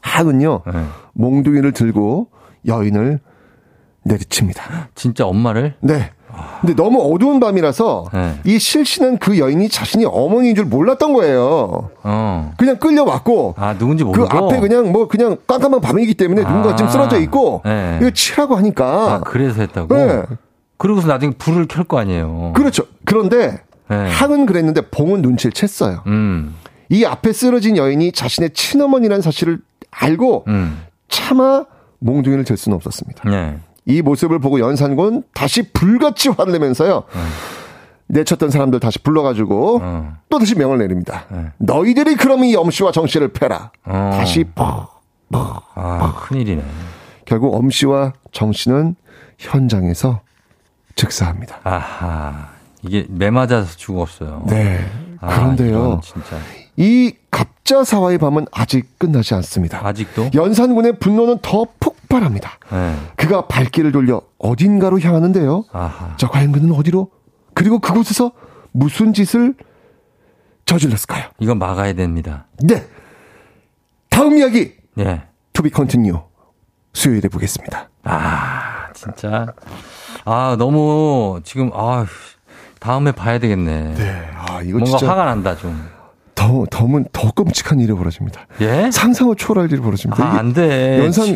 [0.03, 0.84] 항은요, 네.
[1.14, 2.28] 몽둥이를 들고
[2.66, 3.20] 여인을
[4.05, 4.88] 내리칩니다.
[4.94, 5.74] 진짜 엄마를?
[5.80, 6.11] 네.
[6.61, 8.38] 근데 너무 어두운 밤이라서 네.
[8.44, 11.90] 이 실신은 그 여인이 자신이 어머니인 줄 몰랐던 거예요.
[12.05, 12.53] 어.
[12.57, 16.49] 그냥 끌려왔고 아 누군지 모르고 그 앞에 그냥 뭐 그냥 깜깜한 밤이기 때문에 아.
[16.49, 17.99] 누군가 지금 쓰러져 있고 네.
[18.01, 18.84] 이거 치라고 하니까
[19.14, 19.94] 아, 그래서 했다고.
[19.96, 20.22] 네.
[20.76, 22.53] 그러고서 나중에 불을 켤 거 아니에요.
[22.55, 22.84] 그렇죠.
[23.05, 23.96] 그런데 네.
[24.11, 26.07] 항은 그랬는데 봉은 눈치를 챘어요.
[26.07, 26.55] 음.
[26.88, 29.59] 이 앞에 쓰러진 여인이 자신의 친어머니라는 사실을
[29.91, 30.82] 알고 음.
[31.09, 31.64] 차마
[32.01, 33.28] 몽둥이를 들 수는 없었습니다.
[33.28, 33.59] 네.
[33.86, 37.05] 이 모습을 보고 연산군 다시 불같이 화를 내면서요.
[37.09, 37.28] 음.
[38.09, 40.14] 내쳤던 사람들 다시 불러가지고 음.
[40.28, 41.24] 또 다시 명을 내립니다.
[41.30, 41.53] 음.
[41.59, 43.70] 너희들이 그럼 이 엄씨와 정씨를 패라.
[43.84, 44.11] 어.
[44.12, 46.62] 다시 퍽, 퍽, 아, 큰일이네.
[47.24, 48.97] 결국 엄씨와 정씨는
[49.39, 50.20] 현장에서
[50.95, 51.61] 즉사합니다.
[51.64, 52.49] 아하.
[52.82, 54.45] 이게 매 맞아서 죽었어요.
[54.49, 54.84] 네.
[55.20, 56.01] 아, 그런데요.
[56.01, 56.39] 아,
[56.76, 57.12] 이
[57.68, 59.86] 갑자사와의 밤은 아직 끝나지 않습니다.
[59.86, 60.30] 아직도?
[60.34, 62.58] 연산군의 분노는 더 폭발합니다.
[62.72, 62.94] 네.
[63.16, 65.64] 그가 발길을 돌려 어딘가로 향하는데요.
[65.72, 66.16] 아하.
[66.16, 67.10] 자, 과연 그는 어디로?
[67.52, 68.32] 그리고 그곳에서
[68.72, 69.54] 무슨 짓을
[70.64, 71.28] 저질렀을까요?
[71.40, 72.46] 이건 막아야 됩니다.
[72.62, 72.86] 네.
[74.08, 74.72] 다음 이야기.
[74.94, 75.24] 네.
[75.52, 76.22] To be continue.
[76.94, 77.90] 수요일에 보겠습니다.
[78.04, 79.46] 아, 진짜.
[80.24, 82.06] 아, 너무 지금 아
[82.80, 83.94] 다음에 봐야 되겠네.
[83.94, 84.30] 네.
[84.34, 85.97] 아, 이거 뭔가 진짜 화가 난다 좀.
[86.39, 88.47] 더, 더면 더 끔찍한 일이 벌어집니다.
[88.61, 88.91] 예?
[88.93, 90.22] 상상을 초월할 일이 벌어집니다.
[90.24, 91.01] 아, 안 돼.
[91.01, 91.26] 연상,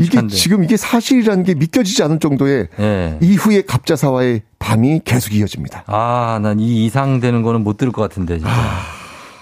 [0.00, 3.18] 이게 지금 이게 사실이라는 게 믿겨지지 않을 정도의 예.
[3.20, 5.82] 이후에 갑자사화의 밤이 계속 이어집니다.
[5.88, 8.52] 아, 난 이 이상 되는 거는 못 들을 것 같은데, 진짜.
[8.52, 8.82] 아.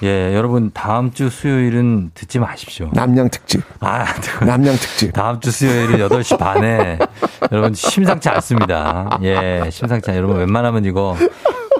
[0.02, 2.88] 예, 여러분 다음 주 수요일은 듣지 마십시오.
[2.94, 3.60] 남양 특집.
[3.80, 4.06] 아,
[4.46, 5.12] 남양 특집.
[5.12, 6.98] 다음 주 수요일은 8시 반에
[7.52, 9.18] 여러분 심상치 않습니다.
[9.22, 10.16] 예, 심상치 않.
[10.16, 11.14] 여러분 웬만하면 이거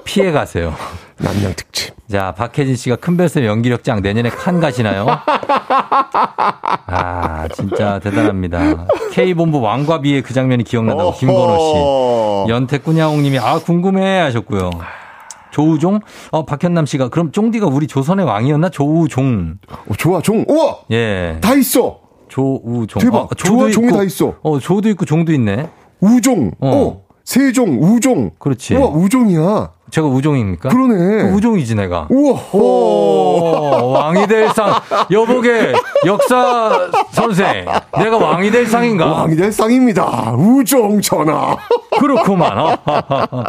[0.03, 0.73] 피해 가세요.
[1.17, 1.93] 남양 특집.
[2.09, 5.07] 자, 박혜진 씨가 큰별쌤 연기력장 내년에 칸 가시나요?
[6.87, 8.87] 아, 진짜 대단합니다.
[9.13, 12.51] K본부 왕과 비의 그 장면이 기억난다고 김건호 씨.
[12.51, 14.71] 연태 꾸냐옹 님이 아, 궁금해 하셨고요.
[15.51, 15.99] 조우종?
[16.31, 18.69] 어, 박현남 씨가 그럼 쫑디가 우리 조선의 왕이었나?
[18.69, 19.55] 조우종.
[19.69, 20.45] 어, 좋아, 종.
[20.47, 20.77] 우와!
[20.91, 21.37] 예.
[21.41, 21.99] 다 있어!
[22.29, 23.01] 조우종.
[23.01, 23.31] 대박.
[23.31, 24.35] 어, 조와 종이 다 있어.
[24.41, 25.69] 어, 조도 있고 종도 있네.
[25.99, 26.51] 우종.
[26.59, 26.69] 어.
[26.69, 27.01] 어.
[27.23, 28.31] 세종, 우종.
[28.39, 28.75] 그렇지.
[28.75, 29.71] 우와, 우종이야.
[29.91, 30.69] 제가 우종입니까?
[30.69, 31.23] 그러네.
[31.23, 32.07] 그 우종이지 내가.
[32.09, 32.39] 우와.
[32.53, 34.73] 오, 왕이 될 상.
[35.11, 35.73] 여보게
[36.05, 37.65] 역사 선생.
[37.97, 39.05] 내가 왕이 될 상인가?
[39.11, 40.33] 왕이 될 상입니다.
[40.37, 41.57] 우종 전하.
[41.99, 42.57] 그렇구만.
[42.57, 42.77] 어.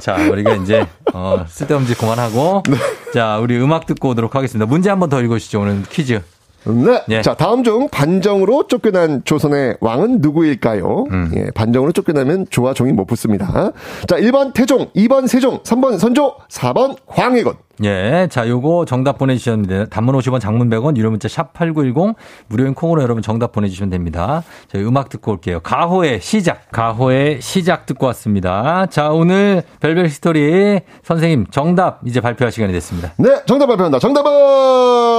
[0.00, 2.62] 자, 우리가 이제 어, 쓸데없는 짓 그만하고.
[2.68, 2.76] 네.
[3.12, 4.66] 자, 우리 음악 듣고 오도록 하겠습니다.
[4.66, 5.60] 문제 한 번 더 읽어주시죠.
[5.60, 6.22] 오늘 퀴즈.
[6.66, 7.02] 네.
[7.08, 7.22] 예.
[7.22, 11.06] 자, 다음 중 반정으로 쫓겨난 조선의 왕은 누구일까요?
[11.10, 11.30] 음.
[11.36, 13.72] 예, 반정으로 쫓겨나면 조와 종이 못 붙습니다.
[14.06, 17.54] 자, 1번 태종, 2번 세종, 3번 선조, 4번 광해군.
[17.84, 18.26] 예.
[18.30, 22.14] 자, 요거 정답 보내주셨는데, 단문 50원, 장문 100원, 유료 문자 샵 8910,
[22.48, 24.42] 무료인 콩으로 여러분 정답 보내주시면 됩니다.
[24.68, 25.60] 저희 음악 듣고 올게요.
[25.60, 26.70] 가호의 시작.
[26.70, 28.86] 가호의 시작 듣고 왔습니다.
[28.86, 33.12] 자, 오늘 별별 스토리 선생님 정답 이제 발표할 시간이 됐습니다.
[33.18, 33.98] 네, 정답 발표한다.
[33.98, 34.30] 정답은!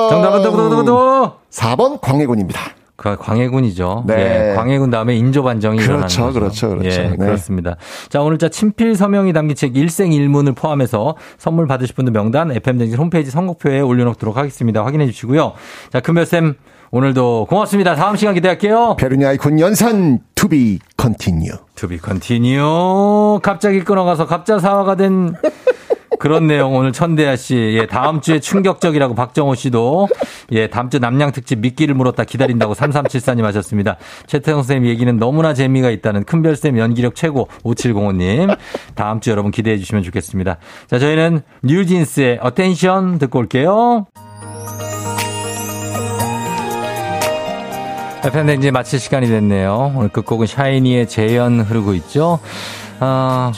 [0.10, 2.60] 정답은, 두구두구두구 4번 광해군입니다.
[2.98, 4.06] 그 광해군이죠.
[4.08, 4.52] 네.
[4.52, 6.34] 예, 광해군 다음에 인조반정이 그렇죠, 일어나는 거죠.
[6.34, 7.02] 그렇죠, 그렇죠.
[7.02, 7.16] 예, 네.
[7.16, 7.76] 그렇습니다.
[8.10, 13.30] 자, 오늘 자 친필 서명이 담긴 책 일생일문을 포함해서 선물 받으실 분들 명단 FM댕진 홈페이지
[13.30, 14.84] 선곡표에 올려놓도록 하겠습니다.
[14.84, 15.54] 확인해 주시고요.
[15.94, 16.56] 자, 큰별쌤
[16.90, 17.96] 오늘도 고맙습니다.
[17.96, 18.96] 다음 시간 기대할게요.
[18.98, 21.52] 패륜의 아이콘 연산 to be continue.
[21.76, 23.40] To be continue.
[23.44, 25.36] 갑자기 끊어가서 갑자 사화가 된
[26.20, 27.56] 그런 내용 오늘 천대야 씨.
[27.56, 30.08] 예, 다음 주에 충격적이라고 박정호 씨도
[30.52, 33.98] 예, 다음 주 납량 특집 미끼를 물었다 기다린다고 3374님 하셨습니다.
[34.28, 38.58] 최태성 선생님 얘기는 너무나 재미가 있다는 큰별쌤 연기력 최고 5705님.
[38.96, 40.58] 다음 주 여러분 기대해 주시면 좋겠습니다.
[40.88, 44.06] 자, 저희는 뉴진스의 Attention 듣고 올게요.
[48.24, 49.94] FM댕지 마칠 시간이 됐네요.
[49.96, 52.40] 오늘 끝곡은 샤이니의 재현 흐르고 있죠.
[53.00, 53.54] 아,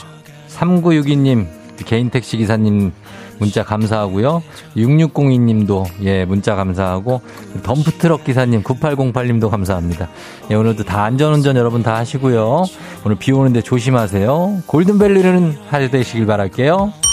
[0.48, 1.46] 3962님,
[1.84, 2.92] 개인 택시 기사님
[3.38, 4.42] 문자 감사하고요.
[4.76, 7.22] 6602님도 예 문자 감사하고
[7.62, 10.08] 덤프트럭 기사님 9808님도 감사합니다.
[10.50, 12.64] 예 오늘도 다 안전운전 여러분 다 하시고요.
[13.04, 14.62] 오늘 비 오는데 조심하세요.
[14.66, 17.09] 골든벨리는 하되 되시길 바랄게요.